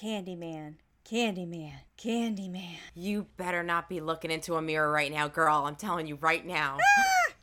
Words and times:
Candyman, 0.00 0.76
Candyman, 1.04 1.74
Candyman. 1.98 2.78
You 2.94 3.26
better 3.36 3.62
not 3.62 3.90
be 3.90 4.00
looking 4.00 4.30
into 4.30 4.54
a 4.54 4.62
mirror 4.62 4.90
right 4.90 5.12
now, 5.12 5.28
girl. 5.28 5.66
I'm 5.66 5.76
telling 5.76 6.06
you 6.06 6.16
right 6.22 6.46
now. 6.46 6.78
Ah! 6.80 7.34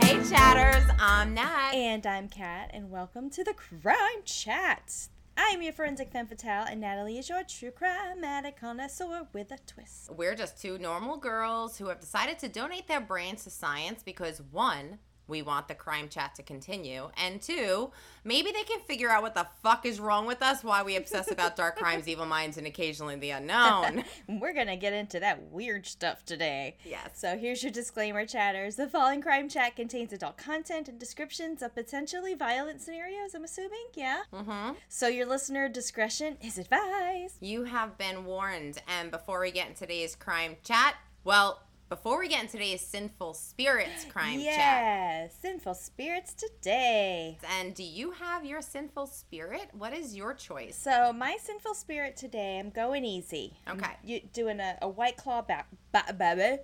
hey, 0.00 0.22
chatters. 0.26 0.88
I'm 0.98 1.34
Nat. 1.34 1.72
And 1.74 2.06
I'm 2.06 2.30
Kat, 2.30 2.70
and 2.72 2.90
welcome 2.90 3.28
to 3.28 3.44
the 3.44 3.52
Crime 3.52 4.22
Chat. 4.24 5.08
I 5.40 5.52
am 5.54 5.62
your 5.62 5.72
forensic 5.72 6.10
femme 6.10 6.26
fatale, 6.26 6.66
and 6.68 6.80
Natalie 6.80 7.16
is 7.16 7.28
your 7.28 7.44
true 7.44 7.70
crime 7.70 8.24
addict 8.24 8.58
connoisseur 8.60 9.28
with 9.32 9.52
a 9.52 9.58
twist. 9.68 10.10
We're 10.10 10.34
just 10.34 10.60
two 10.60 10.78
normal 10.78 11.16
girls 11.16 11.78
who 11.78 11.86
have 11.86 12.00
decided 12.00 12.40
to 12.40 12.48
donate 12.48 12.88
their 12.88 13.00
brains 13.00 13.44
to 13.44 13.50
science 13.50 14.02
because 14.02 14.42
one, 14.50 14.98
we 15.28 15.42
want 15.42 15.68
the 15.68 15.74
crime 15.74 16.08
chat 16.08 16.34
to 16.36 16.42
continue, 16.42 17.10
and 17.16 17.40
two, 17.40 17.90
maybe 18.24 18.50
they 18.52 18.64
can 18.64 18.80
figure 18.80 19.10
out 19.10 19.22
what 19.22 19.34
the 19.34 19.46
fuck 19.62 19.86
is 19.86 20.00
wrong 20.00 20.26
with 20.26 20.42
us, 20.42 20.64
why 20.64 20.82
we 20.82 20.96
obsess 20.96 21.30
about 21.30 21.56
dark 21.56 21.76
crimes, 21.78 22.08
evil 22.08 22.26
minds, 22.26 22.56
and 22.56 22.66
occasionally 22.66 23.16
the 23.16 23.30
unknown. 23.30 24.04
We're 24.28 24.54
gonna 24.54 24.76
get 24.76 24.92
into 24.92 25.20
that 25.20 25.50
weird 25.50 25.86
stuff 25.86 26.24
today. 26.24 26.76
Yes. 26.84 27.10
So 27.14 27.36
here's 27.36 27.62
your 27.62 27.72
disclaimer, 27.72 28.26
chatters. 28.26 28.76
The 28.76 28.88
following 28.88 29.20
crime 29.20 29.48
chat 29.48 29.76
contains 29.76 30.12
adult 30.12 30.36
content 30.36 30.88
and 30.88 30.98
descriptions 30.98 31.62
of 31.62 31.74
potentially 31.74 32.34
violent 32.34 32.80
scenarios, 32.80 33.34
I'm 33.34 33.44
assuming, 33.44 33.86
yeah? 33.94 34.22
Mm-hmm. 34.32 34.72
So 34.88 35.08
your 35.08 35.26
listener 35.26 35.68
discretion 35.68 36.36
is 36.42 36.58
advised. 36.58 37.36
You 37.40 37.64
have 37.64 37.98
been 37.98 38.24
warned. 38.24 38.80
And 38.88 39.10
before 39.10 39.40
we 39.40 39.50
get 39.50 39.68
in 39.68 39.74
today's 39.74 40.14
crime 40.14 40.56
chat, 40.64 40.96
well, 41.24 41.62
before 41.88 42.18
we 42.20 42.28
get 42.28 42.42
in 42.42 42.48
today's 42.48 42.80
sinful 42.82 43.34
spirits 43.34 44.04
crime 44.10 44.40
chat, 44.40 44.44
yeah, 44.58 45.28
sinful 45.40 45.74
spirits 45.74 46.34
today. 46.34 47.38
and 47.58 47.74
do 47.74 47.82
you 47.82 48.10
have 48.12 48.44
your 48.44 48.60
sinful 48.60 49.06
spirit? 49.06 49.68
What 49.72 49.92
is 49.94 50.14
your 50.14 50.34
choice? 50.34 50.76
So 50.76 51.12
my 51.12 51.36
sinful 51.40 51.74
spirit 51.74 52.16
today, 52.16 52.58
I'm 52.58 52.70
going 52.70 53.04
easy. 53.04 53.54
I'm 53.66 53.78
Okay. 53.78 53.92
you 54.04 54.20
doing 54.32 54.60
a, 54.60 54.76
a 54.82 54.88
white 54.88 55.16
claw 55.16 55.42
ba- 55.42 55.64
ba- 55.92 56.12
baby. 56.16 56.62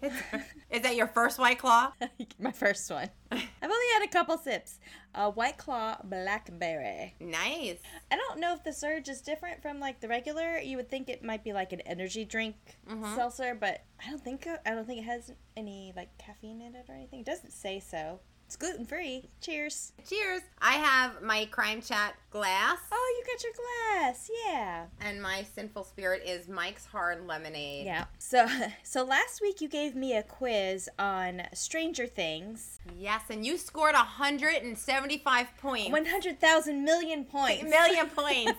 is 0.70 0.82
that 0.82 0.96
your 0.96 1.06
first 1.08 1.38
white 1.38 1.58
claw? 1.58 1.92
my 2.38 2.52
first 2.52 2.90
one. 2.90 3.08
I've 3.32 3.40
only 3.62 3.86
had 3.94 4.02
a 4.04 4.08
couple 4.08 4.36
sips. 4.38 4.78
A 5.14 5.28
white 5.30 5.56
claw 5.58 5.96
blackberry. 6.04 7.14
Nice. 7.20 7.78
I 8.10 8.16
don't 8.16 8.40
know 8.40 8.54
if 8.54 8.62
the 8.64 8.72
surge 8.72 9.08
is 9.08 9.20
different 9.20 9.62
from 9.62 9.80
like 9.80 10.00
the 10.00 10.08
regular. 10.08 10.58
You 10.58 10.76
would 10.76 10.88
think 10.88 11.08
it 11.08 11.24
might 11.24 11.42
be 11.44 11.52
like 11.52 11.72
an 11.72 11.80
energy 11.82 12.24
drink 12.24 12.56
Mm-hmm. 12.88 13.14
seltzer, 13.14 13.54
but 13.58 13.84
I 14.04 14.10
don't 14.10 14.22
think 14.22 14.46
I 14.66 14.70
don't 14.70 14.86
think 14.86 15.00
it 15.00 15.04
has 15.04 15.32
any 15.56 15.92
like 15.96 16.16
caffeine 16.18 16.60
in 16.60 16.74
it 16.74 16.86
or 16.88 16.94
anything. 16.94 17.20
It 17.20 17.26
doesn't 17.26 17.52
say 17.52 17.78
so. 17.80 18.20
It's 18.50 18.56
gluten 18.56 18.84
free. 18.84 19.28
Cheers. 19.40 19.92
Cheers. 20.08 20.40
I 20.60 20.72
have 20.72 21.22
my 21.22 21.44
crime 21.52 21.80
chat 21.80 22.16
glass. 22.32 22.78
Oh, 22.90 23.16
you 23.16 23.32
got 23.32 23.44
your 23.44 23.52
glass. 23.52 24.28
Yeah. 24.44 24.86
And 25.00 25.22
my 25.22 25.44
sinful 25.54 25.84
spirit 25.84 26.24
is 26.26 26.48
Mike's 26.48 26.84
Hard 26.84 27.24
Lemonade. 27.28 27.86
Yeah. 27.86 28.06
So 28.18 28.48
so 28.82 29.04
last 29.04 29.40
week 29.40 29.60
you 29.60 29.68
gave 29.68 29.94
me 29.94 30.16
a 30.16 30.24
quiz 30.24 30.88
on 30.98 31.42
Stranger 31.54 32.08
Things. 32.08 32.80
Yes, 32.98 33.22
and 33.30 33.46
you 33.46 33.56
scored 33.56 33.94
175 33.94 35.46
points. 35.58 35.92
100,000 35.92 36.84
million 36.84 37.24
points. 37.26 37.62
million 37.62 38.08
points. 38.16 38.58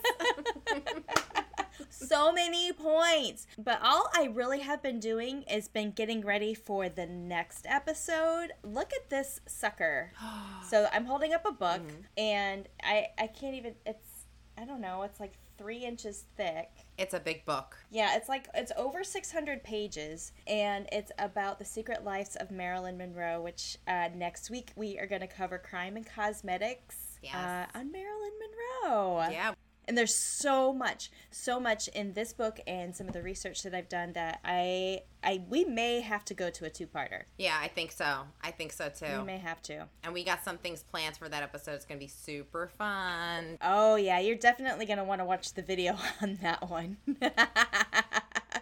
so 1.92 2.32
many 2.32 2.72
points. 2.74 3.48
But 3.58 3.80
all 3.84 4.10
I 4.16 4.26
really 4.34 4.60
have 4.62 4.82
been 4.82 5.00
doing 5.00 5.44
is 5.44 5.68
been 5.68 5.92
getting 5.92 6.22
ready 6.22 6.54
for 6.54 6.90
the 6.90 7.06
next 7.06 7.66
episode. 7.70 8.52
Look 8.64 8.92
at 8.94 9.10
this 9.10 9.40
sucker. 9.48 10.12
so 10.68 10.88
I'm 10.94 11.06
holding 11.06 11.34
up 11.34 11.46
a 11.46 11.52
book 11.52 11.82
and 12.18 12.68
I 12.84 13.08
I 13.18 13.28
can't 13.28 13.56
even 13.56 13.76
it's 13.86 14.08
I 14.58 14.66
don't 14.66 14.82
know, 14.82 15.02
it's 15.04 15.20
like 15.20 15.34
three 15.58 15.86
inches 15.86 16.26
thick. 16.36 16.70
it's 16.98 17.14
a 17.14 17.20
big 17.20 17.46
book. 17.46 17.78
Yeah, 17.90 18.16
it's 18.18 18.28
like 18.30 18.48
it's 18.54 18.72
over 18.76 19.04
600 19.04 19.64
pages, 19.64 20.34
and 20.46 20.88
it's 20.92 21.12
about 21.20 21.58
the 21.58 21.66
secret 21.66 22.04
lives 22.04 22.36
of 22.36 22.52
Marilyn 22.52 22.98
Monroe. 22.98 23.42
Which 23.42 23.78
uh, 23.88 24.10
next 24.16 24.50
week 24.50 24.72
we 24.76 25.00
are 25.00 25.08
going 25.08 25.22
to 25.22 25.28
cover 25.28 25.58
crime 25.58 25.96
and 25.96 26.06
cosmetics 26.06 27.18
Yes. 27.24 27.36
uh, 27.36 27.66
on 27.78 27.92
Marilyn 27.92 28.32
Monroe. 28.84 29.28
Yeah. 29.32 29.54
And 29.88 29.98
there's 29.98 30.16
so 30.16 30.72
much, 30.72 31.12
so 31.32 31.60
much 31.60 31.88
in 31.90 32.14
this 32.14 32.34
book 32.34 32.60
and 32.68 32.96
some 32.96 33.08
of 33.08 33.14
the 33.14 33.22
research 33.22 33.64
that 33.64 33.74
I've 33.74 33.90
done 33.90 34.14
that 34.14 34.40
I, 34.46 35.02
I, 35.24 35.44
we 35.50 35.66
may 35.66 36.02
have 36.02 36.24
to 36.26 36.34
go 36.34 36.50
to 36.50 36.66
a 36.66 36.70
two-parter. 36.70 37.24
Yeah, 37.38 37.58
I 37.60 37.68
think 37.68 37.92
so. 37.92 38.22
I 38.44 38.52
think 38.52 38.72
so 38.72 38.90
too. 38.90 39.20
We 39.20 39.26
may 39.26 39.38
have 39.40 39.62
to. 39.64 39.88
And 40.04 40.14
we 40.14 40.24
got 40.24 40.44
some 40.44 40.58
things 40.58 40.84
planned 40.84 41.18
for 41.18 41.28
that 41.30 41.44
episode. 41.44 41.74
It's 41.74 41.86
going 41.86 42.00
to 42.00 42.04
be 42.04 42.10
super 42.10 42.68
fun. 42.78 43.58
Oh 43.62 43.96
yeah, 43.96 44.20
you're 44.20 44.36
definitely 44.36 44.86
gonna 44.86 45.04
want 45.04 45.20
to 45.20 45.26
watch 45.26 45.54
the 45.54 45.62
video 45.62 45.98
on 46.22 46.38
that 46.42 46.70
one. 46.70 46.98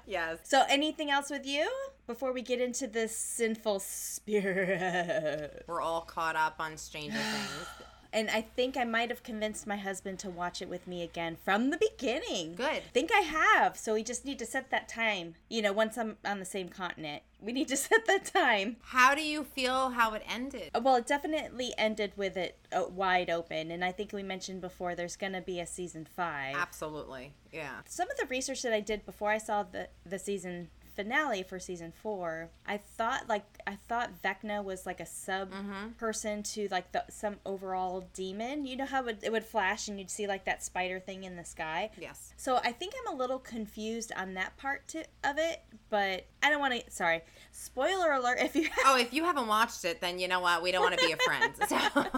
Yes. 0.10 0.40
so, 0.44 0.64
anything 0.68 1.12
else 1.12 1.30
with 1.30 1.46
you 1.46 1.70
before 2.08 2.34
we 2.34 2.42
get 2.42 2.60
into 2.60 2.88
this 2.88 3.16
sinful 3.16 3.80
spirit? 3.80 5.64
We're 5.68 5.82
all 5.82 6.02
caught 6.02 6.36
up 6.36 6.56
on 6.58 6.78
Stranger 6.78 7.18
Things. 7.18 7.68
And 8.12 8.30
I 8.30 8.42
think 8.42 8.76
I 8.76 8.84
might 8.86 9.10
have 9.10 9.24
convinced 9.24 9.68
my 9.68 9.78
husband 9.78 10.20
to 10.20 10.30
watch 10.30 10.62
it 10.62 10.70
with 10.70 10.88
me 10.88 11.04
again 11.04 11.38
from 11.44 11.70
the 11.70 11.78
beginning. 11.78 12.56
Good. 12.56 12.84
think 12.94 13.12
I 13.14 13.22
have. 13.22 13.78
So 13.78 13.94
we 13.94 14.04
just 14.04 14.26
need 14.26 14.40
to 14.40 14.46
set 14.46 14.72
that 14.72 14.88
time. 14.90 15.36
You 15.50 15.62
know, 15.62 15.74
once 15.74 15.98
I'm 15.98 16.18
on 16.26 16.40
the 16.40 16.46
same 16.46 16.70
continent, 16.70 17.24
we 17.40 17.52
need 17.52 17.68
to 17.68 17.78
set 17.78 18.06
that 18.08 18.26
time. 18.26 18.78
How 18.82 19.14
do 19.14 19.22
you 19.22 19.44
feel 19.44 19.92
how 19.92 20.14
it 20.14 20.24
ended? 20.28 20.72
Well, 20.82 20.96
it 20.96 21.08
definitely 21.08 21.74
ended 21.78 22.14
with 22.16 22.36
it 22.36 22.58
uh, 22.72 22.86
wide 22.90 23.30
open. 23.30 23.72
And 23.72 23.86
I 23.86 23.92
think 23.92 24.12
we 24.12 24.24
mentioned 24.24 24.62
before 24.62 24.96
there's 24.96 25.16
going 25.16 25.34
to 25.34 25.42
be 25.42 25.60
a 25.60 25.68
season 25.68 26.08
five. 26.16 26.56
Absolutely. 26.56 27.34
Yeah. 27.52 27.82
Some 27.86 28.10
of 28.10 28.18
the 28.18 28.26
research 28.26 28.62
that 28.64 28.74
I 28.74 28.80
did 28.80 29.06
before 29.06 29.30
I 29.30 29.38
saw 29.38 29.64
the, 29.64 29.90
the 30.06 30.20
season 30.20 30.70
finale 31.00 31.44
for 31.44 31.60
season 31.60 31.94
four, 32.04 32.50
I 32.68 32.76
thought 32.76 33.30
like 33.30 33.46
I 33.66 33.78
thought 33.88 34.22
Vecna 34.22 34.62
was 34.62 34.86
like 34.86 35.00
a 35.00 35.06
sub 35.06 35.50
mm-hmm. 35.50 35.92
person 35.98 36.44
to 36.44 36.68
like 36.72 36.92
the 36.92 37.06
some 37.10 37.38
overall 37.46 38.10
demon. 38.14 38.66
You 38.66 38.76
know 38.76 38.86
how 38.86 39.06
it, 39.06 39.20
it 39.24 39.32
would 39.32 39.46
flash 39.46 39.88
and 39.88 39.98
you'd 39.98 40.12
see 40.12 40.28
like 40.28 40.44
that 40.44 40.62
spider 40.62 41.00
thing 41.00 41.24
in 41.24 41.38
the 41.38 41.46
sky. 41.46 41.92
Yes. 41.98 42.34
So 42.36 42.58
I 42.58 42.74
think 42.74 42.94
I'm 43.00 43.14
a 43.14 43.18
little 43.18 43.40
confused 43.40 44.12
on 44.18 44.34
that 44.34 44.58
part 44.58 44.90
to, 44.90 45.06
of 45.24 45.38
it, 45.38 45.62
but 45.90 46.26
I 46.44 46.50
don't 46.50 46.60
want 46.60 46.74
to. 46.74 46.92
Sorry, 46.92 47.22
spoiler 47.54 48.12
alert! 48.12 48.40
If 48.42 48.58
you 48.58 48.68
Oh, 48.84 48.98
if 48.98 49.14
you 49.14 49.24
haven't 49.24 49.48
watched 49.48 49.86
it, 49.86 50.02
then 50.02 50.20
you 50.20 50.28
know 50.28 50.42
what? 50.42 50.62
We 50.62 50.74
don't 50.74 50.82
want 50.82 51.00
to 51.00 51.02
be 51.02 51.08
your 51.08 51.20
friends. 51.20 51.60
spoiler 51.66 52.10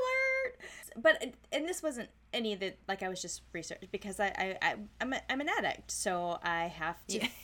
alert! 0.00 0.58
But 0.96 1.34
and 1.52 1.68
this 1.68 1.84
wasn't 1.84 2.08
any 2.38 2.52
of 2.54 2.60
the 2.60 2.72
like 2.86 3.02
I 3.02 3.08
was 3.08 3.20
just 3.20 3.42
researching 3.52 3.88
because 3.92 4.18
I 4.20 4.28
I, 4.28 4.56
I 4.62 4.74
I'm 5.00 5.12
a, 5.12 5.20
I'm 5.28 5.40
an 5.40 5.48
addict, 5.58 5.90
so 5.90 6.38
I 6.42 6.66
have 6.66 7.04
to. 7.08 7.18
Yeah. 7.18 7.28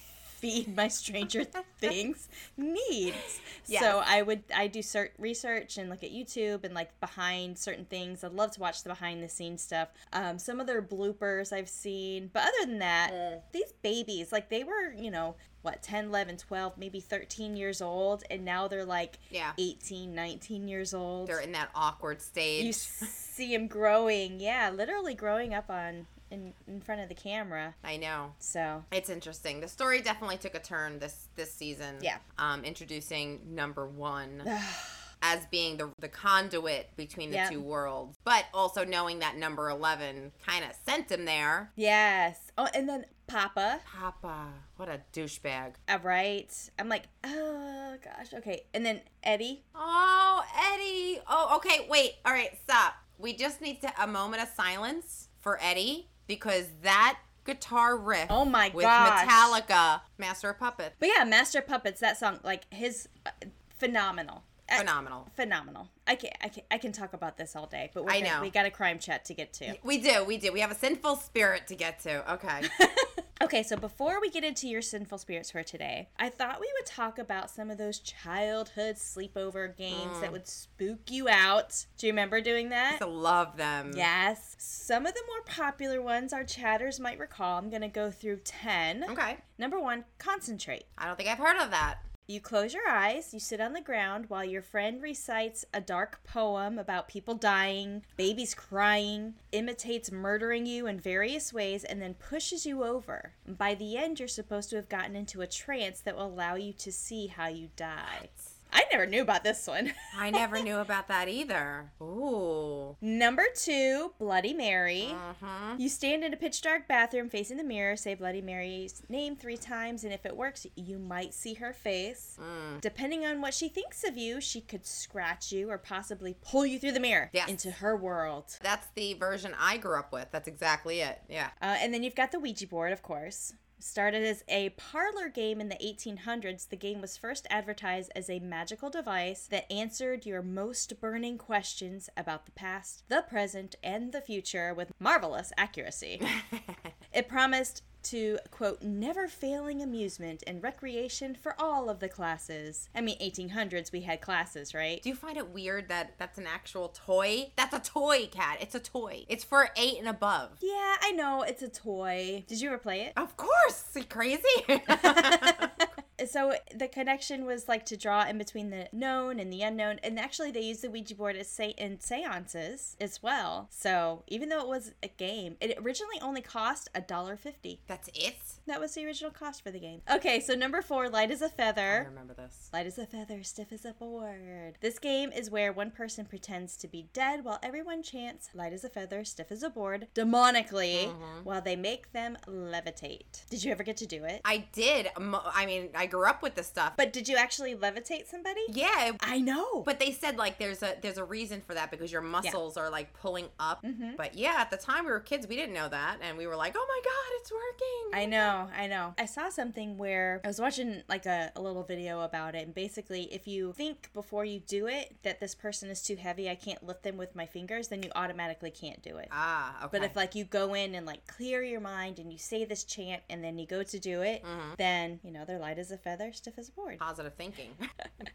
Feed 0.45 0.77
my 0.77 0.89
Stranger 0.89 1.45
Things 1.79 2.29
needs. 2.57 3.41
Yes. 3.67 3.83
So 3.83 4.03
I 4.05 4.23
would 4.23 4.43
I 4.55 4.67
do 4.67 4.81
cert 4.81 5.11
research 5.19 5.79
and 5.79 5.89
look 5.91 6.03
at 6.05 6.11
YouTube 6.13 6.65
and 6.65 6.75
like 6.75 6.99
behind 7.01 7.59
certain 7.59 7.85
things. 7.85 8.23
I'd 8.25 8.33
love 8.33 8.51
to 8.53 8.61
watch 8.61 8.83
the 8.83 8.89
behind 8.91 9.23
the 9.23 9.29
scenes 9.29 9.63
stuff. 9.63 9.89
Um, 10.13 10.39
some 10.39 10.61
of 10.61 10.67
their 10.67 10.83
bloopers 10.83 11.53
I've 11.53 11.69
seen, 11.69 12.31
but 12.33 12.43
other 12.43 12.67
than 12.71 12.79
that, 12.81 13.45
these 13.53 13.73
babies 13.83 14.33
like 14.33 14.49
they 14.51 14.65
were 14.65 14.93
you 14.99 15.11
know 15.11 15.37
what 15.63 15.83
10 15.83 16.07
11 16.07 16.37
12 16.37 16.77
maybe 16.77 17.01
13 17.01 17.57
years 17.57 17.81
old 17.81 18.23
and 18.31 18.45
now 18.45 18.69
they're 18.69 18.85
like 18.85 19.19
Yeah. 19.31 19.53
18 19.59 20.15
19 20.15 20.69
years 20.69 20.93
old 20.93 21.27
They're 21.29 21.41
in 21.41 21.53
that 21.53 21.71
awkward 21.75 22.21
stage. 22.21 22.65
you 22.67 22.73
see 22.75 23.51
them 23.57 23.67
growing 23.67 24.41
yeah 24.41 24.69
literally 24.71 25.15
growing 25.15 25.55
up 25.55 25.71
on 25.71 26.07
in, 26.35 26.53
in 26.69 26.81
front 26.81 27.01
of 27.01 27.09
the 27.09 27.15
camera 27.15 27.75
I 27.83 27.97
know. 27.97 28.33
so 28.39 28.85
It's 28.93 29.09
interesting. 29.09 29.61
The 29.61 29.69
story 29.69 30.01
definitely 30.03 30.37
took 30.39 30.55
a 30.55 30.61
turn 30.61 30.99
this 30.99 31.29
this 31.37 31.53
season. 31.53 31.97
Yeah. 32.03 32.19
Um, 32.39 32.65
introducing 32.65 33.41
number 33.55 33.87
one 33.87 34.43
as 35.23 35.47
being 35.47 35.77
the 35.79 35.91
the 35.99 36.09
conduit 36.09 36.95
between 36.97 37.31
the 37.31 37.37
Yeah. 37.37 37.49
two 37.49 37.63
worlds, 37.63 38.17
but 38.25 38.45
also 38.53 38.85
knowing 38.85 39.21
that 39.21 39.37
number 39.37 39.71
eleven 39.71 40.33
kind 40.47 40.65
of 40.65 40.73
sent 40.85 41.11
him 41.11 41.25
there. 41.25 41.71
yes 41.77 42.39
oh 42.59 42.69
and 42.75 42.87
then 42.89 43.07
papa 43.27 43.81
Papa, 43.87 44.49
what 44.77 44.89
a 44.91 45.01
douchebag. 45.15 45.75
uh, 45.89 45.99
right 46.03 46.53
i'm 46.79 46.91
like 46.91 47.05
oh 47.25 47.95
gosh 48.05 48.35
okay 48.35 48.65
and 48.75 48.85
then 48.85 49.01
eddie 49.23 49.65
Oh, 49.75 50.43
Eddie. 50.73 51.21
Oh, 51.29 51.57
okay. 51.57 51.87
Wait. 51.89 52.13
All 52.25 52.33
right. 52.33 52.51
Stop. 52.65 52.95
We 53.19 53.33
just 53.35 53.61
need 53.61 53.81
to 53.83 53.93
a 54.03 54.07
moment 54.07 54.43
of 54.43 54.49
silence 54.49 55.29
for 55.41 55.59
Eddie 55.63 56.09
because 56.27 56.67
that 56.83 57.19
guitar 57.45 57.97
riff. 57.97 58.27
Oh 58.31 58.45
my 58.45 58.71
with 58.75 58.85
gosh. 58.85 59.27
Metallica, 59.27 60.01
Master 60.19 60.51
of 60.51 60.59
Puppets, 60.59 60.97
but 60.99 61.09
yeah 61.15 61.25
master 61.25 61.61
puppets 61.61 62.01
that 62.01 62.19
song 62.19 62.41
like 62.43 62.63
his 62.73 63.09
uh, 63.27 63.31
phenomenal 63.79 64.43
phenomenal. 64.79 65.29
phenomenal 65.37 65.89
i 66.07 66.15
can 66.15 66.31
i 66.43 66.49
can 66.49 66.63
i 66.71 66.79
can 66.79 66.91
talk 66.91 67.13
about 67.13 67.37
this 67.37 67.55
all 67.55 67.67
day 67.67 67.91
but 67.93 68.03
we're 68.05 68.13
I 68.13 68.21
know. 68.21 68.41
we 68.41 68.49
got 68.49 68.65
a 68.65 68.71
crime 68.71 68.99
chat 68.99 69.27
to 69.27 69.35
get 69.35 69.53
to 69.55 69.77
We 69.85 69.99
do. 69.99 70.25
We 70.25 70.39
do. 70.39 70.53
We 70.53 70.61
have 70.61 70.71
a 70.71 70.75
sinful 70.75 71.17
spirit 71.17 71.67
to 71.67 71.75
get 71.75 72.01
to. 72.01 72.33
Okay. 72.35 72.63
Okay, 73.45 73.63
so 73.63 73.77
before 73.77 74.23
we 74.23 74.31
get 74.31 74.43
into 74.43 74.67
your 74.67 74.81
sinful 74.81 75.19
spirits 75.19 75.51
for 75.51 75.63
today, 75.63 76.09
I 76.19 76.31
thought 76.31 76.63
we 76.63 76.73
would 76.79 76.87
talk 76.87 77.19
about 77.19 77.51
some 77.51 77.71
of 77.71 77.77
those 77.77 77.99
childhood 77.99 78.97
sleepover 78.97 79.77
games 79.77 80.19
that 80.21 80.31
mm. 80.31 80.33
would 80.33 80.49
spook 80.49 81.11
you 81.11 81.29
out. 81.29 81.85
Do 81.99 82.07
you 82.07 82.15
remember 82.15 82.41
doing 82.41 82.71
that? 82.71 83.03
I 83.03 83.05
love 83.05 83.59
them. 83.59 83.93
Yes. 83.95 84.57
Some 84.59 85.05
of 85.05 85.13
the 85.13 85.21
more 85.27 85.43
popular 85.45 86.01
ones 86.01 86.33
our 86.33 86.45
chatters 86.45 86.99
might 86.99 87.19
recall. 87.19 87.59
I'm 87.59 87.69
going 87.69 87.83
to 87.83 87.89
go 87.89 88.11
through 88.11 88.39
10. 88.45 89.05
Okay. 89.11 89.37
Number 89.59 89.79
one, 89.79 90.07
concentrate. 90.19 90.85
I 90.97 91.07
don't 91.07 91.17
think 91.17 91.29
I've 91.29 91.37
heard 91.37 91.63
of 91.63 91.71
that. 91.71 91.99
You 92.27 92.41
close 92.41 92.73
your 92.73 92.89
eyes, 92.89 93.35
you 93.35 93.41
sit 93.41 93.61
on 93.61 93.75
the 93.75 93.83
ground 93.83 94.27
while 94.29 94.47
your 94.47 94.63
friend 94.63 95.03
recites 95.03 95.67
a 95.75 95.81
dark 95.83 96.25
poem 96.25 96.79
about 96.79 97.07
people 97.07 97.35
dying, 97.35 98.03
babies 98.17 98.55
crying, 98.55 99.35
imitates 99.53 100.11
murdering 100.11 100.65
you 100.65 100.87
in 100.87 100.99
various 100.99 101.53
ways, 101.53 101.85
and 101.85 102.01
then 102.01 102.15
pushes 102.15 102.65
you 102.65 102.83
over. 102.83 103.33
By 103.47 103.75
the 103.75 103.99
end, 103.99 104.19
you're 104.19 104.29
supposed 104.29 104.71
to 104.71 104.77
have 104.77 104.89
gotten 104.89 105.15
into 105.15 105.43
a 105.43 105.47
trance 105.47 106.01
that 106.01 106.17
will 106.17 106.25
allow 106.27 106.55
you 106.55 106.73
to 106.73 106.91
see 106.91 107.27
how 107.27 107.49
you 107.49 107.69
die. 107.77 108.31
I 108.77 108.83
never 108.91 109.07
knew 109.07 109.23
about 109.23 109.45
this 109.45 109.67
one. 109.69 109.93
I 110.19 110.31
never 110.31 110.61
knew 110.63 110.79
about 110.79 111.07
that 111.09 111.29
either. 111.29 111.93
Ooh. 112.03 112.97
Number 113.01 113.45
two, 113.55 114.13
Bloody 114.19 114.53
Mary. 114.53 115.09
Mm-hmm. 115.13 115.81
You 115.81 115.89
stand 115.89 116.25
in 116.25 116.35
a 116.35 116.37
pitch 116.37 116.61
dark 116.61 116.89
bathroom 116.89 117.29
facing 117.29 117.57
the 117.57 117.65
mirror, 117.65 117.97
say 117.97 118.15
Bloody 118.15 118.41
Mary's 118.43 119.03
name 119.09 119.37
three 119.37 119.57
times, 119.57 120.03
and 120.05 120.13
if 120.13 120.27
it 120.27 120.37
works, 120.37 120.67
you 120.75 120.99
might 120.99 121.33
see 121.35 121.55
her 121.55 121.73
face. 121.73 122.37
Mm. 122.41 122.81
Depending 122.81 123.25
on 123.25 123.41
what 123.41 123.55
she 123.55 123.69
thinks 123.69 124.03
of 124.05 124.17
you, 124.17 124.41
she 124.41 124.61
could 124.61 124.85
scratch 124.85 125.53
you 125.53 125.71
or 125.71 125.79
possibly 125.79 126.37
pull 126.43 126.67
you 126.67 126.79
through 126.79 126.93
the 126.93 127.01
mirror 127.01 127.31
Yes. 127.33 127.49
into 127.49 127.71
her 127.71 127.97
world. 127.97 128.59
That's 128.63 128.89
the 128.97 129.15
version 129.15 129.53
I 129.59 129.77
grew 129.77 129.99
up 129.99 130.13
with. 130.13 130.29
That's 130.33 130.49
exactly 130.49 131.01
it. 131.01 131.21
Yeah. 131.29 131.51
Uh, 131.63 131.77
and 131.81 131.95
then 131.95 132.03
you've 132.03 132.15
got 132.17 132.33
the 132.33 132.41
Ouija 132.41 132.67
board, 132.67 132.93
of 132.93 133.03
course. 133.03 133.53
Started 133.79 134.25
as 134.25 134.43
a 134.49 134.71
parlor 134.71 135.29
game 135.29 135.61
in 135.61 135.69
the 135.69 135.77
1800s, 135.77 136.69
the 136.69 136.77
game 136.77 137.01
was 137.01 137.17
first 137.17 137.47
advertised 137.51 138.11
as 138.17 138.31
a 138.31 138.39
magical 138.39 138.89
device 138.89 139.47
that 139.47 139.71
answered 139.71 140.25
your 140.25 140.43
most 140.43 141.01
burning 141.01 141.37
questions 141.37 142.09
about 142.17 142.47
the 142.47 142.53
past, 142.53 143.05
the 143.09 143.23
present, 143.29 143.77
and 143.83 144.13
the 144.13 144.21
future 144.21 144.73
with 144.73 144.93
marvelous 144.99 145.53
accuracy. 145.57 146.21
it 147.13 147.29
promised 147.29 147.83
to 148.05 148.39
quote 148.51 148.83
never 148.83 149.29
failing 149.29 149.83
amusement 149.83 150.43
and 150.47 150.63
recreation 150.63 151.35
for 151.35 151.55
all 151.59 151.89
of 151.89 152.01
the 152.01 152.09
classes. 152.09 152.89
I 152.95 153.01
mean 153.01 153.19
1800s 153.19 153.93
we 153.93 154.03
had 154.03 154.21
classes, 154.21 154.75
right? 154.75 155.03
Do 155.03 155.09
you 155.09 155.15
find 155.15 155.37
it 155.37 155.49
weird 155.49 155.89
that 155.89 156.15
that's 156.19 156.39
an 156.39 156.47
actual 156.47 156.89
toy? 156.89 157.51
That's 157.57 157.75
a 157.75 157.81
toy, 157.81 158.29
Kat. 158.31 158.59
It's 158.61 158.75
a 158.75 158.81
toy. 158.81 159.25
It's 159.29 159.45
for 159.45 159.71
eight 159.77 159.99
and 159.99 160.09
above. 160.09 160.51
Yeah, 160.61 160.97
I 161.01 161.13
know 161.13 161.43
it's 161.43 161.63
a 161.63 161.69
toy. 161.69 162.45
Did 162.47 162.61
you 162.61 162.69
ever 162.69 162.79
play 162.79 163.03
it? 163.03 163.13
Of 163.17 163.37
course. 163.37 163.85
You 163.95 164.05
crazy? 164.05 164.43
So 166.27 166.55
the 166.75 166.89
connection 166.89 167.45
was 167.45 167.69
like 167.69 167.85
to 167.87 167.97
draw 167.97 168.25
in 168.25 168.39
between 168.39 168.71
the 168.71 168.89
known 168.93 169.39
and 169.41 169.53
the 169.53 169.63
unknown, 169.63 170.01
and 170.03 170.19
actually 170.19 170.51
they 170.51 170.61
used 170.61 170.83
the 170.83 170.91
Ouija 170.91 171.15
board 171.15 171.37
as 171.37 171.49
say 171.49 171.75
in 171.77 172.01
seances 172.01 172.97
as 173.01 173.23
well. 173.23 173.69
So 173.71 174.23
even 174.29 174.49
though 174.49 174.61
it 174.61 174.69
was 174.69 174.93
a 175.03 175.09
game, 175.09 175.57
it 175.61 175.79
originally 175.79 176.21
only 176.21 176.41
cost 176.41 176.89
a 176.95 177.01
dollar 177.01 177.37
fifty. 177.37 177.81
that's 177.87 178.09
it? 178.15 178.37
That 178.67 178.81
was 178.81 178.95
the 178.95 179.05
original 179.05 179.31
cost 179.31 179.63
for 179.63 179.71
the 179.71 179.79
game. 179.81 180.03
Okay, 180.11 180.41
so 180.41 180.55
number 180.55 180.83
four, 180.83 181.09
light 181.09 181.31
as 181.31 181.43
a 181.43 181.49
feather. 181.49 182.05
I 182.07 182.09
remember 182.09 182.35
this. 182.35 182.71
Light 182.73 182.87
as 182.87 182.99
a 182.99 183.07
feather, 183.07 183.43
stiff 183.43 183.73
as 183.73 183.85
a 183.85 183.93
board. 183.93 184.79
This 184.81 184.99
game 184.99 185.33
is 185.33 185.51
where 185.51 185.73
one 185.73 185.91
person 185.91 186.25
pretends 186.25 186.77
to 186.79 186.89
be 186.89 187.09
dead 187.13 187.45
while 187.45 187.59
everyone 187.63 188.03
chants 188.03 188.51
light 188.55 188.73
as 188.73 188.85
a 188.85 188.89
feather, 188.89 189.25
stiff 189.25 189.51
as 189.51 189.63
a 189.63 189.71
board, 189.71 190.09
demonically, 190.15 191.09
mm-hmm. 191.09 191.45
while 191.45 191.61
they 191.61 191.77
make 191.77 192.13
them 192.13 192.39
levitate. 192.47 193.45
Did 193.51 193.65
you 193.65 193.73
ever 193.73 193.83
get 193.83 193.97
to 193.99 194.07
do 194.07 194.25
it? 194.25 194.41
I 194.45 194.67
did. 194.73 195.09
I 195.17 195.67
mean, 195.67 195.91
I 195.95 196.04
grew 196.07 196.27
up 196.27 196.43
with 196.43 196.55
this 196.55 196.67
stuff. 196.67 196.95
But 196.97 197.13
did 197.13 197.29
you 197.29 197.37
actually 197.37 197.75
levitate 197.75 198.27
somebody? 198.27 198.61
yeah, 198.69 199.13
I 199.21 199.41
know. 199.41 199.83
But 199.85 199.99
they 199.99 200.13
said 200.13 200.37
like 200.37 200.59
there's 200.59 200.83
a 200.83 200.97
there's 201.01 201.19
a 201.19 201.25
reason 201.25 201.61
for 201.61 201.75
that 201.75 201.91
because 201.91 202.11
your 202.13 202.21
muscles 202.23 202.77
are 202.77 202.91
like 202.91 203.13
pulling 203.15 203.47
up. 203.59 203.83
Mm-hmm. 203.83 204.13
But 204.17 204.35
yeah, 204.35 204.57
at 204.59 204.71
the 204.71 204.77
time 204.77 205.05
we 205.05 205.11
were 205.11 205.21
kids, 205.21 205.47
we 205.47 205.57
didn't 205.57 205.75
know 205.75 205.89
that, 205.89 206.19
and 206.23 206.37
we 206.39 206.47
were 206.47 206.57
like, 206.57 206.75
"Oh 206.77 206.87
my 206.89 207.01
god, 207.05 207.41
it's 207.41 207.53
working!" 207.53 208.21
I 208.23 208.27
know, 208.27 208.69
I 208.77 208.87
know. 208.87 209.15
I 209.19 209.27
saw 209.27 209.49
something 209.49 209.99
where 209.99 210.41
I 210.45 210.49
was 210.49 210.61
watching 210.61 211.03
like 211.09 211.27
a, 211.27 211.53
a 211.57 211.61
little 211.61 211.83
video 211.83 212.21
about 212.21 212.55
it, 212.55 212.65
and 212.65 212.75
basically, 212.75 213.25
if 213.33 213.47
you 213.49 213.73
think 213.77 214.11
before 214.13 214.45
you 214.45 214.61
do 214.61 214.87
it 214.87 215.15
that 215.23 215.41
this 215.41 215.55
person 215.55 215.91
is 215.91 216.03
too 216.03 216.17
heavy, 216.17 216.49
I 216.49 216.55
can't 216.55 216.83
lift 216.87 217.03
them 217.03 217.17
with 217.17 217.35
my 217.35 217.47
fingers, 217.47 217.89
then 217.89 218.03
you 218.03 218.11
automatically 218.15 218.71
can't 218.71 219.03
do 219.03 219.17
it. 219.17 219.29
ah, 219.33 219.77
okay. 219.85 219.89
But 219.99 220.05
if 220.05 220.17
like 220.17 220.35
you 220.35 220.45
go 220.45 220.75
in 220.75 220.95
and 220.95 221.07
like 221.07 221.27
clear 221.27 221.63
your 221.63 221.81
mind 221.81 222.19
and 222.19 222.33
you 222.33 222.39
say 222.39 222.65
this 222.65 222.85
chant 222.85 223.23
and 223.31 223.43
then 223.43 223.59
you 223.59 223.67
go 223.67 223.83
to 223.83 223.99
do 223.99 224.23
it, 224.23 224.43
Mm-hmm. 224.45 224.75
then 224.79 225.21
you 225.25 225.31
know 225.31 225.45
they're 225.47 225.59
light 225.59 225.79
as 225.79 225.91
a 225.95 225.99
feather, 225.99 226.33
stiff 226.33 226.59
as 226.59 226.69
a 226.69 226.73
board. 226.73 226.99
positive 226.99 227.35
thinking. 227.35 227.71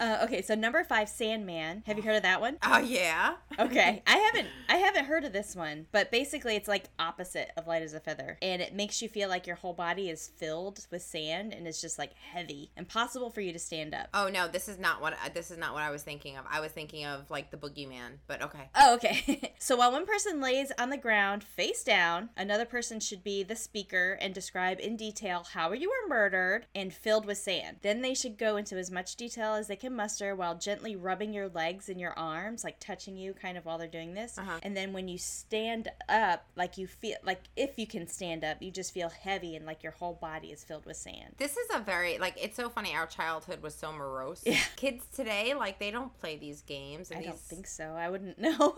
Uh, 0.00 0.20
okay, 0.22 0.40
so 0.40 0.54
number 0.54 0.84
five, 0.84 1.08
Sandman. 1.08 1.82
Have 1.86 1.96
you 1.96 2.02
heard 2.02 2.16
of 2.16 2.22
that 2.22 2.40
one? 2.40 2.56
oh 2.62 2.78
yeah. 2.78 3.34
Okay, 3.58 4.02
I 4.06 4.16
haven't 4.16 4.46
I 4.68 4.76
haven't 4.76 5.06
heard 5.06 5.24
of 5.24 5.32
this 5.32 5.56
one, 5.56 5.86
but 5.90 6.12
basically 6.12 6.54
it's 6.54 6.68
like 6.68 6.84
opposite 6.98 7.50
of 7.56 7.66
light 7.66 7.82
as 7.82 7.92
a 7.92 7.98
feather, 8.00 8.38
and 8.40 8.62
it 8.62 8.72
makes 8.72 9.02
you 9.02 9.08
feel 9.08 9.28
like 9.28 9.48
your 9.48 9.56
whole 9.56 9.72
body 9.72 10.08
is 10.08 10.28
filled 10.36 10.86
with 10.92 11.02
sand 11.02 11.52
and 11.52 11.66
it's 11.66 11.80
just 11.80 11.98
like 11.98 12.12
heavy, 12.14 12.70
impossible 12.76 13.30
for 13.30 13.40
you 13.40 13.52
to 13.52 13.58
stand 13.58 13.94
up. 13.94 14.08
Oh 14.14 14.28
no, 14.32 14.46
this 14.46 14.68
is 14.68 14.78
not 14.78 15.00
what 15.02 15.14
this 15.34 15.50
is 15.50 15.58
not 15.58 15.74
what 15.74 15.82
I 15.82 15.90
was 15.90 16.02
thinking 16.04 16.36
of. 16.36 16.44
I 16.48 16.60
was 16.60 16.70
thinking 16.70 17.04
of 17.04 17.28
like 17.30 17.50
the 17.50 17.56
boogeyman, 17.56 18.18
but 18.28 18.40
okay. 18.42 18.70
Oh, 18.76 18.94
okay. 18.94 19.52
so 19.58 19.76
while 19.76 19.90
one 19.90 20.06
person 20.06 20.40
lays 20.40 20.70
on 20.78 20.90
the 20.90 20.96
ground 20.96 21.42
face 21.42 21.82
down, 21.82 22.30
another 22.36 22.64
person 22.64 23.00
should 23.00 23.24
be 23.24 23.42
the 23.42 23.56
speaker 23.56 24.16
and 24.20 24.32
describe 24.32 24.78
in 24.78 24.96
detail 24.96 25.44
how 25.52 25.72
you 25.72 25.88
were 25.90 26.08
murdered 26.08 26.66
and 26.76 26.94
filled 27.00 27.26
with 27.26 27.38
sand. 27.38 27.78
Then 27.82 28.02
they 28.02 28.14
should 28.14 28.38
go 28.38 28.56
into 28.56 28.76
as 28.76 28.90
much 28.90 29.16
detail 29.16 29.54
as 29.54 29.68
they 29.68 29.76
can 29.76 29.94
muster 29.94 30.34
while 30.34 30.54
gently 30.54 30.96
rubbing 30.96 31.32
your 31.32 31.48
legs 31.48 31.88
and 31.88 32.00
your 32.00 32.18
arms, 32.18 32.64
like 32.64 32.78
touching 32.80 33.16
you 33.16 33.34
kind 33.34 33.56
of 33.56 33.64
while 33.64 33.78
they're 33.78 33.88
doing 33.88 34.14
this. 34.14 34.38
Uh-huh. 34.38 34.58
And 34.62 34.76
then 34.76 34.92
when 34.92 35.08
you 35.08 35.18
stand 35.18 35.88
up, 36.08 36.46
like 36.56 36.78
you 36.78 36.86
feel 36.86 37.16
like 37.24 37.42
if 37.56 37.78
you 37.78 37.86
can 37.86 38.06
stand 38.06 38.44
up, 38.44 38.62
you 38.62 38.70
just 38.70 38.92
feel 38.92 39.08
heavy 39.08 39.56
and 39.56 39.64
like 39.66 39.82
your 39.82 39.92
whole 39.92 40.14
body 40.14 40.48
is 40.48 40.64
filled 40.64 40.86
with 40.86 40.96
sand. 40.96 41.34
This 41.38 41.56
is 41.56 41.68
a 41.74 41.80
very 41.80 42.18
like 42.18 42.34
it's 42.40 42.56
so 42.56 42.68
funny. 42.68 42.94
Our 42.94 43.06
childhood 43.06 43.62
was 43.62 43.74
so 43.74 43.92
morose. 43.92 44.42
Yeah. 44.44 44.58
Kids 44.76 45.04
today, 45.14 45.54
like 45.54 45.78
they 45.78 45.90
don't 45.90 46.16
play 46.18 46.36
these 46.36 46.62
games. 46.62 47.10
And 47.10 47.20
I 47.20 47.24
don't 47.24 47.38
think 47.38 47.66
so. 47.66 47.84
I 47.84 48.08
wouldn't 48.08 48.38
know. 48.38 48.74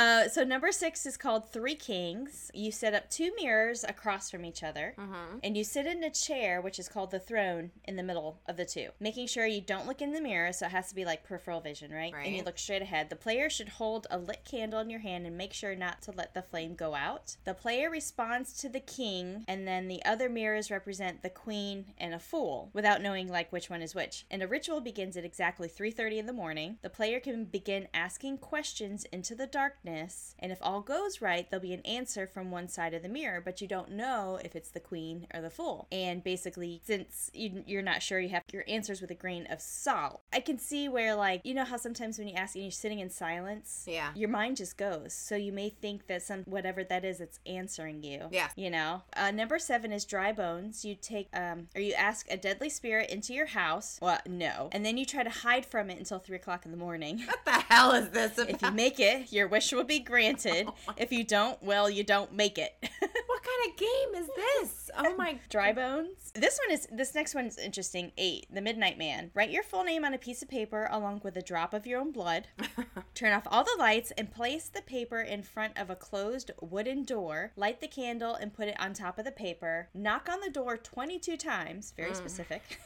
Uh, 0.00 0.28
so 0.28 0.42
number 0.44 0.72
six 0.72 1.04
is 1.04 1.16
called 1.18 1.50
Three 1.50 1.74
Kings. 1.74 2.50
You 2.54 2.72
set 2.72 2.94
up 2.94 3.10
two 3.10 3.32
mirrors 3.36 3.84
across 3.84 4.30
from 4.30 4.44
each 4.46 4.62
other, 4.62 4.94
Mhm. 4.96 5.40
and 5.42 5.56
you 5.58 5.62
sit 5.64 5.86
in 5.86 6.02
a 6.02 6.10
chair, 6.10 6.62
which 6.62 6.78
is 6.78 6.88
called 6.88 7.10
the 7.10 7.20
throne, 7.20 7.70
in 7.84 7.96
the 7.96 8.02
middle 8.02 8.40
of 8.46 8.56
the 8.56 8.64
two, 8.64 8.90
making 8.98 9.26
sure 9.26 9.44
you 9.46 9.60
don't 9.60 9.86
look 9.86 10.00
in 10.00 10.12
the 10.12 10.20
mirror. 10.22 10.52
So 10.54 10.66
it 10.66 10.72
has 10.72 10.88
to 10.88 10.94
be 10.94 11.04
like 11.04 11.22
peripheral 11.22 11.60
vision, 11.60 11.92
right? 11.92 12.14
And 12.14 12.34
you 12.34 12.42
look 12.42 12.58
straight 12.58 12.80
ahead. 12.80 13.10
The 13.10 13.16
player 13.16 13.50
should 13.50 13.68
hold 13.68 14.06
a 14.10 14.16
lit 14.16 14.44
candle 14.44 14.80
in 14.80 14.88
your 14.88 15.00
hand 15.00 15.26
and 15.26 15.36
make 15.36 15.52
sure 15.52 15.74
not 15.76 16.00
to 16.02 16.12
let 16.12 16.32
the 16.32 16.42
flame 16.42 16.74
go 16.74 16.94
out. 16.94 17.36
The 17.44 17.54
player 17.54 17.90
responds 17.90 18.54
to 18.62 18.68
the 18.70 18.80
king, 18.80 19.44
and 19.46 19.68
then 19.68 19.88
the 19.88 20.02
other 20.06 20.30
mirrors 20.30 20.70
represent 20.70 21.22
the 21.22 21.30
queen 21.30 21.92
and 21.98 22.14
a 22.14 22.18
fool, 22.18 22.70
without 22.72 23.02
knowing 23.02 23.28
like 23.28 23.52
which 23.52 23.68
one 23.68 23.82
is 23.82 23.94
which. 23.94 24.24
And 24.30 24.42
a 24.42 24.48
ritual 24.48 24.80
begins 24.80 25.16
at 25.18 25.24
exactly 25.26 25.68
3:30 25.68 26.18
in 26.18 26.24
the 26.26 26.32
morning. 26.32 26.78
The 26.80 26.88
player 26.90 27.20
can 27.20 27.44
begin 27.44 27.86
asking 27.92 28.38
questions 28.38 29.04
into 29.12 29.34
the 29.34 29.46
darkness, 29.46 29.89
and 30.38 30.52
if 30.52 30.58
all 30.62 30.80
goes 30.80 31.20
right, 31.20 31.48
there'll 31.50 31.62
be 31.62 31.72
an 31.74 31.80
answer 31.82 32.26
from 32.26 32.50
one 32.50 32.68
side 32.68 32.94
of 32.94 33.02
the 33.02 33.08
mirror, 33.08 33.40
but 33.44 33.60
you 33.60 33.68
don't 33.68 33.90
know 33.92 34.38
if 34.44 34.54
it's 34.56 34.70
the 34.70 34.80
queen 34.80 35.26
or 35.34 35.40
the 35.40 35.50
fool. 35.50 35.86
And 35.92 36.22
basically, 36.22 36.80
since 36.84 37.30
you, 37.34 37.62
you're 37.66 37.82
not 37.82 38.02
sure, 38.02 38.20
you 38.20 38.28
have 38.30 38.42
your 38.52 38.64
answers 38.68 39.00
with 39.00 39.10
a 39.10 39.14
grain 39.14 39.46
of 39.50 39.60
salt. 39.60 40.20
I 40.32 40.40
can 40.40 40.58
see 40.58 40.88
where 40.88 41.14
like 41.14 41.40
you 41.44 41.54
know 41.54 41.64
how 41.64 41.76
sometimes 41.76 42.18
when 42.18 42.28
you 42.28 42.34
ask 42.34 42.54
and 42.54 42.64
you're 42.64 42.70
sitting 42.70 43.00
in 43.00 43.10
silence, 43.10 43.84
Yeah. 43.86 44.10
your 44.14 44.28
mind 44.28 44.56
just 44.56 44.76
goes. 44.76 45.12
So 45.12 45.36
you 45.36 45.52
may 45.52 45.70
think 45.70 46.06
that 46.06 46.22
some 46.22 46.42
whatever 46.44 46.84
that 46.84 47.04
is, 47.04 47.20
it's 47.20 47.38
answering 47.46 48.02
you. 48.02 48.28
Yeah. 48.30 48.48
You 48.56 48.70
know. 48.70 49.02
Uh, 49.16 49.30
number 49.30 49.58
seven 49.58 49.92
is 49.92 50.04
dry 50.04 50.32
bones. 50.32 50.84
You 50.84 50.94
take 50.94 51.28
um 51.34 51.68
or 51.74 51.80
you 51.80 51.92
ask 51.94 52.26
a 52.30 52.36
deadly 52.36 52.68
spirit 52.70 53.10
into 53.10 53.32
your 53.34 53.46
house. 53.46 53.98
Well, 54.00 54.18
no, 54.26 54.68
and 54.72 54.84
then 54.84 54.96
you 54.96 55.04
try 55.04 55.22
to 55.22 55.30
hide 55.30 55.66
from 55.66 55.90
it 55.90 55.98
until 55.98 56.18
three 56.18 56.36
o'clock 56.36 56.64
in 56.64 56.70
the 56.70 56.76
morning. 56.76 57.22
What 57.26 57.44
the 57.44 57.52
hell 57.52 57.92
is 57.92 58.10
this 58.10 58.38
about? 58.38 58.50
if 58.50 58.62
you 58.62 58.70
make 58.72 58.98
it, 59.00 59.32
your 59.32 59.46
wish 59.48 59.69
will 59.72 59.84
be 59.84 60.00
granted. 60.00 60.68
Oh 60.88 60.94
if 60.96 61.12
you 61.12 61.24
don't, 61.24 61.62
well, 61.62 61.90
you 61.90 62.02
don't 62.02 62.32
make 62.32 62.58
it. 62.58 62.74
what 62.80 63.42
kind 63.42 63.70
of 63.70 63.76
game 63.76 64.22
is 64.22 64.28
this? 64.36 64.90
Oh 64.96 65.14
my 65.16 65.38
Dry 65.48 65.72
bones. 65.72 66.32
This 66.34 66.58
one 66.66 66.74
is 66.74 66.88
this 66.90 67.14
next 67.14 67.34
one's 67.34 67.58
interesting. 67.58 68.12
Eight, 68.16 68.46
the 68.52 68.60
Midnight 68.60 68.98
Man. 68.98 69.30
Write 69.34 69.50
your 69.50 69.62
full 69.62 69.84
name 69.84 70.04
on 70.04 70.14
a 70.14 70.18
piece 70.18 70.42
of 70.42 70.48
paper 70.48 70.88
along 70.90 71.20
with 71.22 71.36
a 71.36 71.42
drop 71.42 71.74
of 71.74 71.86
your 71.86 72.00
own 72.00 72.12
blood. 72.12 72.48
Turn 73.14 73.32
off 73.32 73.46
all 73.46 73.64
the 73.64 73.76
lights 73.78 74.12
and 74.16 74.30
place 74.30 74.68
the 74.68 74.82
paper 74.82 75.20
in 75.20 75.42
front 75.42 75.78
of 75.78 75.90
a 75.90 75.96
closed 75.96 76.50
wooden 76.60 77.04
door. 77.04 77.52
Light 77.56 77.80
the 77.80 77.88
candle 77.88 78.34
and 78.34 78.54
put 78.54 78.68
it 78.68 78.80
on 78.80 78.92
top 78.92 79.18
of 79.18 79.24
the 79.24 79.32
paper. 79.32 79.88
Knock 79.94 80.28
on 80.30 80.40
the 80.40 80.50
door 80.50 80.76
22 80.76 81.36
times, 81.36 81.92
very 81.96 82.12
mm. 82.12 82.16
specific. 82.16 82.80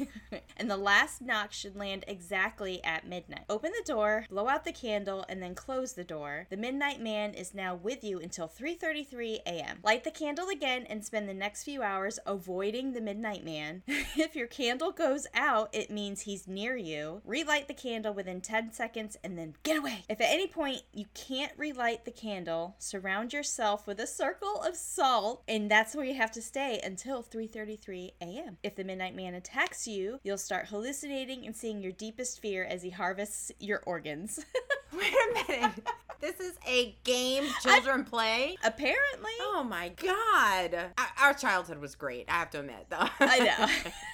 and 0.57 0.71
the 0.71 0.77
last 0.77 1.23
knock 1.23 1.53
should 1.53 1.77
land 1.77 2.05
exactly 2.09 2.83
at 2.85 3.07
midnight. 3.07 3.45
Open 3.49 3.73
the 3.73 3.93
door, 3.93 4.27
blow 4.29 4.49
out 4.49 4.65
the 4.65 4.73
candle, 4.73 5.25
and 5.29 5.43
then 5.43 5.55
close 5.55 5.93
the 5.93 6.05
door. 6.05 6.47
The 6.51 6.57
midnight 6.57 6.74
Midnight 6.75 7.01
Man 7.01 7.35
is 7.35 7.55
now 7.55 7.77
with 7.77 8.03
you 8.03 8.19
until 8.19 8.49
3:33 8.49 9.43
a.m. 9.47 9.79
Light 9.85 10.03
the 10.03 10.11
candle 10.11 10.49
again 10.49 10.85
and 10.91 11.05
spend 11.05 11.29
the 11.29 11.33
next 11.33 11.63
few 11.63 11.85
hours 11.85 12.19
avoiding 12.27 12.93
the 12.93 13.01
Midnight 13.01 13.45
Man. 13.45 13.85
if 13.87 14.35
your 14.35 14.49
candle 14.49 14.91
goes 14.91 15.29
out, 15.35 15.69
it 15.73 15.89
means 15.89 16.23
he's 16.23 16.49
near 16.49 16.77
you. 16.77 17.23
Relight 17.25 17.69
the 17.69 17.75
candle 17.75 18.13
within 18.13 18.41
10 18.41 18.73
seconds 18.73 19.17
and 19.23 19.39
then 19.39 19.55
get 19.63 19.77
away. 19.77 20.05
If 20.09 20.21
at 20.21 20.33
any 20.33 20.49
point 20.49 20.83
you 20.93 21.05
can't 21.15 21.53
relight 21.57 22.05
the 22.05 22.11
candle, 22.11 22.75
surround 22.81 23.33
yourself 23.33 23.87
with 23.87 24.01
a 24.01 24.07
circle 24.09 24.61
of 24.61 24.75
salt 24.75 25.45
and 25.47 25.71
that's 25.71 25.95
where 25.95 26.05
you 26.05 26.15
have 26.15 26.33
to 26.33 26.43
stay 26.43 26.81
until 26.83 27.23
3:33 27.23 28.15
a.m. 28.21 28.59
If 28.65 28.75
the 28.75 28.83
Midnight 28.83 29.15
Man 29.15 29.35
attacks 29.35 29.87
you, 29.87 30.19
you'll 30.25 30.39
start 30.39 30.67
hallucinating 30.67 31.47
and 31.47 31.55
seeing 31.55 31.81
your 31.81 31.93
deepest 31.93 32.43
fear 32.43 32.65
as 32.65 32.83
he 32.83 32.91
harvests 32.91 33.53
your 33.61 33.81
organs. 33.87 34.45
Wait 34.93 35.13
a 35.13 35.53
minute. 35.53 35.89
This 36.25 36.41
is 36.41 36.57
a 36.67 36.97
game 37.05 37.45
children 37.63 38.05
play? 38.05 38.57
Apparently. 38.65 39.33
Oh 39.41 39.65
my 39.69 39.91
god. 39.91 40.93
Our- 40.99 41.29
Our 41.29 41.35
childhood 41.35 41.79
was 41.79 41.95
great, 41.95 42.27
I 42.29 42.33
have 42.35 42.51
to 42.51 42.61
admit, 42.61 42.87
though. 42.91 43.09
I 43.21 43.39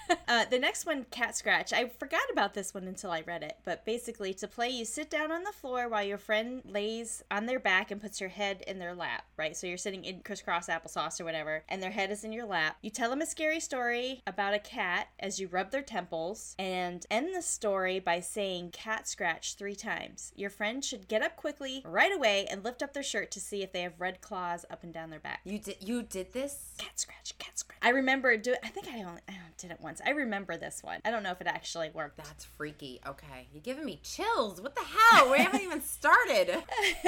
know. 0.08 0.16
uh, 0.28 0.44
the 0.50 0.58
next 0.58 0.86
one, 0.86 1.04
Cat 1.10 1.36
Scratch. 1.36 1.72
I 1.72 1.88
forgot 1.88 2.20
about 2.32 2.54
this 2.54 2.72
one 2.74 2.86
until 2.86 3.10
I 3.10 3.22
read 3.22 3.42
it. 3.42 3.56
But 3.64 3.84
basically, 3.84 4.32
to 4.34 4.48
play, 4.48 4.68
you 4.68 4.84
sit 4.84 5.10
down 5.10 5.32
on 5.32 5.42
the 5.44 5.52
floor 5.52 5.88
while 5.88 6.04
your 6.04 6.18
friend 6.18 6.62
lays 6.64 7.22
on 7.30 7.46
their 7.46 7.58
back 7.60 7.90
and 7.90 8.00
puts 8.00 8.20
your 8.20 8.30
head 8.30 8.62
in 8.66 8.78
their 8.78 8.94
lap, 8.94 9.24
right? 9.36 9.56
So 9.56 9.66
you're 9.66 9.76
sitting 9.76 10.04
in 10.04 10.20
crisscross 10.20 10.68
applesauce 10.68 11.20
or 11.20 11.24
whatever, 11.24 11.64
and 11.68 11.82
their 11.82 11.90
head 11.90 12.10
is 12.10 12.24
in 12.24 12.32
your 12.32 12.46
lap. 12.46 12.76
You 12.82 12.90
tell 12.90 13.10
them 13.10 13.22
a 13.22 13.26
scary 13.26 13.60
story 13.60 14.22
about 14.26 14.54
a 14.54 14.58
cat 14.58 15.08
as 15.18 15.40
you 15.40 15.48
rub 15.48 15.70
their 15.70 15.82
temples, 15.82 16.54
and 16.58 17.04
end 17.10 17.34
the 17.34 17.42
story 17.42 17.98
by 17.98 18.20
saying 18.20 18.70
Cat 18.72 19.08
Scratch 19.08 19.54
three 19.54 19.74
times. 19.74 20.32
Your 20.36 20.50
friend 20.50 20.84
should 20.84 21.08
get 21.08 21.22
up 21.22 21.36
quickly, 21.36 21.82
right 21.84 22.14
away, 22.14 22.39
and 22.46 22.64
lift 22.64 22.82
up 22.82 22.92
their 22.92 23.02
shirt 23.02 23.30
to 23.32 23.40
see 23.40 23.62
if 23.62 23.72
they 23.72 23.82
have 23.82 23.94
red 23.98 24.20
claws 24.20 24.64
up 24.70 24.82
and 24.82 24.92
down 24.92 25.10
their 25.10 25.20
back. 25.20 25.40
You 25.44 25.58
did 25.58 25.76
you 25.80 26.02
did 26.02 26.32
this? 26.32 26.74
Cat 26.78 26.98
scratch, 26.98 27.36
cat 27.38 27.58
scratch. 27.58 27.78
I 27.82 27.90
remember 27.90 28.36
do. 28.36 28.54
I 28.62 28.68
think 28.68 28.88
I 28.88 29.02
only 29.02 29.20
I 29.28 29.34
did 29.58 29.70
it 29.70 29.80
once. 29.80 30.00
I 30.04 30.10
remember 30.10 30.56
this 30.56 30.82
one. 30.82 31.00
I 31.04 31.10
don't 31.10 31.22
know 31.22 31.32
if 31.32 31.40
it 31.40 31.46
actually 31.46 31.90
worked. 31.90 32.16
That's 32.16 32.44
freaky. 32.44 33.00
Okay. 33.06 33.48
You're 33.52 33.62
giving 33.62 33.84
me 33.84 34.00
chills. 34.02 34.60
What 34.60 34.74
the 34.74 34.82
hell? 34.82 35.30
We 35.30 35.38
haven't 35.38 35.62
even 35.62 35.82
started. 35.82 36.62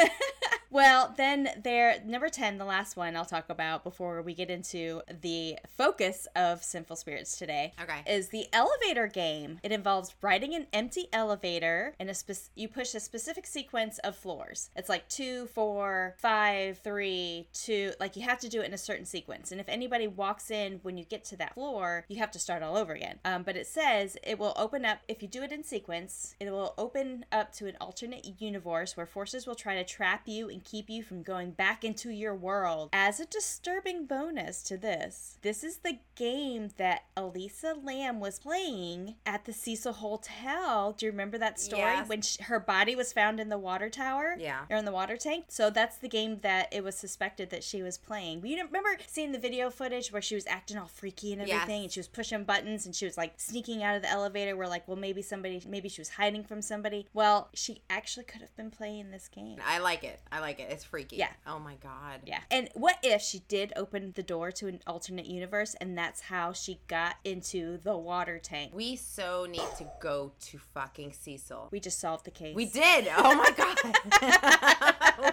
well, 0.71 1.15
then 1.17 1.49
there 1.63 2.03
number 2.05 2.29
10, 2.29 2.59
the 2.59 2.65
last 2.65 2.97
one 2.97 3.17
I'll 3.17 3.25
talk 3.25 3.49
about 3.49 3.85
before 3.85 4.23
we 4.23 4.35
get 4.35 4.51
into 4.51 5.03
the 5.23 5.59
focus 5.77 6.27
of 6.37 6.63
Sinful 6.63 6.97
Spirits 6.97 7.39
today. 7.39 7.73
Okay. 7.83 8.03
Is 8.07 8.29
the 8.29 8.47
elevator 8.53 9.07
game. 9.07 9.59
It 9.63 9.73
involves 9.73 10.15
riding 10.21 10.55
an 10.55 10.67
empty 10.73 11.09
elevator 11.13 11.95
and 11.99 12.11
a 12.11 12.15
spec- 12.15 12.37
you 12.55 12.69
push 12.69 12.95
a 12.95 13.01
specific 13.01 13.47
sequence 13.47 13.99
of 13.99 14.17
floors. 14.17 14.71
It's 14.77 14.89
like 14.89 15.09
two, 15.09 15.22
four, 15.47 16.15
five, 16.19 16.79
three, 16.79 17.49
two. 17.53 17.93
Like 18.01 18.17
you 18.17 18.23
have 18.23 18.39
to 18.41 18.49
do 18.49 18.61
it 18.61 18.67
in 18.67 18.75
a 18.75 18.79
certain 18.79 19.05
sequence. 19.07 19.53
And 19.53 19.61
if 19.61 19.69
anybody 19.69 20.07
walks 20.07 20.51
in 20.51 20.81
when 20.83 20.97
you 20.97 21.05
get 21.05 21.25
to 21.27 21.37
that 21.37 21.55
floor, 21.55 22.05
you 22.09 22.19
have 22.19 22.31
to 22.33 22.39
start 22.39 22.63
all 22.63 22.77
over 22.77 22.93
again. 22.93 23.19
Um, 23.25 23.43
but 23.43 23.57
it 23.57 23.67
says 23.67 24.17
it 24.23 24.39
will 24.39 24.55
open 24.57 24.85
up 24.85 24.99
if 25.09 25.23
you 25.23 25.29
do 25.29 25.43
it 25.43 25.53
in 25.53 25.63
sequence. 25.65 26.35
It 26.41 26.51
will 26.51 26.75
open 26.79 27.25
up 27.31 27.53
to 27.55 27.67
an 27.67 27.77
alternate 27.81 28.41
universe 28.41 28.97
where 28.97 29.07
forces 29.07 29.47
will 29.47 29.55
try 29.55 29.75
to 29.75 29.85
trap 29.85 30.23
you 30.27 30.49
and 30.49 30.63
keep 30.65 30.89
you 30.91 31.03
from 31.03 31.23
going 31.23 31.53
back 31.53 31.85
into 31.85 32.11
your 32.11 32.35
world. 32.35 32.91
As 32.93 33.21
a 33.21 33.27
disturbing 33.27 34.07
bonus 34.07 34.63
to 34.65 34.77
this, 34.77 35.39
this 35.43 35.63
is 35.65 35.79
the 35.79 35.99
game 36.17 36.71
that 36.77 37.05
Elisa 37.17 37.75
Lam 37.83 38.21
was 38.21 38.39
playing 38.39 39.17
at 39.27 39.45
the 39.45 39.53
Cecil 39.53 39.93
Hotel. 39.95 40.93
Do 40.93 41.07
you 41.07 41.13
remember 41.13 41.39
that 41.39 41.59
story 41.61 41.83
Yes. 41.83 42.09
when 42.09 42.23
she, 42.23 42.43
her 42.45 42.61
body 42.61 42.95
was 42.97 43.13
found 43.13 43.41
in 43.41 43.49
the 43.49 43.59
water 43.59 43.89
tower? 43.91 44.37
Yeah. 44.39 44.65
or 44.71 44.77
in 44.77 44.85
the 44.85 44.93
water 44.93 45.12
tank. 45.17 45.47
So 45.49 45.71
that's 45.71 45.97
the 45.97 46.09
game 46.09 46.39
that 46.43 46.69
it 46.73 46.83
was 46.85 46.97
suspected 46.97 47.51
that 47.51 47.65
she 47.65 47.83
was 47.83 47.99
playing. 47.99 48.45
You 48.47 48.57
remember 48.65 48.97
seeing 49.07 49.33
the 49.33 49.39
video 49.39 49.71
footage 49.71 50.13
where 50.13 50.23
she 50.23 50.35
was 50.35 50.47
acting 50.47 50.79
all 50.79 50.87
freaky 50.89 51.33
and 51.33 51.47
Yes. 51.47 51.63
everything, 51.63 51.83
and 51.85 51.93
she 51.93 52.01
was 52.01 52.09
pushing 52.09 52.45
buttons 52.45 52.87
and 52.87 52.95
she 52.95 53.05
was 53.05 53.17
like 53.17 53.35
sneaking 53.39 53.83
out 53.83 53.97
of 53.97 54.03
the 54.03 54.11
elevator. 54.11 54.57
Where 54.57 54.69
like, 54.69 54.87
well, 54.89 54.97
maybe 54.97 55.23
somebody, 55.23 55.63
maybe 55.67 55.89
she 55.89 56.01
was 56.01 56.11
hiding 56.11 56.45
from 56.45 56.63
somebody. 56.63 57.07
Well, 57.13 57.49
she 57.55 57.83
actually 57.91 58.25
could 58.25 58.41
have 58.41 58.55
been 58.57 58.71
playing 58.71 59.11
this 59.11 59.29
game. 59.29 59.59
I 59.65 59.79
like 59.79 60.05
it. 60.05 60.21
I 60.31 60.41
like 60.41 60.61
it. 60.61 60.69
It's 60.71 60.85
freaky. 60.85 61.17
Yeah. 61.17 61.31
Oh 61.47 61.59
my 61.59 61.75
god. 61.77 62.21
Yeah. 62.25 62.41
And 62.51 62.69
what 62.75 62.97
if 63.03 63.23
she 63.23 63.41
did 63.49 63.73
open 63.77 64.13
the 64.15 64.23
door 64.23 64.51
to 64.53 64.67
an 64.69 64.81
alternate 64.87 65.27
universe 65.27 65.75
and 65.81 65.97
that's 65.97 66.21
how 66.23 66.53
she 66.53 66.81
got 66.89 67.17
into 67.25 67.79
the 67.79 67.97
water 67.97 68.39
tank? 68.39 68.73
We 68.75 68.97
so 68.97 69.47
need 69.49 69.63
to 69.79 69.87
go 70.01 70.33
to 70.47 70.59
fucking 70.59 71.13
Cecil. 71.13 71.69
We 71.71 71.81
just 71.81 71.99
solved 71.99 72.25
the 72.25 72.31
case. 72.31 72.55
We 72.55 72.67
did. 72.67 73.09
Oh 73.17 73.35
my 73.35 73.51
god. 73.57 74.95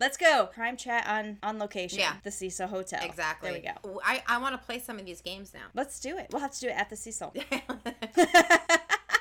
Let's 0.00 0.16
go. 0.16 0.48
Crime 0.52 0.76
chat 0.76 1.08
on 1.08 1.38
on 1.42 1.58
location. 1.58 1.98
Yeah. 1.98 2.14
The 2.22 2.30
Cecil 2.30 2.68
Hotel. 2.68 3.00
exactly. 3.02 3.50
There 3.50 3.74
we 3.84 3.90
go. 3.90 4.00
I, 4.04 4.22
I 4.28 4.38
want 4.38 4.54
to 4.54 4.64
play 4.64 4.78
some 4.78 4.98
of 4.98 5.04
these 5.04 5.20
games 5.20 5.52
now. 5.52 5.66
Let's 5.74 5.98
do 5.98 6.16
it. 6.16 6.28
We'll 6.30 6.40
have 6.40 6.52
to 6.52 6.60
do 6.60 6.68
it 6.68 6.76
at 6.76 6.88
the 6.90 6.96
Cecil. 6.96 7.34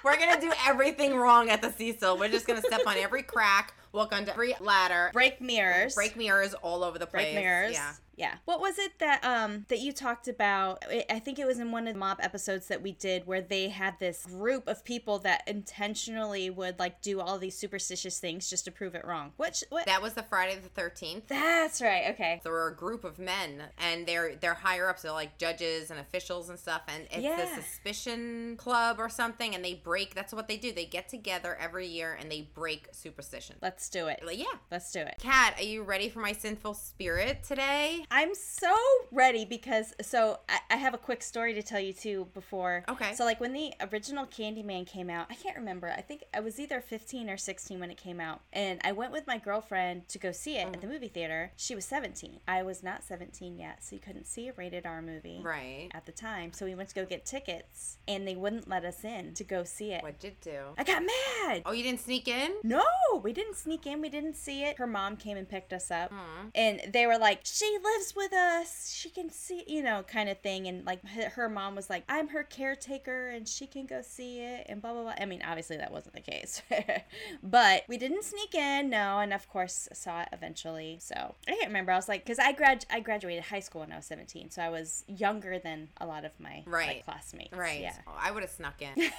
We're 0.04 0.18
gonna 0.18 0.40
do 0.40 0.54
everything 0.66 1.16
wrong 1.16 1.50
at 1.50 1.62
the 1.62 1.72
Cecil. 1.72 2.18
We're 2.18 2.30
just 2.30 2.46
gonna 2.48 2.62
step 2.62 2.82
on 2.86 2.96
every 2.98 3.24
crack, 3.24 3.74
walk 3.98 4.14
onto 4.14 4.32
every 4.32 4.56
ladder, 4.60 5.10
break 5.14 5.42
mirrors. 5.42 5.96
break 5.96 6.16
mirrors 6.16 6.54
all 6.56 6.84
over 6.84 6.98
the 7.00 7.06
place. 7.08 7.26
break 7.34 7.36
mirrors. 7.36 7.74
Yeah. 7.74 7.94
Yeah. 8.16 8.34
What 8.46 8.60
was 8.62 8.80
it 8.80 8.98
that 8.98 9.24
um 9.24 9.66
that 9.70 9.80
you 9.80 9.92
talked 9.92 10.28
about? 10.28 10.84
I- 10.90 11.20
think 11.20 11.38
it 11.40 11.46
was 11.46 11.60
in 11.60 11.72
one 11.72 11.88
of 11.88 11.94
the 11.94 12.00
mob 12.00 12.18
episodes 12.22 12.68
that 12.70 12.82
we 12.82 12.94
did 12.94 13.28
where 13.28 13.42
they 13.42 13.68
had 13.70 14.00
this 14.00 14.26
group 14.26 14.68
of 14.68 14.84
people 14.84 15.20
that 15.20 15.44
intentionally 15.48 16.50
would 16.50 16.80
like 16.80 17.02
do 17.02 17.20
all 17.20 17.38
these 17.38 17.56
superstitious 17.58 18.18
things 18.20 18.50
just 18.50 18.66
to 18.66 18.72
prove 18.72 18.96
it 18.96 19.06
wrong. 19.06 19.34
Which 19.38 19.64
what? 19.70 19.86
That 19.86 20.02
was 20.02 20.14
the 20.14 20.24
Friday 20.24 20.56
the 20.60 20.70
Thirteenth. 20.70 21.28
That's 21.28 21.80
right. 21.82 22.06
Okay. 22.12 22.40
There 22.44 22.52
were 22.52 22.70
a 22.70 22.76
group 22.76 23.04
of 23.04 23.20
men, 23.20 23.62
and 23.78 24.08
they're 24.08 24.36
they're 24.36 24.54
higher 24.56 24.90
ups. 24.90 25.04
They're 25.04 25.12
like 25.12 25.38
judges 25.38 25.92
and 25.92 26.00
officials 26.00 26.50
and 26.50 26.58
stuff. 26.58 26.82
And 26.88 27.04
it's 27.12 27.18
Yeah. 27.22 27.36
the 27.56 27.62
Suspicion 27.62 28.56
Club 28.58 28.98
or 29.00 29.10
something. 29.10 29.54
And 29.54 29.64
they 29.64 29.74
break. 29.76 30.16
That's 30.16 30.34
what 30.34 30.48
they 30.48 30.58
do. 30.58 30.72
They 30.72 30.86
get 30.86 31.08
together 31.10 31.56
every 31.60 31.88
year 31.88 32.18
and 32.20 32.32
they 32.32 32.50
break 32.54 32.88
superstition. 32.94 33.58
Let's 33.88 34.22
do 34.22 34.30
it. 34.30 34.38
Yeah. 34.38 34.46
Let's 34.70 34.92
do 34.92 35.00
it. 35.00 35.16
Kat, 35.18 35.54
are 35.58 35.64
you 35.64 35.82
ready 35.82 36.10
for 36.10 36.20
my 36.20 36.34
sinful 36.34 36.74
spirit 36.74 37.44
today? 37.44 38.04
I'm 38.12 38.36
so 38.36 38.76
ready 39.14 39.46
because 39.46 39.94
so 40.02 40.40
I, 40.50 40.60
I 40.72 40.76
have 40.76 40.94
a 40.94 40.98
quick 40.98 41.24
story 41.24 41.54
to 41.54 41.64
tell 41.64 41.80
you 41.80 41.94
too 41.94 42.28
before. 42.34 42.84
Okay. 42.90 43.14
So 43.14 43.24
like 43.24 43.40
when 43.40 43.54
the 43.54 43.72
original 43.90 44.26
Candyman 44.26 44.86
came 44.86 45.10
out, 45.10 45.28
I 45.30 45.36
can't 45.36 45.56
remember. 45.56 45.88
I 45.88 46.02
think 46.02 46.26
I 46.34 46.42
was 46.42 46.60
either 46.60 46.82
15 46.82 47.30
or 47.30 47.38
16 47.38 47.80
when 47.80 47.90
it 47.90 47.96
came 47.96 48.20
out, 48.20 48.42
and 48.52 48.82
I 48.84 48.92
went 48.92 49.14
with 49.14 49.26
my 49.26 49.38
girlfriend 49.38 50.10
to 50.10 50.20
go 50.20 50.34
see 50.34 50.58
it 50.58 50.68
at 50.68 50.82
the 50.82 50.88
mm. 50.88 50.92
movie 50.92 51.08
theater. 51.08 51.54
She 51.56 51.74
was 51.74 51.86
17. 51.86 52.42
I 52.46 52.64
was 52.64 52.84
not 52.84 53.06
17 53.06 53.58
yet, 53.58 53.86
so 53.86 53.96
you 53.96 54.02
couldn't 54.02 54.28
see 54.28 54.50
a 54.50 54.54
rated 54.58 54.86
R 54.86 55.02
movie. 55.02 55.40
Right. 55.42 55.88
At 55.94 56.06
the 56.06 56.12
time, 56.12 56.52
so 56.52 56.66
we 56.66 56.76
went 56.76 56.90
to 56.90 56.96
go 56.96 57.06
get 57.06 57.26
tickets, 57.26 58.00
and 58.06 58.28
they 58.28 58.36
wouldn't 58.36 58.68
let 58.68 58.84
us 58.84 59.06
in 59.06 59.34
to 59.36 59.46
go 59.46 59.64
see 59.64 59.94
it. 59.94 60.04
What 60.04 60.20
did 60.20 60.36
you 60.44 60.52
do? 60.52 60.60
I 60.78 60.84
got 60.84 61.04
mad. 61.04 61.62
Oh, 61.66 61.72
you 61.72 61.84
didn't 61.84 62.02
sneak 62.02 62.28
in? 62.28 62.52
No, 62.64 62.84
we 63.24 63.32
didn't 63.32 63.56
sneak 63.56 63.77
in. 63.86 64.02
We 64.02 64.10
didn't 64.10 64.36
see 64.36 64.64
it. 64.64 64.78
Her 64.78 64.88
mom 64.88 65.18
came 65.18 65.38
and 65.38 65.48
picked 65.48 65.74
us 65.74 65.92
up. 65.92 66.10
Hmm. 66.12 66.48
And 66.56 66.82
they 66.92 67.06
were 67.06 67.18
like, 67.18 67.42
she 67.44 67.78
lives 67.84 68.14
with 68.16 68.34
us. 68.34 68.92
She 68.96 69.10
can 69.10 69.30
see, 69.30 69.64
you 69.68 69.84
know, 69.84 70.04
kind 70.04 70.30
of 70.30 70.40
thing. 70.40 70.68
And 70.68 70.86
like 70.86 71.06
her 71.08 71.50
mom 71.50 71.76
was 71.76 71.90
like, 71.90 72.04
I'm 72.10 72.30
her 72.30 72.44
caretaker 72.44 73.28
and 73.30 73.48
she 73.48 73.68
can 73.68 73.86
go 73.86 74.02
see 74.02 74.40
it 74.40 74.66
and 74.70 74.82
blah, 74.82 74.94
blah, 74.94 75.04
blah. 75.04 75.14
I 75.20 75.26
mean, 75.26 75.42
obviously 75.46 75.78
that 75.78 75.92
wasn't 75.92 76.16
the 76.16 76.22
case. 76.22 76.62
but 77.44 77.84
we 77.88 77.98
didn't 77.98 78.24
sneak 78.24 78.56
in, 78.56 78.90
no. 78.90 79.20
And 79.20 79.34
of 79.34 79.48
course, 79.50 79.88
saw 79.94 80.22
it 80.22 80.30
eventually. 80.32 80.98
So 81.02 81.36
I 81.48 81.52
can't 81.52 81.68
remember. 81.68 81.92
I 81.92 81.96
was 81.96 82.08
like, 82.08 82.24
because 82.24 82.40
I, 82.40 82.52
grad- 82.54 82.86
I 82.90 83.00
graduated 83.02 83.44
high 83.44 83.60
school 83.60 83.82
when 83.82 83.92
I 83.92 83.98
was 83.98 84.06
17. 84.06 84.52
So 84.52 84.62
I 84.62 84.70
was 84.70 85.04
younger 85.08 85.60
than 85.60 85.90
a 86.00 86.06
lot 86.06 86.26
of 86.26 86.32
my 86.40 86.64
Right. 86.66 86.88
like, 86.88 87.06
classmates. 87.06 87.56
Right. 87.56 87.82
Yeah. 87.82 87.94
Oh, 88.08 88.16
I 88.18 88.32
would 88.32 88.44
have 88.44 88.52
snuck 88.52 88.82
in. 88.82 88.90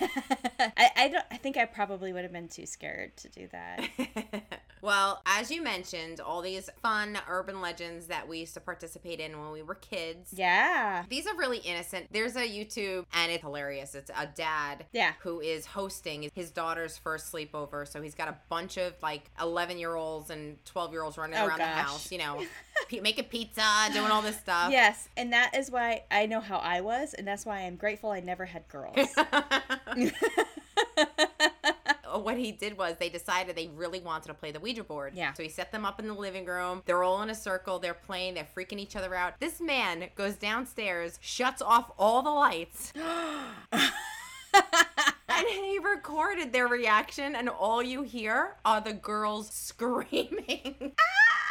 I, 0.59 0.91
I 0.97 1.09
don't 1.09 1.25
I 1.31 1.37
think 1.37 1.57
I 1.57 1.65
probably 1.65 2.13
would 2.13 2.23
have 2.23 2.33
been 2.33 2.49
too 2.49 2.67
scared 2.67 3.17
to 3.19 3.29
do 3.29 3.49
that. 3.53 3.89
well, 4.83 5.23
as 5.27 5.51
you 5.51 5.63
mentioned, 5.63 6.21
all 6.21 6.41
these 6.43 6.71
fun 6.83 7.19
urban 7.29 7.61
legends 7.61 8.07
that 8.07 8.29
we 8.29 8.39
used 8.39 8.55
to 8.55 8.61
participate 8.61 9.21
in 9.21 9.39
when 9.41 9.51
we 9.53 9.63
were 9.63 9.75
kids. 9.75 10.33
Yeah. 10.37 11.05
These 11.09 11.27
are 11.27 11.37
really 11.37 11.59
innocent. 11.59 12.07
There's 12.13 12.37
a 12.37 12.47
YouTube 12.49 13.05
and 13.15 13.33
it's 13.33 13.43
hilarious. 13.43 13.95
It's 13.95 14.11
a 14.11 14.27
dad 14.27 14.87
Yeah. 14.93 15.13
who 15.21 15.41
is 15.41 15.67
hosting 15.67 16.31
his 16.35 16.51
daughter's 16.51 16.97
first 16.97 17.33
sleepover. 17.33 17.87
So 17.89 18.01
he's 18.03 18.15
got 18.15 18.29
a 18.29 18.37
bunch 18.49 18.77
of 18.77 18.95
like 19.03 19.31
11 19.41 19.79
year 19.79 19.95
olds 19.95 20.31
and 20.31 20.65
12 20.65 20.93
year 20.93 21.03
olds 21.03 21.19
running 21.19 21.39
Oh, 21.39 21.47
around 21.47 21.59
the 21.59 21.65
house, 21.67 22.13
you 22.13 22.19
know, 22.19 22.43
p- 22.89 23.01
making 23.01 23.25
pizza, 23.25 23.63
doing 23.93 24.11
all 24.11 24.23
this 24.23 24.39
stuff. 24.39 24.71
Yes, 24.71 25.09
and 25.17 25.33
that 25.33 25.55
is 25.57 25.71
why 25.71 26.05
I 26.11 26.27
know 26.27 26.41
how 26.41 26.59
I 26.59 26.81
was, 26.81 27.15
and 27.15 27.27
that's 27.27 27.45
why 27.45 27.61
I'm 27.61 27.77
grateful 27.77 28.11
I 28.11 28.21
never 28.21 28.45
had 28.45 28.67
girls. 28.69 28.95
what 32.19 32.37
he 32.37 32.53
did 32.53 32.77
was 32.77 32.97
they 32.99 33.09
decided 33.09 33.57
they 33.57 33.69
really 33.69 34.01
wanted 34.01 34.29
to 34.29 34.35
play 34.35 34.53
the 34.53 34.61
Ouija 34.61 34.85
board. 34.85 35.15
Yeah. 35.15 35.33
So 35.33 35.43
he 35.43 35.49
set 35.49 35.73
them 35.73 35.85
up 35.85 36.01
in 36.01 36.07
the 36.07 36.15
living 36.15 36.45
room. 36.47 36.83
They're 36.87 37.03
all 37.03 37.23
in 37.23 37.31
a 37.31 37.35
circle. 37.35 37.79
They're 37.79 37.95
playing. 37.95 38.35
They're 38.35 38.49
freaking 38.57 38.79
each 38.79 38.97
other 38.97 39.15
out. 39.15 39.41
This 39.41 39.61
man 39.61 40.09
goes 40.15 40.37
downstairs, 40.37 41.19
shuts 41.23 41.63
off 41.63 41.91
all 41.99 42.23
the 42.23 42.31
lights, 42.31 42.93
and 43.73 43.93
he 45.49 45.79
recorded 45.79 46.53
their 46.53 46.67
reaction, 46.69 47.35
and 47.37 47.49
all 47.49 47.83
you 47.83 48.03
hear 48.03 48.57
are 48.65 48.81
the 48.81 48.93
girls 48.93 49.51
screaming. 49.53 50.93
Ah! 50.99 51.48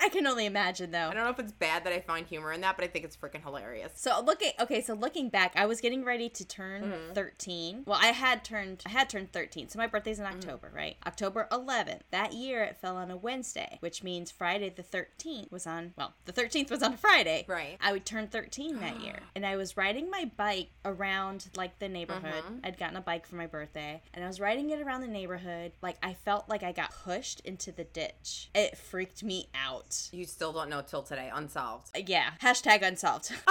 I 0.00 0.08
can 0.08 0.26
only 0.26 0.46
imagine 0.46 0.90
though. 0.90 1.08
I 1.08 1.14
don't 1.14 1.24
know 1.24 1.30
if 1.30 1.38
it's 1.38 1.52
bad 1.52 1.84
that 1.84 1.92
I 1.92 2.00
find 2.00 2.26
humor 2.26 2.52
in 2.52 2.60
that, 2.62 2.76
but 2.76 2.84
I 2.84 2.88
think 2.88 3.04
it's 3.04 3.16
freaking 3.16 3.42
hilarious. 3.42 3.92
So 3.96 4.22
looking 4.24 4.52
okay, 4.60 4.80
so 4.80 4.94
looking 4.94 5.28
back, 5.28 5.52
I 5.56 5.66
was 5.66 5.80
getting 5.80 6.04
ready 6.04 6.28
to 6.30 6.44
turn 6.44 6.82
Mm-hmm. 6.84 7.12
13. 7.14 7.82
Well, 7.86 7.98
I 8.00 8.08
had 8.08 8.44
turned 8.44 8.82
I 8.86 8.90
had 8.90 9.08
turned 9.08 9.32
13. 9.32 9.68
So 9.68 9.78
my 9.78 9.86
birthday's 9.86 10.18
Mm-hmm. 10.18 10.32
in 10.32 10.38
October, 10.38 10.70
right? 10.74 10.96
October 11.06 11.48
11th. 11.50 12.00
That 12.10 12.32
year 12.32 12.62
it 12.64 12.76
fell 12.76 12.96
on 12.96 13.10
a 13.10 13.16
Wednesday, 13.16 13.78
which 13.80 14.02
means 14.02 14.30
Friday 14.30 14.70
the 14.70 14.82
13th 14.82 15.50
was 15.50 15.66
on, 15.66 15.92
well, 15.96 16.14
the 16.24 16.32
13th 16.32 16.70
was 16.70 16.82
on 16.82 16.94
a 16.94 16.96
Friday. 16.96 17.44
Right. 17.48 17.76
I 17.80 17.92
would 17.92 18.04
turn 18.06 18.28
13 18.28 18.78
that 18.80 19.00
year. 19.00 19.20
And 19.36 19.44
I 19.44 19.56
was 19.56 19.76
riding 19.76 20.10
my 20.10 20.30
bike 20.36 20.68
around 20.84 21.48
like 21.56 21.78
the 21.80 21.88
neighborhood. 21.88 22.44
Mm-hmm. 22.44 22.58
I'd 22.64 22.78
gotten 22.78 22.96
a 22.96 23.00
bike 23.00 23.26
for 23.26 23.34
my 23.34 23.46
birthday, 23.46 24.00
and 24.14 24.24
I 24.24 24.28
was 24.28 24.38
riding 24.40 24.70
it 24.70 24.80
around 24.80 25.00
the 25.00 25.08
neighborhood. 25.08 25.72
Like 25.82 25.96
I 26.02 26.14
felt 26.14 26.48
like 26.48 26.62
I 26.62 26.70
got 26.72 26.92
pushed 27.04 27.40
into 27.40 27.72
the 27.72 27.84
ditch. 27.84 28.48
It 28.54 28.76
freaked 28.78 29.22
me 29.24 29.48
out. 29.54 29.83
You 30.12 30.24
still 30.24 30.52
don't 30.52 30.70
know 30.70 30.82
till 30.82 31.02
today, 31.02 31.30
unsolved. 31.32 31.88
Uh, 31.96 32.00
yeah. 32.06 32.30
Hashtag 32.42 32.82
unsolved. 32.82 33.30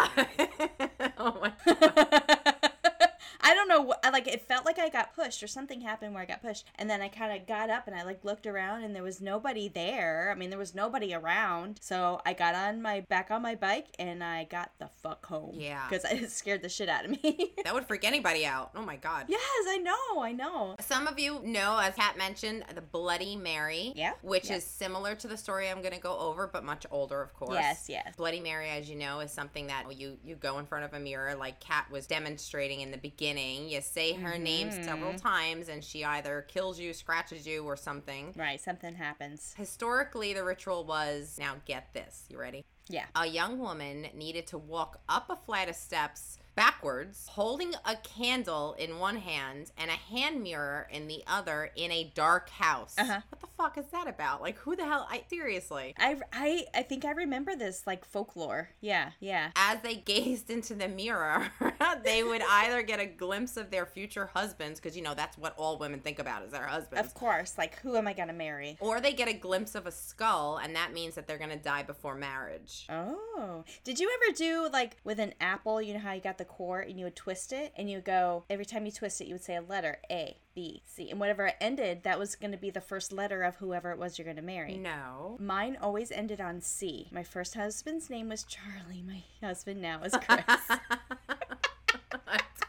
oh 1.18 1.38
my 1.42 1.54
god. 1.66 1.94
I 3.46 3.54
don't 3.54 3.68
know 3.68 3.82
what 3.82 4.02
like 4.13 4.27
it 4.27 4.48
felt 4.48 4.65
like 4.65 4.79
I 4.79 4.89
got 4.89 5.15
pushed 5.15 5.43
or 5.43 5.48
something 5.48 5.82
happened 5.82 6.13
where 6.13 6.24
I 6.24 6.25
got 6.25 6.41
pushed 6.41 6.65
and 6.75 6.89
then 6.89 7.01
I 7.01 7.10
kind 7.10 7.39
of 7.39 7.48
got 7.48 7.70
up 7.70 7.88
and 7.88 7.96
I 7.96 8.03
like 8.03 8.24
looked 8.24 8.48
around 8.48 8.84
and 8.84 8.96
there 8.96 9.03
was 9.03 9.20
nobody 9.20 9.67
there. 9.67 10.32
I 10.34 10.39
mean 10.39 10.50
there 10.50 10.60
was 10.60 10.74
nobody 10.74 11.13
around. 11.13 11.79
So 11.82 12.22
I 12.25 12.34
got 12.34 12.55
on 12.55 12.82
my 12.82 13.01
back 13.01 13.32
on 13.32 13.41
my 13.41 13.55
bike 13.55 13.88
and 14.00 14.24
I 14.24 14.46
got 14.46 14.72
the 14.79 14.89
fuck 15.01 15.25
home. 15.25 15.55
Yeah. 15.55 15.88
Cuz 15.89 16.05
it 16.05 16.32
scared 16.39 16.62
the 16.62 16.70
shit 16.70 16.88
out 16.89 17.05
of 17.05 17.12
me. 17.12 17.51
That 17.63 17.74
would 17.74 17.88
freak 17.88 18.03
anybody 18.03 18.46
out. 18.46 18.72
Oh 18.75 18.82
my 18.82 18.98
god. 18.98 19.25
yes, 19.29 19.41
I 19.67 19.77
know. 19.77 20.22
I 20.22 20.34
know. 20.34 20.75
Some 20.82 21.08
of 21.08 21.17
you 21.17 21.39
know, 21.43 21.77
as 21.79 21.96
Kat 21.96 22.17
mentioned, 22.17 22.65
the 22.75 22.82
Bloody 22.82 23.36
Mary. 23.38 23.93
Yeah, 23.96 24.13
Which 24.22 24.50
yeah. 24.50 24.58
is 24.58 24.65
similar 24.65 25.15
to 25.15 25.27
the 25.27 25.38
story 25.38 25.70
I'm 25.70 25.82
going 25.82 25.93
to 25.93 26.00
go 26.00 26.17
over, 26.17 26.46
but 26.48 26.63
much 26.65 26.86
older, 26.91 27.22
of 27.22 27.34
course. 27.34 27.53
Yes, 27.53 27.86
yes. 27.88 28.15
Bloody 28.17 28.41
Mary, 28.41 28.70
as 28.70 28.89
you 28.89 28.98
know, 28.98 29.22
is 29.22 29.32
something 29.32 29.67
that 29.67 29.98
you 29.98 30.17
you 30.25 30.36
go 30.36 30.60
in 30.60 30.65
front 30.65 30.84
of 30.84 30.93
a 30.93 31.00
mirror, 31.00 31.36
like 31.36 31.60
Kat 31.62 31.89
was 31.89 32.05
demonstrating 32.05 32.82
in 32.82 32.91
the 32.91 32.98
beginning. 32.98 33.70
You 33.70 33.79
say 33.82 34.02
her 34.12 34.38
name 34.38 34.69
Mm-hmm. 34.69 34.83
several 34.83 35.13
times, 35.13 35.69
and 35.69 35.83
she 35.83 36.03
either 36.03 36.41
kills 36.48 36.79
you, 36.79 36.93
scratches 36.93 37.48
you, 37.48 37.63
or 37.63 37.75
something. 37.77 38.33
Right, 38.38 38.60
something 38.62 38.95
happens. 38.95 39.53
Historically, 39.57 40.33
the 40.33 40.43
ritual 40.43 40.83
was 40.83 41.38
now 41.39 41.55
get 41.65 41.93
this. 41.93 42.25
You 42.29 42.38
ready? 42.38 42.65
Yeah. 42.89 43.05
A 43.15 43.25
young 43.25 43.60
woman 43.60 44.07
needed 44.13 44.45
to 44.48 44.57
walk 44.57 45.01
up 45.07 45.29
a 45.29 45.36
flight 45.38 45.69
of 45.69 45.75
steps 45.75 46.38
backwards, 46.55 47.27
holding 47.31 47.74
a 47.86 47.95
candle 47.95 48.74
in 48.74 49.00
one 49.00 49.17
hand 49.17 49.72
and 49.77 49.89
a 49.89 49.93
hand 49.93 50.41
mirror 50.41 50.88
in 50.91 51.07
the 51.07 51.24
other 51.27 51.72
in 51.75 51.91
a 51.91 52.12
dark 52.15 52.50
house. 52.50 52.95
Uh-huh. 52.98 53.22
What 53.29 53.41
the 53.41 53.48
fuck 53.57 53.77
is 53.77 53.86
that 53.91 54.07
about? 54.07 54.41
Like, 54.41 54.57
who 54.60 54.75
the 54.75 54.86
hell? 54.86 55.07
I 55.10 55.24
seriously. 55.29 55.95
I, 55.98 56.19
I 56.31 56.65
I 56.74 56.83
think 56.83 57.05
I 57.05 57.12
remember 57.12 57.55
this 57.55 57.86
like 57.88 58.05
folklore. 58.05 58.69
Yeah, 58.81 59.12
yeah. 59.19 59.51
As 59.55 59.79
they 59.81 59.95
gazed 60.05 60.50
into 60.50 60.74
the 60.75 60.88
mirror, 60.88 61.48
they 62.03 62.24
would 62.24 62.41
either 62.50 62.81
get 62.81 63.00
a 63.00 63.05
glimpse 63.05 63.57
of 63.57 63.72
their 63.72 63.86
future 63.86 64.29
husbands, 64.33 64.79
because 64.79 64.95
you 64.95 65.03
know 65.03 65.13
that's 65.13 65.38
what 65.38 65.53
all 65.57 65.77
women 65.77 66.00
think 66.00 66.19
about 66.19 66.43
is 66.43 66.51
their 66.51 66.67
husbands. 66.67 67.05
Of 67.05 67.13
course, 67.13 67.57
like 67.57 67.79
who 67.79 67.95
am 67.98 68.07
I 68.07 68.13
going 68.13 68.27
to 68.27 68.33
marry? 68.33 68.77
Or 68.79 69.01
they 69.01 69.13
get 69.13 69.27
a 69.27 69.33
glimpse 69.33 69.75
of 69.75 69.88
a 69.88 69.91
skull, 69.91 70.57
and 70.57 70.75
that 70.75 70.93
means 70.93 71.15
that 71.15 71.27
they're 71.27 71.38
gonna 71.38 71.57
die 71.57 71.83
before 71.83 72.15
marriage. 72.15 72.86
Oh. 72.89 73.63
Did 73.83 74.00
you 74.00 74.10
ever 74.22 74.38
do 74.38 74.69
like 74.72 74.98
with 75.03 75.19
an 75.19 75.33
apple, 75.39 75.81
you 75.81 75.93
know 75.93 76.00
how 76.00 76.13
you 76.13 76.22
got 76.22 76.38
the 76.38 76.43
core 76.46 76.82
and 76.82 76.98
you 77.00 77.06
would 77.06 77.16
twist 77.16 77.54
it 77.54 77.74
and 77.78 77.90
you 77.90 77.98
would 77.98 78.06
go 78.06 78.44
every 78.50 78.66
time 78.66 78.86
you 78.86 78.92
twist 78.92 79.22
it 79.22 79.28
you 79.28 79.34
would 79.34 79.44
say 79.44 79.56
a 79.56 79.62
letter 79.62 80.00
A, 80.10 80.38
B, 80.56 80.84
C. 80.86 81.10
And 81.10 81.20
whatever 81.20 81.48
it 81.48 81.56
ended, 81.60 82.04
that 82.04 82.20
was 82.20 82.36
gonna 82.36 82.58
be 82.58 82.70
the 82.70 82.82
first 82.82 83.12
letter 83.12 83.44
of 83.44 83.56
whoever 83.56 83.92
it 83.92 83.98
was 83.98 84.18
you're 84.18 84.28
gonna 84.28 84.42
marry. 84.42 84.78
No. 84.78 85.38
Mine 85.40 85.78
always 85.82 86.12
ended 86.12 86.40
on 86.40 86.62
C. 86.62 87.08
My 87.12 87.24
first 87.24 87.56
husband's 87.56 88.10
name 88.10 88.30
was 88.30 88.44
Charlie. 88.44 89.04
My 89.06 89.24
husband 89.46 89.82
now 89.82 90.02
is 90.04 90.16
Chris. 90.28 90.80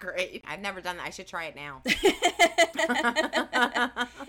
Great. 0.04 0.44
I've 0.46 0.60
never 0.60 0.80
done 0.82 0.98
that. 0.98 1.06
I 1.06 1.10
should 1.10 1.26
try 1.26 1.44
it 1.44 1.56
now. 1.56 1.80
it 1.86 1.96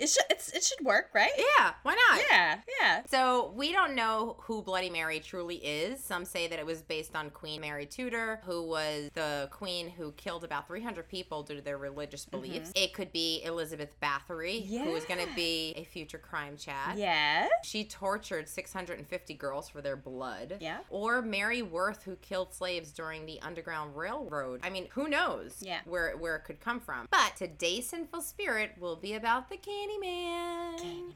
should 0.10 0.24
it's, 0.30 0.50
it 0.54 0.64
should 0.64 0.86
work, 0.86 1.10
right? 1.14 1.32
yeah, 1.38 1.74
why 1.84 1.96
not? 2.10 2.22
Yeah, 2.32 2.60
yeah. 2.80 3.02
So 3.08 3.52
we 3.56 3.74
don't 3.74 3.94
know 3.94 4.38
who 4.40 4.62
Bloody 4.62 4.90
Mary 4.90 5.20
truly 5.20 5.58
is. 5.58 6.02
Some 6.02 6.24
say 6.24 6.48
that 6.48 6.58
it 6.58 6.66
was 6.66 6.82
based 6.82 7.14
on 7.16 7.30
Queen 7.30 7.60
Mary 7.60 7.86
Tudor, 7.86 8.40
who 8.46 8.64
was 8.64 9.10
the 9.14 9.50
queen 9.52 9.90
who 9.90 10.14
killed 10.14 10.46
about 10.46 10.68
300 10.68 11.10
people 11.10 11.44
due 11.44 11.56
to 11.56 11.62
their 11.62 11.78
religious 11.78 12.26
mm-hmm. 12.26 12.42
beliefs. 12.42 12.72
It 12.74 12.94
could 12.94 13.12
be 13.12 13.44
Elizabeth 13.44 13.96
Bathory, 14.02 14.66
who 14.66 14.92
was 14.92 15.04
going 15.04 15.26
to 15.28 15.36
be 15.36 15.74
a 15.76 15.84
future 15.84 16.18
crime 16.18 16.56
chat. 16.56 16.98
Yeah. 16.98 17.48
She 17.64 17.84
tortured 17.84 18.48
650 18.48 19.34
girls 19.34 19.68
for 19.68 19.82
their 19.82 19.98
blood. 19.98 20.58
Yeah. 20.62 20.78
Or 20.90 21.22
Mary 21.22 21.62
Worth, 21.62 22.04
who 22.04 22.16
killed 22.18 22.54
slaves 22.54 22.92
during 22.92 23.26
the 23.26 23.42
Underground 23.42 23.96
Railroad. 23.96 24.62
I 24.64 24.70
mean, 24.70 24.88
who 24.92 25.10
knows 25.10 25.58
Yeah. 25.66 25.80
where, 25.86 26.16
where 26.16 26.36
it 26.36 26.44
could 26.44 26.60
come 26.60 26.80
from. 26.80 27.08
But 27.10 27.34
today's 27.36 27.90
Sinful 27.90 28.22
Spirit 28.22 28.74
will 28.80 28.96
be 28.96 29.16
about 29.16 29.50
the 29.50 29.58
Candyman. 29.58 30.78
Candyman. 30.78 31.16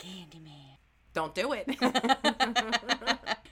Candyman. 0.00 0.69
Don't 1.12 1.34
do 1.34 1.52
it. 1.52 1.66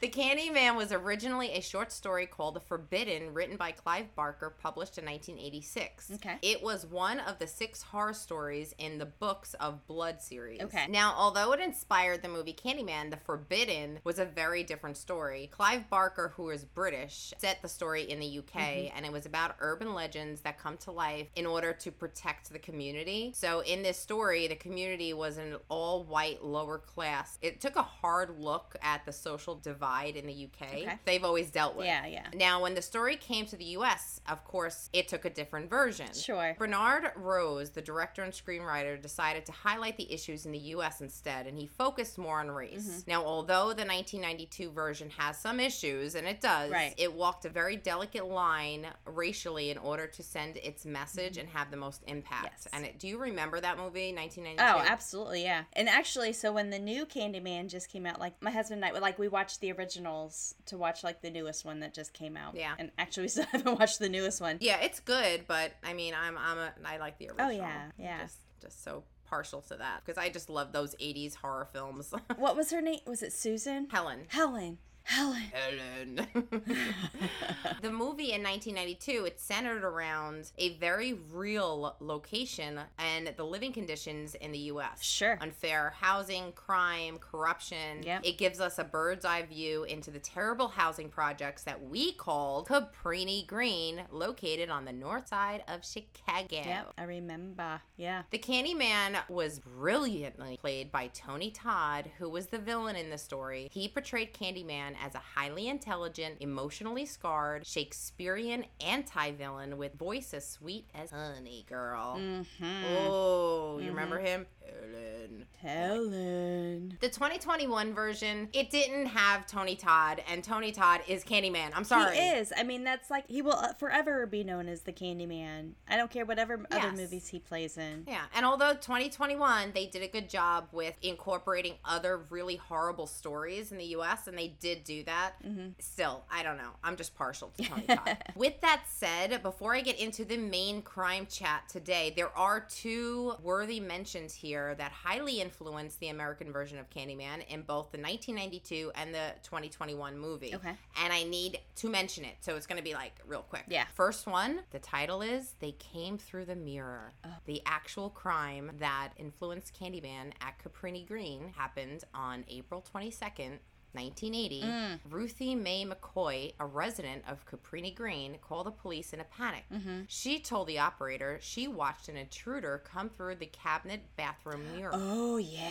the 0.01 0.09
Candyman 0.09 0.77
was 0.77 0.93
originally 0.93 1.51
a 1.53 1.61
short 1.61 1.91
story 1.91 2.27
called 2.27 2.55
The 2.55 2.61
Forbidden, 2.61 3.35
written 3.35 3.57
by 3.57 3.73
Clive 3.73 4.15
Barker, 4.15 4.55
published 4.63 4.97
in 4.99 5.05
1986. 5.05 6.13
Okay. 6.15 6.37
It 6.43 6.63
was 6.63 6.87
one 6.87 7.19
of 7.21 7.39
the 7.39 7.47
six 7.47 7.83
horror 7.83 8.13
stories 8.13 8.75
in 8.79 8.99
the 8.99 9.07
Books 9.07 9.55
of 9.55 9.87
Blood 9.87 10.21
series. 10.23 10.61
Okay. 10.63 10.87
Now, 10.89 11.15
although 11.17 11.53
it 11.53 11.61
inspired 11.61 12.23
the 12.23 12.29
movie 12.29 12.53
Candyman, 12.55 13.11
The 13.11 13.17
Forbidden 13.17 13.99
was 14.05 14.19
a 14.19 14.25
very 14.25 14.63
different 14.63 14.97
story. 14.97 15.49
Clive 15.53 15.91
Barker, 15.91 16.33
who 16.37 16.51
is 16.51 16.65
British, 16.65 17.33
set 17.39 17.61
the 17.63 17.69
story 17.69 18.03
in 18.03 18.21
the 18.21 18.39
UK, 18.39 18.49
Mm-hmm. 18.59 18.97
and 18.97 19.07
it 19.07 19.13
was 19.13 19.25
about 19.27 19.55
urban 19.61 19.95
legends 19.95 20.41
that 20.43 20.59
come 20.59 20.77
to 20.79 20.91
life 20.91 21.29
in 21.37 21.47
order 21.47 21.73
to 21.73 21.91
protect 21.93 22.51
the 22.53 22.59
community. 22.59 23.33
So, 23.35 23.61
in 23.61 23.83
this 23.83 23.99
story, 23.99 24.47
the 24.49 24.57
community 24.57 25.13
was 25.13 25.39
an 25.39 25.57
all 25.69 26.03
white 26.05 26.43
lower 26.45 26.79
class. 26.79 27.39
It 27.49 27.61
took 27.61 27.77
a 27.77 27.83
hard 27.83 28.39
look 28.39 28.77
at 28.83 29.05
the 29.05 29.13
social 29.13 29.55
divide 29.57 30.17
in 30.17 30.27
the 30.27 30.45
UK. 30.49 30.69
Okay. 30.69 30.99
They've 31.05 31.25
always 31.25 31.51
dealt 31.51 31.77
with. 31.77 31.87
Yeah, 31.87 32.07
yeah. 32.07 32.27
Now, 32.35 32.63
when 32.63 32.75
the 32.75 32.83
story 32.83 33.17
came 33.17 33.47
to 33.47 33.57
the 33.57 33.65
US, 33.79 34.21
of 34.29 34.45
course, 34.45 34.91
it 34.93 35.09
took 35.09 35.25
a 35.25 35.31
different 35.31 35.71
version. 35.71 36.13
Sure. 36.13 36.55
Bernard 36.59 37.11
Rose, 37.17 37.71
the 37.71 37.83
director 37.83 38.23
and 38.23 38.33
screenwriter, 38.33 39.01
decided 39.01 39.47
to 39.47 39.53
highlight 39.53 39.97
the 39.97 40.13
issues 40.13 40.47
in 40.47 40.53
the 40.53 40.59
US 40.59 41.01
instead, 41.01 41.47
and 41.47 41.59
he 41.59 41.67
focused 41.67 42.19
more 42.19 42.41
on 42.41 42.51
race. 42.51 42.87
Mm-hmm. 42.89 43.11
Now, 43.11 43.25
although 43.25 43.73
the 43.73 43.85
1992 43.85 44.71
version 44.71 45.11
has 45.17 45.39
some 45.39 45.61
issues, 45.61 46.15
and 46.15 46.27
it 46.27 46.41
does, 46.41 46.71
Right. 46.71 46.95
it 46.99 47.13
walked 47.13 47.45
a 47.45 47.49
very 47.49 47.77
delicate 47.77 48.27
line 48.27 48.87
racially 49.07 49.71
in 49.71 49.79
order 49.79 50.07
to 50.07 50.23
send 50.23 50.57
its 50.59 50.85
message 50.85 51.37
and 51.39 51.49
have 51.49 51.71
the 51.71 51.77
most 51.77 52.03
impact. 52.07 52.45
Mm-hmm. 52.45 52.47
Yes. 52.65 52.69
And 52.73 52.85
it, 52.85 52.99
do 52.99 53.09
you 53.09 53.19
remember 53.19 53.61
that 53.61 53.77
movie, 53.79 54.13
1992? 54.15 54.63
Oh, 54.63 54.85
absolutely, 54.93 55.43
yeah. 55.43 55.65
And 55.75 55.89
actually, 55.89 56.33
so 56.33 56.53
when 56.53 56.71
the 56.71 56.79
new 56.79 57.07
Candyman 57.39 57.69
just 57.69 57.89
came 57.89 58.07
out, 58.07 58.21
like 58.21 58.41
my 58.43 58.51
husband 58.51 58.85
and 58.85 58.97
I, 58.97 58.99
like 58.99 59.19
we 59.19 59.29
watched 59.29 59.61
the 59.61 59.73
originals 59.73 60.55
to 60.67 60.79
watch 60.79 61.05
like 61.05 61.23
the 61.23 61.31
newest 61.31 61.65
one 61.65 61.81
that 61.81 61.95
just 61.95 62.13
came 62.13 62.37
out. 62.37 62.55
Yeah. 62.57 62.75
And 62.79 62.91
actually, 62.99 63.25
we 63.25 63.29
still 63.29 63.45
haven't 63.53 63.79
watched 63.79 63.99
the 63.99 64.09
newest 64.09 64.41
one. 64.41 64.59
Yeah, 64.61 64.81
it's 64.81 65.01
good, 65.01 65.45
but 65.47 65.73
I 65.85 65.93
mean, 65.93 66.15
I'm 66.15 66.37
I'm 66.39 66.59
a 66.59 66.73
I 66.85 66.99
like 66.99 67.19
the 67.19 67.31
oh, 67.31 67.47
original. 67.47 67.67
Oh, 67.67 67.69
yeah, 67.69 67.83
yeah. 67.99 68.23
Just 68.23 68.39
just 68.61 68.85
so 68.85 69.05
partial 69.29 69.61
to 69.61 69.77
that 69.77 70.01
because 70.05 70.19
I 70.19 70.31
just 70.31 70.49
love 70.49 70.73
those 70.73 70.95
80s 70.97 71.37
horror 71.37 71.69
films. 71.73 72.13
What 72.37 72.57
was 72.57 72.71
her 72.71 72.81
name? 72.81 73.01
Was 73.07 73.23
it 73.23 73.33
Susan? 73.33 73.89
Helen. 73.91 74.21
Helen. 74.29 74.79
Helen. 75.09 75.43
Helen. 75.55 76.27
the 77.81 77.91
movie 77.91 78.33
in 78.33 78.43
1992, 78.43 79.25
it 79.25 79.41
centered 79.41 79.83
around 79.83 80.53
a 80.59 80.75
very 80.75 81.15
real 81.33 81.97
location 82.01 82.79
and 82.99 83.33
the 83.37 83.45
living 83.45 83.73
conditions 83.73 84.35
in 84.35 84.53
the 84.53 84.59
U.S. 84.59 85.03
Sure. 85.03 85.39
Unfair 85.41 85.95
housing, 85.99 86.53
crime, 86.53 87.17
corruption. 87.19 88.03
Yep. 88.03 88.21
It 88.23 88.37
gives 88.37 88.61
us 88.61 88.79
a 88.79 88.85
bird's 88.85 89.25
eye 89.25 89.47
view 89.47 89.85
into 89.85 90.11
the 90.11 90.19
terrible 90.19 90.69
housing 90.69 91.09
projects 91.09 91.63
that 91.63 91.83
we 91.83 92.13
called 92.13 92.69
Cabrini 92.69 93.47
Green, 93.47 94.03
located 94.11 94.69
on 94.69 94.85
the 94.85 94.93
north 94.93 95.29
side 95.29 95.65
of 95.69 95.87
Chicago. 95.87 96.47
Yep, 96.51 96.93
I 96.99 97.05
remember. 97.05 97.81
Yeah. 97.97 98.25
The 98.31 98.39
Candyman 98.39 99.17
was 99.31 99.59
brilliantly 99.59 100.59
played 100.61 100.93
by 100.93 101.09
Tony 101.15 101.51
Todd, 101.51 102.11
who 102.19 102.29
was 102.29 102.49
the 102.49 102.59
villain 102.59 102.97
in 102.97 103.09
the 103.09 103.17
story. 103.17 103.69
He 103.73 103.89
portrayed 103.89 104.35
Candyman 104.35 104.97
as 105.05 105.15
a 105.15 105.23
highly 105.35 105.69
intelligent, 105.69 106.37
emotionally 106.41 107.07
scarred, 107.07 107.67
Shakespearean 107.67 108.65
anti 108.81 109.33
villain 109.33 109.77
with 109.79 109.95
voice 109.95 110.35
as 110.35 110.47
sweet 110.47 110.87
as 110.95 111.11
Honey 111.11 111.65
Girl. 111.69 112.17
Mm-hmm. 112.19 112.85
Oh, 113.09 113.79
you 113.79 113.91
remember 113.91 114.19
him? 114.19 114.47
Helen. 114.69 115.47
Helen. 115.61 116.09
Helen. 116.13 116.99
The 117.01 117.09
2021 117.09 117.95
version, 117.95 118.49
it 118.53 118.71
didn't 118.71 119.07
have 119.07 119.47
Tony 119.47 119.77
Todd, 119.77 120.23
and 120.29 120.43
Tony 120.43 120.73
Todd 120.73 121.01
is 121.07 121.25
Candyman. 121.25 121.71
I'm 121.75 121.85
sorry. 121.85 122.17
He 122.17 122.23
is. 122.23 122.53
I 122.57 122.63
mean, 122.63 122.85
that's 122.85 123.11
like 123.11 123.25
he 123.29 123.43
will 123.43 123.53
uh, 123.53 123.73
forever 123.75 124.27
be 124.27 124.45
known 124.45 124.69
as 124.69 124.83
the 124.83 124.93
Candyman. 124.93 125.73
I 125.89 125.97
don't 125.97 126.11
care 126.11 126.25
whatever 126.25 126.65
other 126.71 126.93
movies 126.93 127.29
he 127.29 127.39
plays 127.39 127.77
in. 127.77 128.05
Yeah, 128.07 128.23
and 128.35 128.45
although 128.45 128.75
2021 128.75 129.73
they 129.75 129.87
did 129.87 130.03
a 130.03 130.09
good 130.09 130.29
job 130.29 130.69
with 130.73 130.97
incorporating 131.03 131.75
other 131.85 132.21
really 132.31 132.57
horrible 132.57 133.07
stories 133.07 133.73
in 133.73 133.79
the 133.79 133.87
US 133.97 134.27
and 134.27 134.37
they 134.37 134.49
did 134.61 134.85
do 134.85 135.03
that, 135.05 135.35
still, 135.79 136.25
I 136.31 136.43
don't 136.43 136.57
know. 136.57 136.71
I'm 136.83 136.97
just 136.97 137.17
partial 137.17 137.53
to 137.57 137.63
Tony 137.65 137.87
Todd. 137.87 138.19
with 138.35 138.61
that 138.61 138.83
said, 138.89 139.43
before 139.43 139.75
I 139.75 139.81
get 139.81 139.99
into 139.99 140.25
the 140.25 140.37
main 140.37 140.83
crime 140.83 141.27
chat 141.31 141.69
today, 141.69 142.13
there 142.15 142.37
are 142.37 142.61
two 142.61 143.35
worthy 143.43 143.81
mentions 143.81 144.35
here 144.35 144.58
that 144.77 144.93
highly 144.93 145.41
influenced 145.41 146.01
the 146.01 146.09
American 146.09 146.53
version 146.53 146.79
of 146.79 146.89
Candyman 146.91 147.47
in 147.49 147.63
both 147.63 147.91
the 147.93 147.99
1992 147.99 148.93
and 148.95 149.15
the 149.15 149.33
2021 149.43 150.19
movie. 150.19 150.55
Okay. 150.55 150.73
And 151.03 151.13
I 151.13 151.25
need 151.25 151.61
to 151.77 151.89
mention 151.89 152.25
it, 152.25 152.37
so 152.41 152.57
it's 152.57 152.67
going 152.67 152.79
to 152.79 152.85
be 152.85 152.95
like 152.95 153.13
real 153.27 153.43
quick. 153.43 153.65
Yeah. 153.69 153.85
First 153.95 154.27
one, 154.27 154.61
the 154.71 154.79
title 154.79 155.23
is 155.23 155.55
They 155.61 155.73
Came 155.73 156.19
Through 156.19 156.47
the 156.47 156.57
Mirror. 156.57 157.13
Oh. 157.25 157.29
The 157.47 157.63
actual 157.67 158.11
crime 158.11 158.73
that 158.79 159.11
influenced 159.17 159.79
Candyman 159.79 160.33
at 160.41 160.55
Cabrini 160.63 161.07
Green 161.07 161.53
happened 161.57 162.05
on 162.15 162.45
April 162.49 162.85
22nd. 162.95 163.59
1980, 163.93 164.63
Mm. 164.63 164.99
Ruthie 165.11 165.55
Mae 165.55 165.85
McCoy, 165.85 166.53
a 166.61 166.67
resident 166.67 167.25
of 167.29 167.45
Cabrini 167.47 167.95
Green, 167.95 168.39
called 168.41 168.67
the 168.67 168.71
police 168.71 169.13
in 169.13 169.21
a 169.21 169.25
panic. 169.25 169.65
Mm-hmm. 169.73 170.03
She 170.09 170.41
told 170.41 170.69
the 170.69 170.79
operator 170.79 171.39
she 171.41 171.69
watched 171.69 172.09
an 172.09 172.17
intruder 172.17 172.83
come 172.85 173.09
through 173.09 173.37
the 173.37 173.47
cabinet 173.47 174.03
bathroom 174.17 174.63
mirror. 174.77 174.93
Oh 174.95 175.37
yeah. 175.39 175.71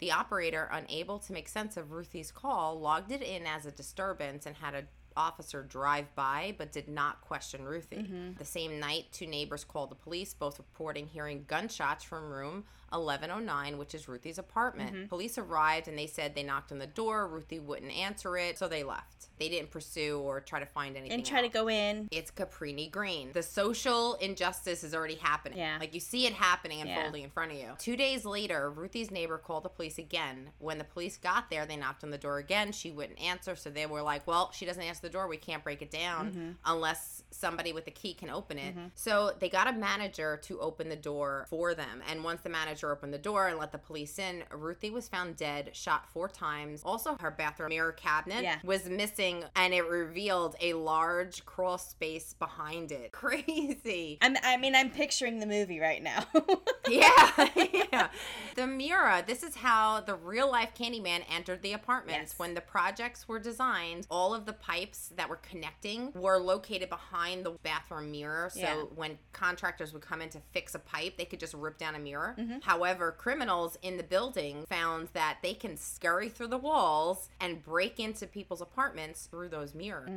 The 0.00 0.12
operator, 0.12 0.68
unable 0.72 1.18
to 1.20 1.32
make 1.32 1.48
sense 1.48 1.76
of 1.76 1.92
Ruthie's 1.92 2.30
call, 2.30 2.78
logged 2.80 3.12
it 3.12 3.22
in 3.22 3.46
as 3.46 3.66
a 3.66 3.70
disturbance 3.70 4.46
and 4.46 4.56
had 4.56 4.74
a 4.74 4.84
officer 5.16 5.62
drive 5.62 6.14
by 6.14 6.54
but 6.58 6.72
did 6.72 6.88
not 6.88 7.22
question 7.22 7.64
Ruthie. 7.64 7.96
Mm-hmm. 7.96 8.32
The 8.38 8.44
same 8.44 8.78
night, 8.78 9.06
two 9.12 9.26
neighbors 9.26 9.64
called 9.64 9.90
the 9.90 9.94
police, 9.94 10.34
both 10.34 10.58
reporting 10.58 11.06
hearing 11.06 11.44
gunshots 11.46 12.04
from 12.04 12.30
room 12.30 12.64
1109, 12.98 13.78
which 13.78 13.94
is 13.94 14.08
Ruthie's 14.08 14.38
apartment. 14.38 14.94
Mm-hmm. 14.94 15.06
Police 15.06 15.38
arrived 15.38 15.88
and 15.88 15.98
they 15.98 16.06
said 16.06 16.34
they 16.34 16.42
knocked 16.42 16.72
on 16.72 16.78
the 16.78 16.86
door. 16.86 17.28
Ruthie 17.28 17.60
wouldn't 17.60 17.92
answer 17.92 18.36
it, 18.36 18.58
so 18.58 18.68
they 18.68 18.82
left. 18.84 19.28
They 19.38 19.48
didn't 19.48 19.70
pursue 19.70 20.18
or 20.20 20.40
try 20.40 20.60
to 20.60 20.66
find 20.66 20.96
anything. 20.96 21.12
And 21.18 21.26
try 21.26 21.42
to 21.42 21.48
go 21.48 21.68
in. 21.68 22.08
It's 22.10 22.30
Cabrini 22.30 22.90
Green. 22.90 23.32
The 23.32 23.42
social 23.42 24.14
injustice 24.14 24.82
is 24.84 24.94
already 24.94 25.16
happening. 25.16 25.58
Yeah. 25.58 25.76
Like 25.78 25.94
you 25.94 26.00
see 26.00 26.26
it 26.26 26.32
happening 26.32 26.78
Yeah. 26.78 26.96
unfolding 26.96 27.24
in 27.24 27.30
front 27.30 27.52
of 27.52 27.58
you. 27.58 27.74
Two 27.78 27.96
days 27.96 28.24
later, 28.24 28.70
Ruthie's 28.70 29.10
neighbor 29.10 29.38
called 29.38 29.64
the 29.64 29.68
police 29.68 29.98
again. 29.98 30.50
When 30.58 30.78
the 30.78 30.84
police 30.84 31.16
got 31.16 31.50
there, 31.50 31.66
they 31.66 31.76
knocked 31.76 32.02
on 32.04 32.10
the 32.10 32.18
door 32.18 32.38
again. 32.38 32.72
She 32.72 32.90
wouldn't 32.90 33.20
answer, 33.20 33.56
so 33.56 33.70
they 33.70 33.86
were 33.86 34.02
like, 34.02 34.26
"Well, 34.26 34.50
she 34.52 34.64
doesn't 34.66 34.82
answer 34.82 35.02
the 35.02 35.10
door. 35.10 35.28
We 35.28 35.36
can't 35.36 35.62
break 35.64 35.82
it 35.82 35.90
down 35.90 36.30
Mm-hmm. 36.30 36.50
unless 36.64 37.22
somebody 37.30 37.72
with 37.72 37.86
a 37.86 37.90
key 37.90 38.14
can 38.14 38.30
open 38.30 38.58
it." 38.58 38.74
So 38.94 39.32
they 39.38 39.48
got 39.48 39.66
a 39.68 39.72
manager 39.72 40.38
to 40.44 40.60
open 40.60 40.88
the 40.88 40.96
door 40.96 41.46
for 41.50 41.74
them. 41.74 42.02
And 42.08 42.24
once 42.24 42.40
the 42.42 42.48
manager 42.48 42.85
opened 42.92 43.12
the 43.14 43.18
door 43.18 43.48
and 43.48 43.58
let 43.58 43.72
the 43.72 43.78
police 43.78 44.18
in, 44.18 44.42
Ruthie 44.50 44.90
was 44.90 45.08
found 45.08 45.36
dead, 45.36 45.70
shot 45.72 46.06
four 46.12 46.28
times. 46.28 46.82
Also, 46.84 47.16
her 47.20 47.30
bathroom 47.30 47.68
mirror 47.70 47.92
cabinet 47.92 48.42
Yeah. 48.42 48.58
was 48.64 48.88
missing, 48.88 49.44
and 49.54 49.72
it 49.74 49.86
revealed 49.88 50.56
a 50.60 50.74
large 50.74 51.44
crawl 51.46 51.78
space 51.78 52.34
behind 52.34 52.92
it. 52.92 53.12
Crazy. 53.56 54.18
I'm, 54.20 54.36
I 54.42 54.56
mean, 54.56 54.74
I'm 54.74 54.90
picturing 54.90 55.38
the 55.40 55.46
movie 55.46 55.80
right 55.80 56.02
now. 56.02 56.24
Yeah, 56.88 57.48
yeah. 57.92 58.08
The 58.54 58.64
mirror. 58.68 59.20
This 59.26 59.42
is 59.42 59.56
how 59.56 60.02
the 60.02 60.14
real 60.14 60.48
life 60.48 60.70
Candyman 60.78 61.22
entered 61.28 61.60
the 61.62 61.72
apartments. 61.72 62.30
Yes. 62.32 62.38
When 62.38 62.54
the 62.54 62.60
projects 62.60 63.26
were 63.26 63.40
designed, 63.40 64.06
all 64.08 64.32
of 64.32 64.46
the 64.46 64.52
pipes 64.52 65.12
that 65.16 65.28
were 65.28 65.40
connecting 65.50 66.12
were 66.14 66.38
located 66.38 66.88
behind 66.88 67.44
the 67.44 67.50
bathroom 67.64 68.12
mirror. 68.12 68.50
So 68.52 68.60
Yeah. 68.60 68.74
when 68.94 69.18
contractors 69.32 69.92
would 69.92 70.02
come 70.02 70.22
in 70.22 70.28
to 70.28 70.40
fix 70.52 70.76
a 70.76 70.78
pipe, 70.78 71.16
they 71.18 71.24
could 71.24 71.40
just 71.40 71.54
rip 71.54 71.76
down 71.76 71.96
a 71.96 71.98
mirror. 71.98 72.36
Mm-hmm. 72.38 72.58
However, 72.66 73.12
criminals 73.12 73.78
in 73.80 73.96
the 73.96 74.02
building 74.02 74.64
found 74.68 75.08
that 75.12 75.38
they 75.40 75.54
can 75.54 75.76
scurry 75.76 76.28
through 76.28 76.48
the 76.48 76.58
walls 76.58 77.28
and 77.40 77.62
break 77.62 78.00
into 78.00 78.26
people's 78.26 78.60
apartments 78.60 79.26
through 79.26 79.50
those 79.50 79.72
mirrors. 79.72 80.10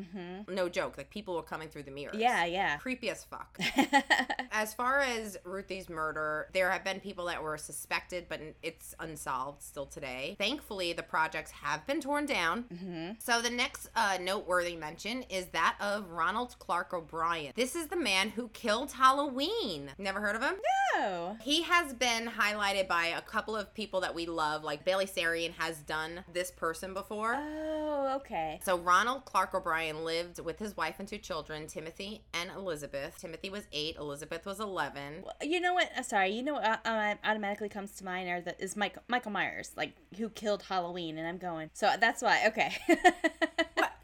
No 0.48 0.68
joke. 0.68 0.98
Like 0.98 1.12
people 1.12 1.36
were 1.36 1.44
coming 1.44 1.70
through 1.70 1.84
the 1.84 1.92
mirrors. 1.92 2.14
Mm-hmm. 2.14 2.22
yeah, 2.22 2.46
yeah. 2.46 2.78
Creepy 2.78 3.12
as 3.12 3.24
fuck. 3.24 3.60
As 4.52 4.74
far 4.74 5.00
as 5.02 5.38
Ruthie's 5.44 5.90
murder, 5.90 6.50
there 6.54 6.72
have 6.72 6.84
been 6.84 7.00
people 7.00 7.26
that 7.26 7.42
were 7.42 7.56
suspected, 7.58 8.26
but 8.28 8.42
it's 8.64 8.96
unsolved 9.00 9.62
still 9.62 9.86
today. 9.86 10.36
Thankfully, 10.40 10.92
the 10.94 11.04
projects 11.04 11.52
have 11.52 11.86
been 11.86 12.02
torn 12.02 12.26
down. 12.26 12.64
Mm-hmm. 12.74 13.12
So 13.20 13.44
the 13.44 13.52
next 13.52 13.90
uh, 13.96 14.18
noteworthy 14.20 14.76
mention 14.76 15.24
is 15.30 15.46
that 15.48 15.76
of 15.80 16.10
Ronald 16.10 16.56
Clark 16.58 16.96
O'Bryan. 16.96 17.54
This 17.56 17.76
is 17.76 17.88
the 17.88 17.96
man 17.96 18.30
who 18.30 18.48
killed 18.50 18.92
Halloween. 18.94 19.92
Never 20.00 20.20
heard 20.20 20.36
of 20.36 20.42
him? 20.42 20.56
Oh. 20.96 21.38
He 21.42 21.62
has 21.64 21.94
been 21.94 22.26
highlighted 22.39 22.88
by 22.88 23.08
a 23.08 23.21
couple 23.21 23.56
of 23.56 23.73
people 23.73 24.02
that 24.02 24.15
we 24.15 24.25
love, 24.25 24.63
like 24.63 24.86
Bailey 24.86 25.06
Sarian 25.06 25.52
has 25.58 25.78
done 25.80 26.23
this 26.32 26.52
person 26.52 26.93
before. 26.93 27.36
Oh, 27.38 28.13
okay. 28.17 28.60
So 28.63 28.78
Ronald 28.78 29.25
Clark 29.25 29.54
O'Bryan 29.54 30.06
lived 30.06 30.39
with 30.39 30.60
his 30.60 30.78
wife 30.78 30.95
and 30.99 31.08
two 31.08 31.17
children, 31.17 31.67
Timothy 31.67 32.21
and 32.34 32.49
Elizabeth. 32.56 33.17
Timothy 33.19 33.49
was 33.49 33.63
eight, 33.73 33.97
Elizabeth 33.97 34.45
was 34.45 34.60
eleven. 34.60 35.23
You 35.41 35.60
know 35.60 35.73
what? 35.73 35.89
uh, 35.97 36.04
Sorry, 36.04 36.30
you 36.32 36.41
know 36.43 36.54
what 36.54 36.63
uh, 36.63 36.78
uh, 36.86 37.15
automatically 37.23 37.69
comes 37.69 37.91
to 37.97 38.06
mind 38.06 38.30
are 38.30 38.41
the, 38.41 38.62
is 38.62 38.75
Michael 38.78 39.04
Michael 39.08 39.32
Myers, 39.32 39.71
like 39.75 39.93
who 40.17 40.30
killed 40.30 40.63
Halloween, 40.63 41.17
and 41.17 41.28
I'm 41.28 41.38
going. 41.38 41.69
So 41.73 41.91
that's 41.99 42.21
why. 42.21 42.45
Okay. 42.47 42.75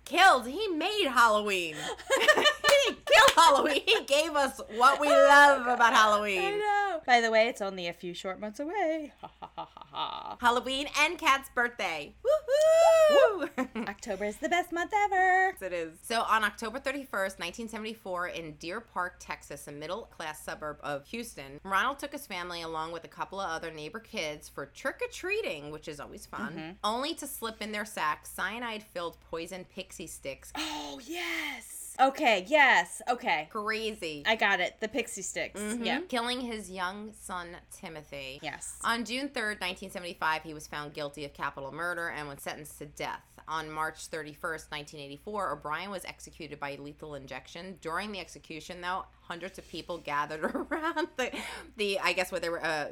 Killed? 0.06 0.46
He 0.46 0.68
made 0.68 1.08
Halloween. 1.08 1.76
he 2.86 2.92
didn't 2.92 3.06
kill 3.36 3.44
Halloween. 3.44 3.82
He 3.86 4.04
gave 4.06 4.36
us 4.36 4.62
what 4.76 5.00
we 5.00 5.08
love 5.08 5.62
about 5.68 5.94
Halloween. 5.94 6.42
I 6.42 6.52
know. 6.52 7.02
By 7.06 7.22
the 7.22 7.32
way, 7.32 7.48
it's 7.48 7.62
only 7.62 7.88
a 7.88 7.94
few 7.94 8.14
short 8.14 8.40
months 8.40 8.60
away. 8.60 9.14
Ha 9.22 9.32
ha 9.40 9.50
ha 9.56 9.70
ha 9.74 9.86
ha. 9.92 10.38
Halloween 10.40 10.88
and 11.02 11.18
Kat's 11.18 11.50
birthday. 11.54 12.14
Woo! 12.24 13.48
Woo! 13.48 13.50
October 13.88 14.26
is 14.26 14.38
the 14.38 14.50
best 14.50 14.72
month 14.72 14.92
ever. 14.94 15.50
Yes, 15.52 15.62
it 15.62 15.74
is. 15.74 15.94
So 16.02 16.22
on 16.22 16.44
October 16.44 16.80
31st, 16.80 17.40
1974, 17.40 18.28
in 18.30 18.54
Deer 18.54 18.80
Park, 18.80 19.16
Texas, 19.20 19.68
a 19.68 19.72
middle 19.72 20.04
class 20.04 20.44
suburb 20.44 20.78
of 20.84 21.06
Houston, 21.08 21.60
Ronald 21.64 22.00
took 22.00 22.12
his 22.12 22.26
family 22.26 22.62
along 22.62 22.92
with 22.92 23.04
a 23.04 23.10
couple 23.10 23.40
of 23.40 23.50
other 23.50 23.72
neighbor 23.72 24.00
kids 24.00 24.50
for 24.50 24.66
trick 24.68 25.00
or 25.02 25.12
treating, 25.12 25.72
which 25.72 25.88
is 25.88 26.00
always 26.00 26.26
fun, 26.26 26.54
mm-hmm. 26.54 26.72
only 26.84 27.14
to 27.16 27.28
slip 27.28 27.62
in 27.62 27.72
their 27.72 27.86
sack 27.86 28.26
cyanide 28.26 28.84
filled 28.84 29.18
poison 29.30 29.66
pixie 29.74 30.08
sticks. 30.08 30.52
Oh 30.58 31.00
yes. 31.06 31.75
Okay. 32.00 32.46
Yes. 32.48 33.02
Okay. 33.10 33.48
Crazy. 33.52 34.24
I 34.26 34.36
got 34.36 34.60
it. 34.60 34.76
The 34.80 34.88
pixie 34.88 35.22
sticks. 35.22 35.60
Mhm. 35.60 35.86
Yeah. 35.86 36.00
Killing 36.10 36.42
his 36.42 36.70
young 36.70 37.14
son, 37.14 37.56
Timothy. 37.72 38.40
Yes. 38.44 38.78
On 38.84 39.06
June 39.06 39.30
3rd, 39.30 39.60
1975, 39.62 40.44
he 40.44 40.54
was 40.54 40.68
found 40.68 40.94
guilty 40.94 41.26
of 41.26 41.34
capital 41.34 41.72
murder 41.72 42.10
and 42.10 42.28
was 42.28 42.42
sentenced 42.42 42.78
to 42.80 42.86
death. 42.86 43.22
On 43.48 43.70
March 43.70 44.10
31st, 44.10 44.72
1984, 44.72 45.52
O'Bryan 45.52 45.92
was 45.92 46.04
executed 46.06 46.60
by 46.60 46.76
lethal 46.76 47.14
injection. 47.16 47.78
During 47.80 48.12
the 48.12 48.20
execution, 48.20 48.82
though, 48.82 49.06
hundreds 49.28 49.58
of 49.58 49.68
people 49.68 49.98
gathered 49.98 50.44
around 50.72 51.08
the, 51.18 51.32
the 51.78 52.00
I 52.00 52.14
guess, 52.14 52.32
where 52.32 52.40
they 52.40 52.50
were 52.50 52.64
uh, 52.64 52.86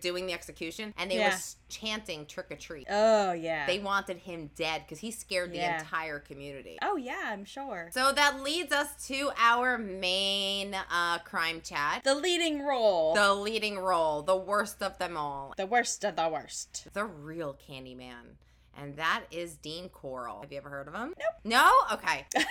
doing 0.00 0.26
the 0.26 0.32
execution, 0.32 0.92
and 0.98 1.10
they 1.10 1.16
were 1.16 1.22
Yeah. 1.22 1.28
s- 1.28 1.56
chanting 1.68 2.26
trick 2.26 2.46
or 2.50 2.56
treat. 2.56 2.86
Oh 2.90 3.32
yeah. 3.32 3.66
They 3.66 3.78
wanted 3.78 4.18
him 4.18 4.50
dead 4.56 4.82
because 4.84 4.98
he 4.98 5.10
scared 5.10 5.52
the 5.52 5.56
Yeah. 5.58 5.78
entire 5.80 6.18
community. 6.18 6.78
oh 6.82 6.96
yeah, 6.96 7.20
I'm 7.26 7.44
sure. 7.44 7.88
So 7.92 8.12
that 8.12 8.42
leads 8.42 8.72
us 8.72 9.06
to 9.08 9.30
our 9.38 9.78
main 9.78 10.74
uh, 10.74 11.18
crime 11.24 11.60
chat. 11.62 12.04
The 12.04 12.14
leading 12.14 12.62
role. 12.64 13.14
The 13.14 13.34
leading 13.34 13.78
role, 13.78 14.22
the 14.22 14.36
worst 14.36 14.82
of 14.82 14.98
them 14.98 15.16
all, 15.16 15.54
the 15.56 15.66
worst 15.66 16.04
of 16.04 16.16
the 16.16 16.28
worst. 16.28 16.88
the 16.92 17.04
real 17.04 17.56
Candyman. 17.68 18.36
And 18.80 18.94
that 18.96 19.24
is 19.32 19.56
Dean 19.56 19.88
Corll. 19.88 20.42
Have 20.42 20.52
you 20.52 20.58
ever 20.58 20.68
heard 20.70 20.86
of 20.86 20.94
him? 20.94 21.12
Nope. 21.18 21.34
No? 21.42 21.70
Okay. 21.94 22.26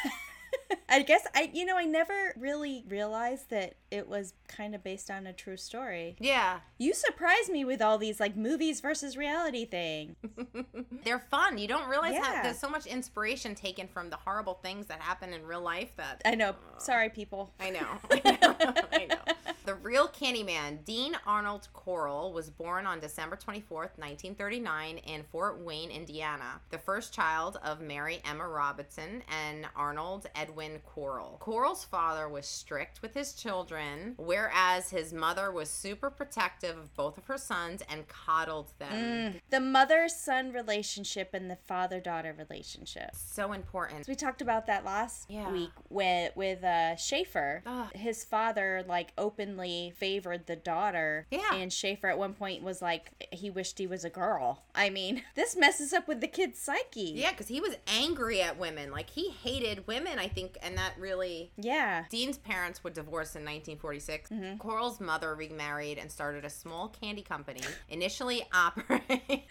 I 0.90 1.02
guess 1.02 1.26
I, 1.36 1.50
you 1.54 1.66
know, 1.66 1.78
I 1.78 1.86
never 1.86 2.34
really 2.38 2.84
realized 2.88 3.50
that 3.50 3.76
it 3.92 4.08
was 4.08 4.34
kind 4.48 4.74
of 4.74 4.84
based 4.84 5.12
on 5.12 5.28
a 5.28 5.34
true 5.34 5.58
story. 5.58 6.16
Yeah. 6.20 6.60
You 6.78 6.94
surprised 6.94 7.50
me 7.50 7.66
with 7.66 7.82
all 7.82 7.98
these 7.98 8.20
like 8.20 8.36
movies 8.36 8.82
versus 8.82 9.18
reality 9.18 9.66
thing. 9.66 10.16
They're 11.04 11.20
fun. 11.20 11.58
You 11.58 11.68
don't 11.68 11.90
realize 11.90 12.16
how 12.18 12.42
there's 12.42 12.60
so 12.60 12.70
much 12.70 12.86
inspiration 12.86 13.56
taken 13.56 13.88
from 13.88 14.10
the 14.10 14.18
horrible 14.18 14.56
things 14.56 14.88
that 14.88 15.00
happen 15.02 15.34
in 15.34 15.46
real 15.46 15.62
life 15.62 15.96
that 15.98 16.22
I 16.26 16.36
know. 16.36 16.56
Sorry, 16.78 17.10
people. 17.10 17.52
I 17.60 17.70
know. 17.70 17.88
I 18.12 18.38
know. 18.42 18.56
I 18.92 19.06
know. 19.06 19.54
The 19.68 19.76
real 19.76 20.08
Candyman, 20.08 20.86
Dean 20.86 21.18
Arnold 21.26 21.68
Corll, 21.74 22.32
was 22.32 22.50
born 22.50 22.86
on 22.88 23.02
December 23.02 23.36
24th, 23.36 23.98
1939, 24.00 25.00
in 25.00 25.24
Fort 25.24 25.60
Wayne, 25.60 25.92
Indiana, 25.92 26.62
the 26.70 26.78
first 26.78 27.14
child 27.14 27.60
of 27.62 27.82
Mary 27.82 28.22
Emma 28.24 28.48
Robinson 28.48 29.24
and 29.28 29.66
Arnold 29.76 30.28
Edwin 30.36 30.80
Corll. 30.86 31.36
Corll's 31.42 31.84
father 31.84 32.30
was 32.30 32.46
strict 32.46 33.02
with 33.02 33.14
his 33.14 33.34
children, 33.34 34.14
whereas 34.16 34.90
his 34.92 35.12
mother 35.12 35.52
was 35.52 35.70
super 35.70 36.10
protective 36.10 36.78
of 36.78 36.96
both 36.96 37.18
of 37.18 37.26
her 37.26 37.38
sons 37.38 37.84
and 37.90 38.08
coddled 38.08 38.72
them. 38.80 38.94
Mm. 39.34 39.42
The 39.50 39.60
mother 39.60 40.08
son 40.08 40.54
relationship 40.54 41.32
and 41.34 41.52
the 41.52 41.58
father 41.68 42.00
daughter 42.00 42.34
relationship. 42.38 43.10
So 43.16 43.52
important. 43.52 44.06
So 44.06 44.14
we 44.14 44.16
talked 44.16 44.42
about 44.42 44.66
that 44.68 44.86
last 44.86 45.26
Yeah. 45.30 45.52
week 45.52 45.72
with 45.90 46.34
with 46.38 46.64
uh, 46.64 46.96
Schaefer. 46.96 47.64
Ugh. 47.66 47.90
His 47.94 48.24
father 48.24 48.86
like 48.88 49.12
openly 49.58 49.94
favored 49.98 50.46
the 50.46 50.56
daughter. 50.56 51.26
Yeah. 51.32 51.56
And 51.56 51.72
Schaefer 51.72 52.08
at 52.08 52.18
one 52.18 52.34
point 52.34 52.64
was 52.64 52.82
like 52.82 53.12
he 53.32 53.50
wished 53.50 53.80
he 53.80 53.88
was 53.88 54.04
a 54.04 54.10
girl. 54.10 54.64
I 54.76 54.90
mean, 54.90 55.24
this 55.36 55.56
messes 55.56 55.94
up 55.94 56.08
with 56.08 56.22
the 56.22 56.28
kid's 56.28 56.60
psyche. 56.60 57.14
Yeah, 57.16 57.32
because 57.32 57.48
he 57.48 57.60
was 57.60 57.76
angry 57.88 58.42
at 58.42 58.58
women. 58.58 58.92
Like, 58.92 59.10
he 59.10 59.30
hated 59.30 59.88
women, 59.88 60.20
I 60.20 60.28
think, 60.28 60.58
and 60.62 60.78
that 60.78 60.94
really 60.98 61.52
Yeah. 61.58 62.06
Dean's 62.10 62.38
parents 62.38 62.84
were 62.84 62.90
divorced 62.90 63.36
in 63.36 63.42
1946. 63.42 64.30
Mm-hmm. 64.30 64.58
Corll's 64.58 65.00
mother 65.00 65.34
remarried 65.36 65.98
and 65.98 66.12
started 66.12 66.46
a 66.46 66.50
small 66.50 66.90
candy 66.90 67.22
company, 67.22 67.62
initially 67.90 68.44
operating. 68.54 69.44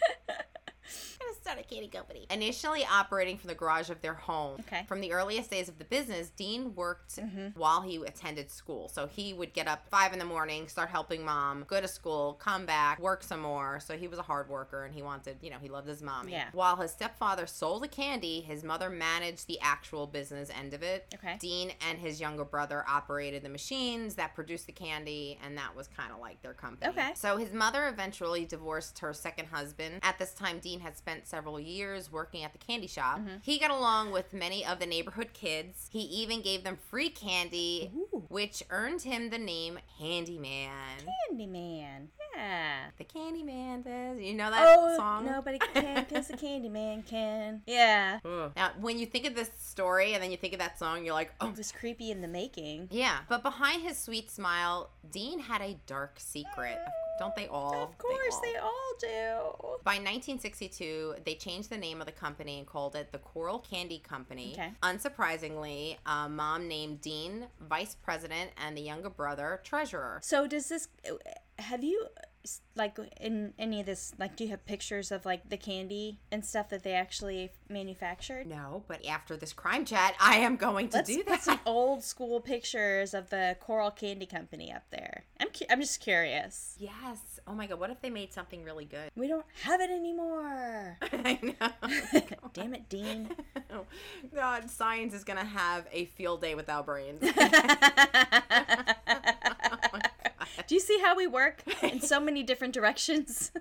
Start 1.47 1.61
a 1.61 1.63
candy 1.63 1.87
company. 1.87 2.27
Initially 2.29 2.85
operating 2.85 3.39
from 3.39 3.47
the 3.47 3.55
garage 3.55 3.89
of 3.89 4.01
their 4.01 4.15
home. 4.15 4.57
Okay. 4.67 4.85
From 4.89 5.01
the 5.01 5.13
earliest 5.13 5.49
days 5.49 5.69
of 5.69 5.79
the 5.79 5.85
business, 5.85 6.31
Dean 6.31 6.75
worked 6.75 6.97
Mm-hmm. 7.17 7.59
while 7.59 7.83
he 7.83 7.97
attended 8.05 8.51
school. 8.51 8.89
So 8.89 9.07
he 9.07 9.33
would 9.33 9.53
get 9.53 9.69
up 9.69 9.87
five 9.89 10.13
in 10.13 10.19
the 10.19 10.25
morning, 10.25 10.67
start 10.67 10.89
helping 10.89 11.25
mom, 11.25 11.65
go 11.69 11.81
to 11.81 11.87
school, 11.87 12.35
come 12.35 12.67
back, 12.67 12.99
work 12.99 13.23
some 13.23 13.41
more. 13.41 13.79
So 13.81 13.97
he 13.97 14.09
was 14.09 14.19
a 14.19 14.23
hard 14.23 14.49
worker 14.49 14.85
and 14.85 14.93
he 14.95 15.03
wanted, 15.03 15.37
you 15.41 15.51
know, 15.51 15.59
he 15.61 15.69
loved 15.69 15.87
his 15.87 16.03
mommy. 16.03 16.33
Yeah. 16.33 16.49
While 16.53 16.77
his 16.77 16.91
stepfather 16.91 17.47
sold 17.47 17.85
the 17.85 17.89
candy, 17.89 18.41
his 18.41 18.65
mother 18.65 18.91
managed 18.91 19.47
the 19.47 19.59
actual 19.61 20.07
business 20.09 20.51
end 20.51 20.75
of 20.75 20.83
it. 20.83 21.07
Okay. 21.15 21.37
Dean 21.39 21.73
and 21.89 21.99
his 21.99 22.21
younger 22.21 22.45
brother 22.45 22.85
operated 22.89 23.43
the 23.43 23.49
machines 23.49 24.17
that 24.17 24.35
produced 24.35 24.67
the 24.67 24.73
candy, 24.73 25.39
and 25.45 25.57
that 25.57 25.77
was 25.77 25.87
kind 25.89 26.13
of 26.13 26.19
like 26.19 26.43
their 26.43 26.55
company. 26.55 26.91
Okay. 26.91 27.13
So 27.15 27.37
his 27.37 27.53
mother 27.53 27.87
eventually 27.87 28.45
divorced 28.45 28.99
her 28.99 29.13
second 29.13 29.47
husband. 29.47 30.01
At 30.03 30.19
this 30.19 30.33
time, 30.33 30.59
Dean 30.59 30.81
had 30.81 30.97
spent 30.97 31.27
several 31.37 31.61
years 31.61 32.11
working 32.11 32.45
at 32.45 32.53
the 32.53 32.59
candy 32.59 32.87
shop. 32.87 33.19
Mm-hmm. 33.19 33.37
He 33.43 33.59
got 33.59 33.71
along 33.71 34.11
with 34.11 34.33
many 34.33 34.65
of 34.65 34.79
the 34.79 34.87
neighborhood 34.87 35.35
kids. 35.35 35.91
He 35.93 36.01
even 36.01 36.41
gave 36.41 36.65
them 36.65 36.79
free 36.89 37.11
candy, 37.11 37.91
Ooh. 37.95 38.25
which 38.31 38.63
earned 38.71 39.03
him 39.03 39.29
the 39.29 39.37
name 39.37 39.79
Handyman. 39.99 40.97
Candyman. 41.31 42.07
Yeah. 42.35 42.87
The 42.97 43.05
Candyman, 43.05 43.85
does 43.85 44.19
you 44.19 44.33
know 44.33 44.51
that 44.51 44.65
oh, 44.79 44.97
song? 44.97 45.27
nobody 45.27 45.59
can 45.75 46.07
because 46.09 46.29
the 46.29 46.39
Candyman 46.39 47.07
can. 47.07 47.61
Yeah. 47.67 48.21
Ugh. 48.25 48.53
Now, 48.57 48.71
when 48.81 48.99
you 48.99 49.05
think 49.05 49.27
of 49.27 49.35
this 49.35 49.51
story 49.61 50.15
and 50.15 50.23
then 50.23 50.31
you 50.31 50.39
think 50.39 50.55
of 50.55 50.59
that 50.61 50.79
song, 50.79 51.05
you're 51.05 51.13
like, 51.13 51.35
oh, 51.43 51.51
It 51.51 51.59
was 51.59 51.71
creepy 51.71 52.11
in 52.11 52.23
the 52.23 52.29
making. 52.29 52.89
Yeah, 52.91 53.19
but 53.29 53.43
behind 53.43 53.83
his 53.83 53.99
sweet 53.99 54.31
smile, 54.31 54.89
Dean 55.11 55.41
had 55.41 55.61
a 55.61 55.77
dark 55.87 56.15
secret. 56.17 56.79
Don't 57.19 57.35
they 57.35 57.47
all? 57.47 57.83
Of 57.85 57.99
course, 57.99 58.39
they 58.43 58.57
all 58.57 58.93
do. 59.01 59.79
By 59.85 59.95
1962, 59.95 61.17
they 61.25 61.35
changed 61.35 61.71
the 61.71 61.77
name 61.77 62.01
of 62.01 62.07
the 62.07 62.13
company 62.13 62.59
and 62.59 62.67
called 62.67 62.97
it 62.97 63.13
the 63.13 63.19
Corll 63.19 63.59
Candy 63.61 63.99
Company. 63.99 64.53
Okay. 64.53 64.73
Unsurprisingly, 64.83 65.97
uh, 66.07 66.29
mom 66.29 66.69
named 66.69 67.01
Dean 67.01 67.47
vice 67.61 67.95
president 67.95 68.51
and 68.65 68.77
the 68.77 68.83
younger 68.83 69.11
brother 69.11 69.61
treasurer. 69.65 70.21
So 70.23 70.47
does 70.47 70.69
this? 70.69 70.89
Have 71.59 71.83
you 71.83 72.07
like 72.75 72.97
in 73.21 73.53
any 73.59 73.81
of 73.81 73.87
this? 73.87 74.13
Like, 74.19 74.37
do 74.37 74.45
you 74.45 74.51
have 74.51 74.65
pictures 74.67 75.11
of 75.13 75.25
like 75.25 75.49
the 75.49 75.57
candy 75.57 76.19
and 76.31 76.45
stuff 76.45 76.69
that 76.71 76.83
they 76.83 76.93
actually 76.93 77.51
manufactured? 77.69 78.47
No, 78.47 78.85
but 78.89 79.05
after 79.07 79.37
this 79.37 79.53
crime 79.53 79.85
chat, 79.85 80.15
I 80.21 80.37
am 80.37 80.57
going 80.57 80.89
to 80.91 80.99
Let's 80.99 81.09
do 81.11 81.23
that. 81.29 81.43
some 81.43 81.61
old 81.67 82.03
school 82.05 82.41
pictures 82.41 83.15
of 83.15 83.31
the 83.31 83.57
Corll 83.61 83.91
Candy 83.91 84.27
Company 84.27 84.73
up 84.73 84.85
there. 84.91 85.25
I'm 85.41 85.49
cu- 85.49 85.67
I'm 85.71 85.81
just 85.81 86.01
curious. 86.01 86.77
Yes. 86.79 87.41
Oh 87.47 87.55
my 87.55 87.67
god, 87.67 87.79
what 87.79 87.91
if 87.91 88.01
they 88.01 88.11
made 88.11 88.33
something 88.33 88.65
really 88.65 88.85
good? 88.87 89.11
We 89.17 89.29
don't 89.29 89.47
have 89.63 89.81
it 89.81 89.91
anymore. 89.91 90.99
I 91.13 91.39
know. 91.43 92.23
Damn 92.55 92.75
it, 92.75 92.89
Dean. 92.89 93.31
God, 94.35 94.69
science 94.71 95.15
is 95.15 95.25
gonna 95.25 95.45
have 95.45 95.87
a 95.93 96.07
field 96.07 96.41
day 96.41 96.55
without 96.55 96.87
brains. 96.87 97.21
Do 100.67 100.75
you 100.75 100.81
see 100.81 100.99
how 101.01 101.17
we 101.17 101.27
work 101.27 101.63
in 101.83 102.01
so 102.01 102.21
many 102.21 102.43
different 102.51 102.75
directions? 102.75 103.53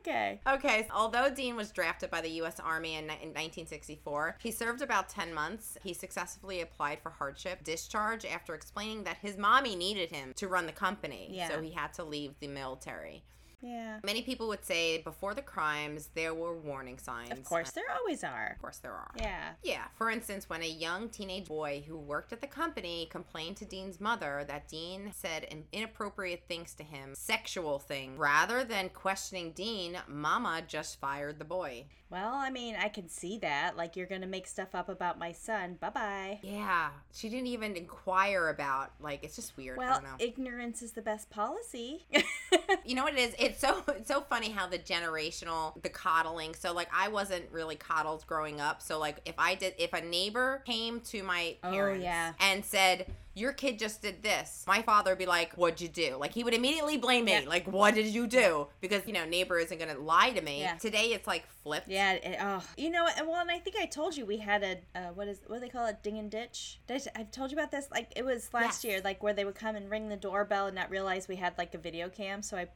okay. 0.00 0.40
Okay, 0.46 0.86
although 0.94 1.30
Dean 1.30 1.56
was 1.56 1.70
drafted 1.70 2.10
by 2.10 2.20
the 2.20 2.30
U.S. 2.30 2.58
Army 2.60 2.94
in, 2.94 3.04
in 3.04 3.30
1964, 3.30 4.38
he 4.42 4.50
served 4.50 4.82
about 4.82 5.08
10 5.08 5.32
months. 5.32 5.78
He 5.82 5.94
successfully 5.94 6.60
applied 6.60 7.00
for 7.00 7.10
hardship 7.10 7.62
discharge 7.64 8.24
after 8.24 8.54
explaining 8.54 9.04
that 9.04 9.18
his 9.18 9.36
mommy 9.36 9.76
needed 9.76 10.10
him 10.10 10.32
to 10.36 10.48
run 10.48 10.66
the 10.66 10.72
company. 10.72 11.28
Yeah. 11.30 11.48
So 11.48 11.62
he 11.62 11.70
had 11.70 11.92
to 11.94 12.04
leave 12.04 12.34
the 12.40 12.48
military. 12.48 13.22
Yeah. 13.64 13.98
Many 14.04 14.20
people 14.22 14.48
would 14.48 14.64
say 14.64 14.98
before 14.98 15.32
the 15.34 15.42
crimes, 15.42 16.10
there 16.14 16.34
were 16.34 16.54
warning 16.54 16.98
signs. 16.98 17.30
Of 17.30 17.44
course, 17.44 17.70
there 17.70 17.84
always 17.98 18.22
are. 18.22 18.52
Of 18.54 18.60
course, 18.60 18.76
there 18.78 18.92
are. 18.92 19.10
Yeah. 19.16 19.52
Yeah, 19.62 19.84
for 19.96 20.10
instance, 20.10 20.50
when 20.50 20.62
a 20.62 20.68
young 20.68 21.08
teenage 21.08 21.46
boy 21.48 21.82
who 21.88 21.96
worked 21.96 22.32
at 22.32 22.40
the 22.42 22.46
company 22.46 23.08
complained 23.10 23.56
to 23.58 23.64
Dean's 23.64 24.00
mother 24.00 24.44
that 24.48 24.68
Dean 24.68 25.10
said 25.14 25.46
inappropriate 25.72 26.42
things 26.46 26.74
to 26.74 26.82
him, 26.84 27.14
sexual 27.14 27.78
things, 27.78 28.18
rather 28.18 28.64
than 28.64 28.90
questioning 28.90 29.52
Dean, 29.52 29.96
Mama 30.08 30.62
just 30.66 31.00
fired 31.00 31.38
the 31.38 31.44
boy. 31.44 31.86
Well, 32.10 32.34
I 32.34 32.50
mean, 32.50 32.76
I 32.76 32.90
can 32.90 33.08
see 33.08 33.38
that. 33.38 33.76
Like, 33.76 33.96
you're 33.96 34.06
gonna 34.06 34.26
make 34.26 34.46
stuff 34.46 34.74
up 34.74 34.88
about 34.88 35.18
my 35.18 35.32
son. 35.32 35.78
Bye 35.80 35.90
bye. 35.90 36.38
Yeah, 36.42 36.90
she 37.12 37.28
didn't 37.28 37.48
even 37.48 37.74
inquire 37.76 38.48
about, 38.50 38.92
like, 39.00 39.24
it's 39.24 39.34
just 39.34 39.56
weird. 39.56 39.78
I 39.78 39.80
Well, 39.80 39.94
don't 39.94 40.04
know. 40.04 40.16
ignorance 40.24 40.80
is 40.82 40.92
the 40.92 41.02
best 41.02 41.30
policy. 41.30 42.06
you 42.84 42.94
know 42.94 43.02
what 43.04 43.14
it 43.14 43.18
is? 43.18 43.34
It's 43.38 43.53
so 43.60 43.82
it's 43.88 44.08
so 44.08 44.20
funny 44.22 44.50
how 44.50 44.66
the 44.66 44.78
generational, 44.78 45.80
the 45.82 45.88
coddling. 45.88 46.54
So 46.54 46.72
like 46.72 46.88
I 46.94 47.08
wasn't 47.08 47.44
really 47.50 47.76
coddled 47.76 48.26
growing 48.26 48.60
up. 48.60 48.82
So 48.82 48.98
like 48.98 49.16
if 49.24 49.34
I 49.38 49.54
did, 49.54 49.74
if 49.78 49.92
a 49.92 50.00
neighbor 50.00 50.62
came 50.66 51.00
to 51.00 51.22
my 51.22 51.56
Oh, 51.62 51.70
parents 51.70 52.04
yeah. 52.04 52.32
and 52.40 52.64
said. 52.64 53.06
Your 53.36 53.52
kid 53.52 53.80
just 53.80 54.00
did 54.00 54.22
this. 54.22 54.62
My 54.64 54.80
father 54.82 55.10
would 55.10 55.18
be 55.18 55.26
like, 55.26 55.54
What'd 55.54 55.80
you 55.80 55.88
do? 55.88 56.14
Like, 56.20 56.32
he 56.32 56.44
would 56.44 56.54
immediately 56.54 56.98
blame 56.98 57.24
me. 57.24 57.32
Yeah. 57.32 57.48
Like, 57.48 57.66
what 57.66 57.96
did 57.96 58.06
you 58.06 58.28
do? 58.28 58.68
Because, 58.80 59.04
you 59.08 59.12
know, 59.12 59.24
neighbor 59.24 59.58
isn't 59.58 59.76
going 59.76 59.92
to 59.92 60.00
lie 60.00 60.30
to 60.30 60.40
me. 60.40 60.60
Yeah. 60.60 60.76
Today, 60.76 61.06
it's 61.06 61.26
like 61.26 61.42
flipped. 61.64 61.88
yeah. 61.88 62.12
It, 62.12 62.36
oh, 62.40 62.62
you 62.76 62.90
know, 62.90 63.08
and 63.18 63.26
well, 63.26 63.40
and 63.40 63.50
I 63.50 63.58
think 63.58 63.76
I 63.76 63.86
told 63.86 64.16
you 64.16 64.24
we 64.24 64.36
had 64.36 64.62
a 64.62 64.76
uh, 64.98 65.08
what 65.14 65.26
is 65.26 65.40
what 65.46 65.56
do 65.56 65.60
they 65.62 65.68
call 65.68 65.86
it, 65.86 66.02
ding 66.02 66.18
and 66.18 66.30
ditch. 66.30 66.78
Did 66.86 67.02
I, 67.16 67.20
I've 67.22 67.30
told 67.32 67.50
you 67.50 67.56
about 67.56 67.70
this. 67.72 67.88
Like, 67.90 68.12
it 68.14 68.24
was 68.24 68.52
last 68.54 68.84
Yes. 68.84 68.84
year, 68.84 69.00
like 69.02 69.22
where 69.22 69.32
they 69.32 69.44
would 69.44 69.54
come 69.56 69.74
and 69.74 69.90
ring 69.90 70.08
the 70.08 70.16
doorbell 70.16 70.66
and 70.66 70.74
not 70.76 70.90
realize 70.90 71.26
we 71.26 71.36
had 71.36 71.54
like 71.58 71.74
a 71.74 71.78
video 71.78 72.08
cam. 72.08 72.42
So 72.42 72.56
I, 72.58 72.68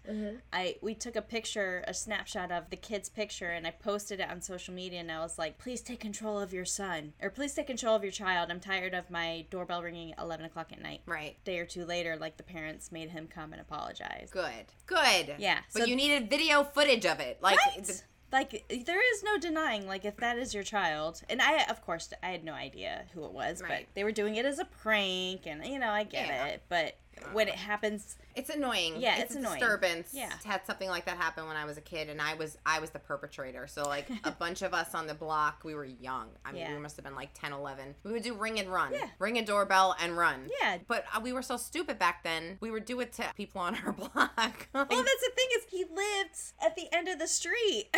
I 0.53 0.77
we 0.83 0.95
took 0.95 1.15
a 1.17 1.23
picture, 1.23 1.85
a 1.87 1.95
snapshot 1.95 2.51
of 2.51 2.71
the 2.71 2.77
kid's 2.77 3.09
picture, 3.09 3.51
and 3.51 3.67
I 3.67 3.71
posted 3.71 4.21
it 4.21 4.29
on 4.31 4.41
social 4.41 4.75
media. 4.75 5.01
And 5.01 5.13
I 5.13 5.21
was 5.21 5.39
like, 5.39 5.59
please 5.59 5.81
take 5.83 6.01
control 6.01 6.41
of 6.41 6.53
your 6.53 6.65
son, 6.65 7.13
or 7.23 7.31
please 7.31 7.55
take 7.55 7.67
control 7.67 7.95
of 7.95 8.03
your 8.03 8.13
child. 8.13 8.51
I'm 8.51 8.61
tired 8.61 8.95
of 8.95 9.11
my 9.11 9.45
doorbell 9.51 9.83
ringing 9.83 10.13
at 10.13 10.19
eleven 10.19 10.47
o'clock 10.47 10.73
at 10.73 10.81
night. 10.83 11.03
Right. 11.07 11.37
day 11.45 11.59
or 11.59 11.67
two 11.67 11.85
later, 11.85 12.17
like 12.17 12.37
the 12.37 12.43
parents 12.43 12.91
made 12.91 13.11
him 13.11 13.29
come 13.29 13.53
and 13.53 13.61
apologize. 13.61 14.31
Good. 14.31 14.67
Good. 14.87 15.35
Yeah, 15.39 15.59
But 15.73 15.83
so- 15.83 15.85
you 15.89 15.95
needed 15.97 16.31
video 16.31 16.65
footage 16.65 17.05
of 17.07 17.21
it. 17.21 17.39
Like, 17.43 17.59
Right? 17.67 17.85
the- 17.85 18.01
like 18.33 18.65
there 18.87 19.15
is 19.15 19.23
no 19.23 19.39
denying 19.39 19.87
like 19.87 20.05
if 20.05 20.17
that 20.19 20.37
is 20.39 20.53
your 20.55 20.63
child 20.63 21.23
and 21.31 21.41
i 21.41 21.63
of 21.65 21.85
course 21.85 22.13
i 22.23 22.27
had 22.29 22.45
no 22.45 22.53
idea 22.53 23.05
who 23.15 23.25
it 23.25 23.33
was 23.33 23.63
Right. 23.63 23.87
but 23.87 23.95
they 23.95 24.05
were 24.05 24.13
doing 24.13 24.37
it 24.37 24.45
as 24.45 24.59
a 24.59 24.65
prank 24.65 25.47
and 25.47 25.65
you 25.67 25.79
know 25.79 25.91
i 25.91 26.05
get 26.05 26.27
Yeah. 26.27 26.47
it 26.47 26.63
but 26.69 26.97
when 27.33 27.49
it 27.49 27.55
happens 27.55 28.17
It's 28.35 28.51
annoying. 28.51 28.95
Yeah, 28.99 29.17
it's, 29.19 29.25
it's 29.27 29.35
a 29.37 29.39
annoying. 29.39 29.59
disturbance. 29.61 30.11
Yeah. 30.13 30.33
had 30.45 30.65
something 30.67 30.89
like 30.89 31.05
that 31.07 31.17
happen 31.17 31.47
when 31.47 31.57
I 31.57 31.65
was 31.65 31.77
a 31.77 31.81
kid, 31.81 32.09
and 32.09 32.21
I 32.23 32.35
was 32.35 32.59
I 32.67 32.79
was 32.81 32.91
the 32.91 32.99
perpetrator. 32.99 33.67
So 33.67 33.83
like 33.83 34.09
a 34.25 34.31
bunch 34.39 34.63
of 34.63 34.75
us 34.75 34.95
on 34.95 35.07
the 35.07 35.15
block, 35.15 35.61
we 35.65 35.75
were 35.75 35.85
young. 35.85 36.29
I 36.45 36.53
mean, 36.53 36.63
Yeah. 36.63 36.75
we 36.75 36.81
must 36.81 36.97
have 36.97 37.05
been 37.05 37.15
like 37.15 37.31
10, 37.35 37.53
11. 37.53 37.95
We 38.05 38.13
would 38.13 38.23
do 38.23 38.35
ring 38.35 38.59
and 38.59 38.73
run. 38.73 38.93
Yeah. 38.93 39.07
Ring 39.19 39.39
a 39.39 39.45
doorbell 39.45 39.97
and 40.01 40.17
run. 40.17 40.49
Yeah. 40.61 40.79
But 40.87 41.05
uh, 41.15 41.21
we 41.23 41.33
were 41.33 41.43
so 41.43 41.57
stupid 41.57 41.99
back 41.99 42.23
then. 42.25 42.59
We 42.61 42.71
would 42.71 42.85
do 42.85 43.01
it 43.01 43.13
to 43.15 43.25
people 43.37 43.61
on 43.61 43.77
our 43.85 43.93
block. 43.99 44.69
well 44.73 44.87
that's 44.87 45.23
the 45.23 45.33
thing 45.37 45.49
is 45.57 45.65
he 45.71 45.85
lived 45.85 46.37
at 46.65 46.77
the 46.77 46.89
end 46.93 47.09
of 47.09 47.19
the 47.19 47.27
street 47.29 47.95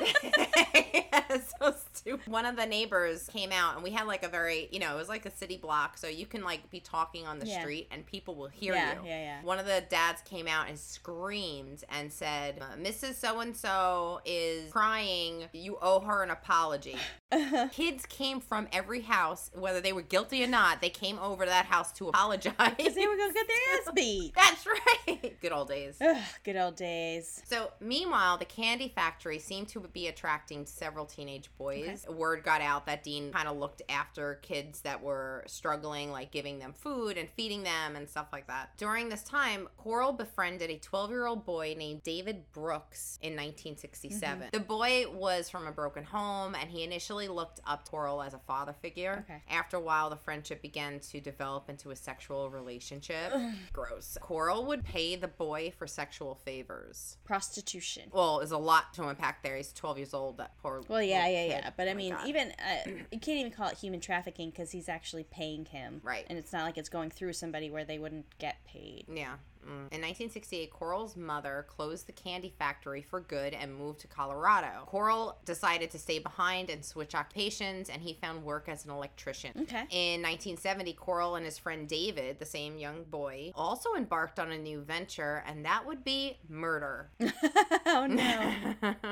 yeah, 0.24 1.38
so 1.60 1.74
stupid. 1.92 2.26
One 2.26 2.46
of 2.46 2.56
the 2.56 2.66
neighbors 2.66 3.28
came 3.28 3.52
out, 3.52 3.74
and 3.74 3.84
we 3.84 3.90
had 3.90 4.06
like 4.06 4.22
a 4.24 4.28
very, 4.28 4.68
you 4.72 4.78
know, 4.78 4.94
it 4.94 4.98
was 4.98 5.08
like 5.08 5.26
a 5.26 5.30
city 5.30 5.56
block, 5.56 5.98
so 5.98 6.06
you 6.08 6.26
can 6.26 6.42
like 6.42 6.70
be 6.70 6.80
talking 6.80 7.26
on 7.26 7.38
the 7.38 7.46
Yeah. 7.46 7.60
street, 7.60 7.88
and 7.90 8.04
people 8.06 8.34
will 8.34 8.48
hear 8.52 8.74
yeah, 8.74 8.92
you. 8.92 9.00
yeah, 9.04 9.20
yeah. 9.22 9.42
One 9.42 9.58
of 9.58 9.66
the 9.66 9.82
dads 9.88 10.22
came 10.22 10.46
out 10.46 10.68
and 10.68 10.78
screamed 10.78 11.84
and 11.88 12.12
said, 12.12 12.56
"Uh, 12.60 12.76
Mrs. 12.76 13.14
So 13.14 13.40
and 13.40 13.56
so 13.56 14.20
is 14.24 14.70
crying. 14.70 15.48
You 15.52 15.78
owe 15.80 16.00
her 16.00 16.22
an 16.22 16.30
apology. 16.30 16.96
Kids 17.72 18.04
came 18.06 18.40
from 18.40 18.68
every 18.72 19.00
house, 19.00 19.50
whether 19.54 19.80
they 19.80 19.92
were 19.92 20.02
guilty 20.02 20.44
or 20.44 20.46
not, 20.46 20.80
they 20.80 20.90
came 20.90 21.18
over 21.18 21.44
to 21.44 21.50
that 21.50 21.66
house 21.66 21.92
to 21.92 22.08
apologize. 22.08 22.52
Because 22.76 22.94
they 22.94 23.06
were 23.06 23.16
gonna 23.16 23.32
get 23.32 23.46
their 23.48 23.78
ass 23.80 23.92
beat. 23.94 24.32
That's 24.34 24.66
right. 24.66 25.40
Good 25.40 25.52
old 25.52 25.68
days. 25.68 25.96
Ugh, 26.00 26.16
good 26.44 26.56
old 26.56 26.76
days. 26.76 27.42
So, 27.46 27.72
meanwhile, 27.80 28.36
the 28.38 28.44
candy 28.44 28.88
factory 28.94 29.38
seemed 29.38 29.68
to 29.68 29.80
be 29.80 30.08
attracting 30.08 30.66
several 30.66 31.06
teenage 31.06 31.50
boys. 31.56 32.06
Word 32.08 32.44
got 32.44 32.60
out 32.60 32.86
that 32.86 33.02
Dean 33.02 33.32
kind 33.32 33.48
of 33.48 33.56
looked 33.56 33.82
after 33.88 34.36
kids 34.42 34.82
that 34.82 35.02
were 35.02 35.44
struggling, 35.46 36.10
like 36.10 36.30
giving 36.30 36.58
them 36.58 36.72
food 36.72 37.16
and 37.16 37.28
feeding 37.30 37.62
them 37.62 37.96
and 37.96 38.08
stuff 38.08 38.26
like 38.32 38.41
that. 38.46 38.70
During 38.76 39.08
this 39.08 39.22
time, 39.22 39.68
Corll 39.76 40.12
befriended 40.12 40.70
a 40.70 40.78
12 40.78 41.10
year 41.10 41.26
old 41.26 41.44
boy 41.44 41.74
named 41.76 42.02
David 42.02 42.44
Brooks 42.52 43.18
in 43.22 43.32
1967. 43.32 44.48
The 44.52 44.60
boy 44.60 45.04
was 45.10 45.48
from 45.50 45.66
a 45.66 45.72
broken 45.72 46.04
home 46.04 46.54
and 46.54 46.70
he 46.70 46.82
initially 46.84 47.28
looked 47.28 47.60
up 47.66 47.84
to 47.84 47.90
Corll 47.90 48.22
as 48.22 48.34
a 48.34 48.38
father 48.38 48.72
figure. 48.80 49.24
Okay. 49.28 49.42
After 49.50 49.76
a 49.76 49.80
while, 49.80 50.10
the 50.10 50.16
friendship 50.16 50.62
began 50.62 51.00
to 51.00 51.20
develop 51.20 51.68
into 51.68 51.90
a 51.90 51.96
sexual 51.96 52.50
relationship. 52.50 53.32
Gross. 53.72 54.16
Corll 54.20 54.64
would 54.66 54.84
pay 54.84 55.16
the 55.16 55.28
boy 55.28 55.72
for 55.76 55.86
sexual 55.86 56.34
favors. 56.34 57.16
Prostitution. 57.24 58.04
Well, 58.12 58.38
there's 58.38 58.52
a 58.52 58.58
lot 58.58 58.94
to 58.94 59.08
unpack 59.08 59.42
there. 59.42 59.56
He's 59.56 59.72
12 59.72 59.98
years 59.98 60.14
old. 60.14 60.38
That 60.38 60.52
poor. 60.62 60.82
Well, 60.88 61.02
yeah, 61.02 61.26
yeah, 61.28 61.42
kid. 61.44 61.50
yeah. 61.64 61.70
But 61.76 61.88
I 61.88 61.92
Oh 61.92 61.94
mean, 61.94 62.16
even 62.26 62.52
uh, 62.58 62.90
you 63.12 63.18
can't 63.18 63.38
even 63.38 63.52
call 63.52 63.68
it 63.68 63.76
human 63.78 64.00
trafficking 64.00 64.50
because 64.50 64.70
he's 64.70 64.88
actually 64.88 65.24
paying 65.24 65.64
him. 65.64 66.00
Right. 66.02 66.24
And 66.28 66.38
it's 66.38 66.52
not 66.52 66.64
like 66.64 66.78
it's 66.78 66.88
going 66.88 67.10
through 67.10 67.32
somebody 67.34 67.70
where 67.70 67.84
they 67.84 67.98
wouldn't 67.98 68.26
get 68.38 68.64
paid. 68.64 69.04
Yeah. 69.12 69.36
Mm. 69.64 69.92
In 69.92 70.00
1968, 70.00 70.70
Corll's 70.70 71.16
mother 71.16 71.66
closed 71.68 72.06
the 72.06 72.12
candy 72.12 72.52
factory 72.58 73.02
for 73.02 73.20
good 73.20 73.54
and 73.54 73.74
moved 73.74 74.00
to 74.00 74.06
Colorado. 74.06 74.84
Corll 74.86 75.38
decided 75.44 75.90
to 75.92 75.98
stay 75.98 76.18
behind 76.18 76.70
and 76.70 76.84
switch 76.84 77.14
occupations, 77.14 77.88
and 77.88 78.02
he 78.02 78.14
found 78.14 78.44
work 78.44 78.68
as 78.68 78.84
an 78.84 78.90
electrician. 78.90 79.52
Okay. 79.62 79.86
In 79.90 80.20
1970, 80.22 80.92
Corll 80.94 81.36
and 81.36 81.44
his 81.44 81.58
friend 81.58 81.86
David, 81.88 82.38
the 82.38 82.44
same 82.44 82.76
young 82.78 83.04
boy, 83.04 83.52
also 83.54 83.94
embarked 83.94 84.38
on 84.38 84.50
a 84.50 84.58
new 84.58 84.80
venture, 84.80 85.42
and 85.46 85.64
that 85.64 85.86
would 85.86 86.04
be 86.04 86.38
murder. 86.48 87.10
oh 87.86 88.06
no. 88.08 88.54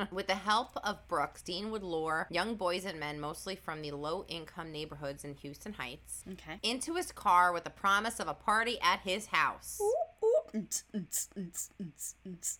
With 0.11 0.27
the 0.27 0.35
help 0.35 0.71
of 0.83 1.07
Brooks, 1.07 1.41
Dean 1.41 1.71
would 1.71 1.83
lure 1.83 2.27
young 2.29 2.55
boys 2.55 2.85
and 2.85 2.99
men, 2.99 3.19
mostly 3.19 3.55
from 3.55 3.81
the 3.81 3.91
low 3.91 4.25
income 4.27 4.71
neighborhoods 4.71 5.23
in 5.23 5.35
Houston 5.35 5.73
Heights, 5.73 6.23
Okay. 6.33 6.59
into 6.63 6.95
his 6.95 7.11
car 7.11 7.51
with 7.53 7.63
the 7.63 7.69
promise 7.69 8.19
of 8.19 8.27
a 8.27 8.33
party 8.33 8.77
at 8.81 8.99
his 9.01 9.27
house. 9.27 9.79
Ooh, 9.81 9.93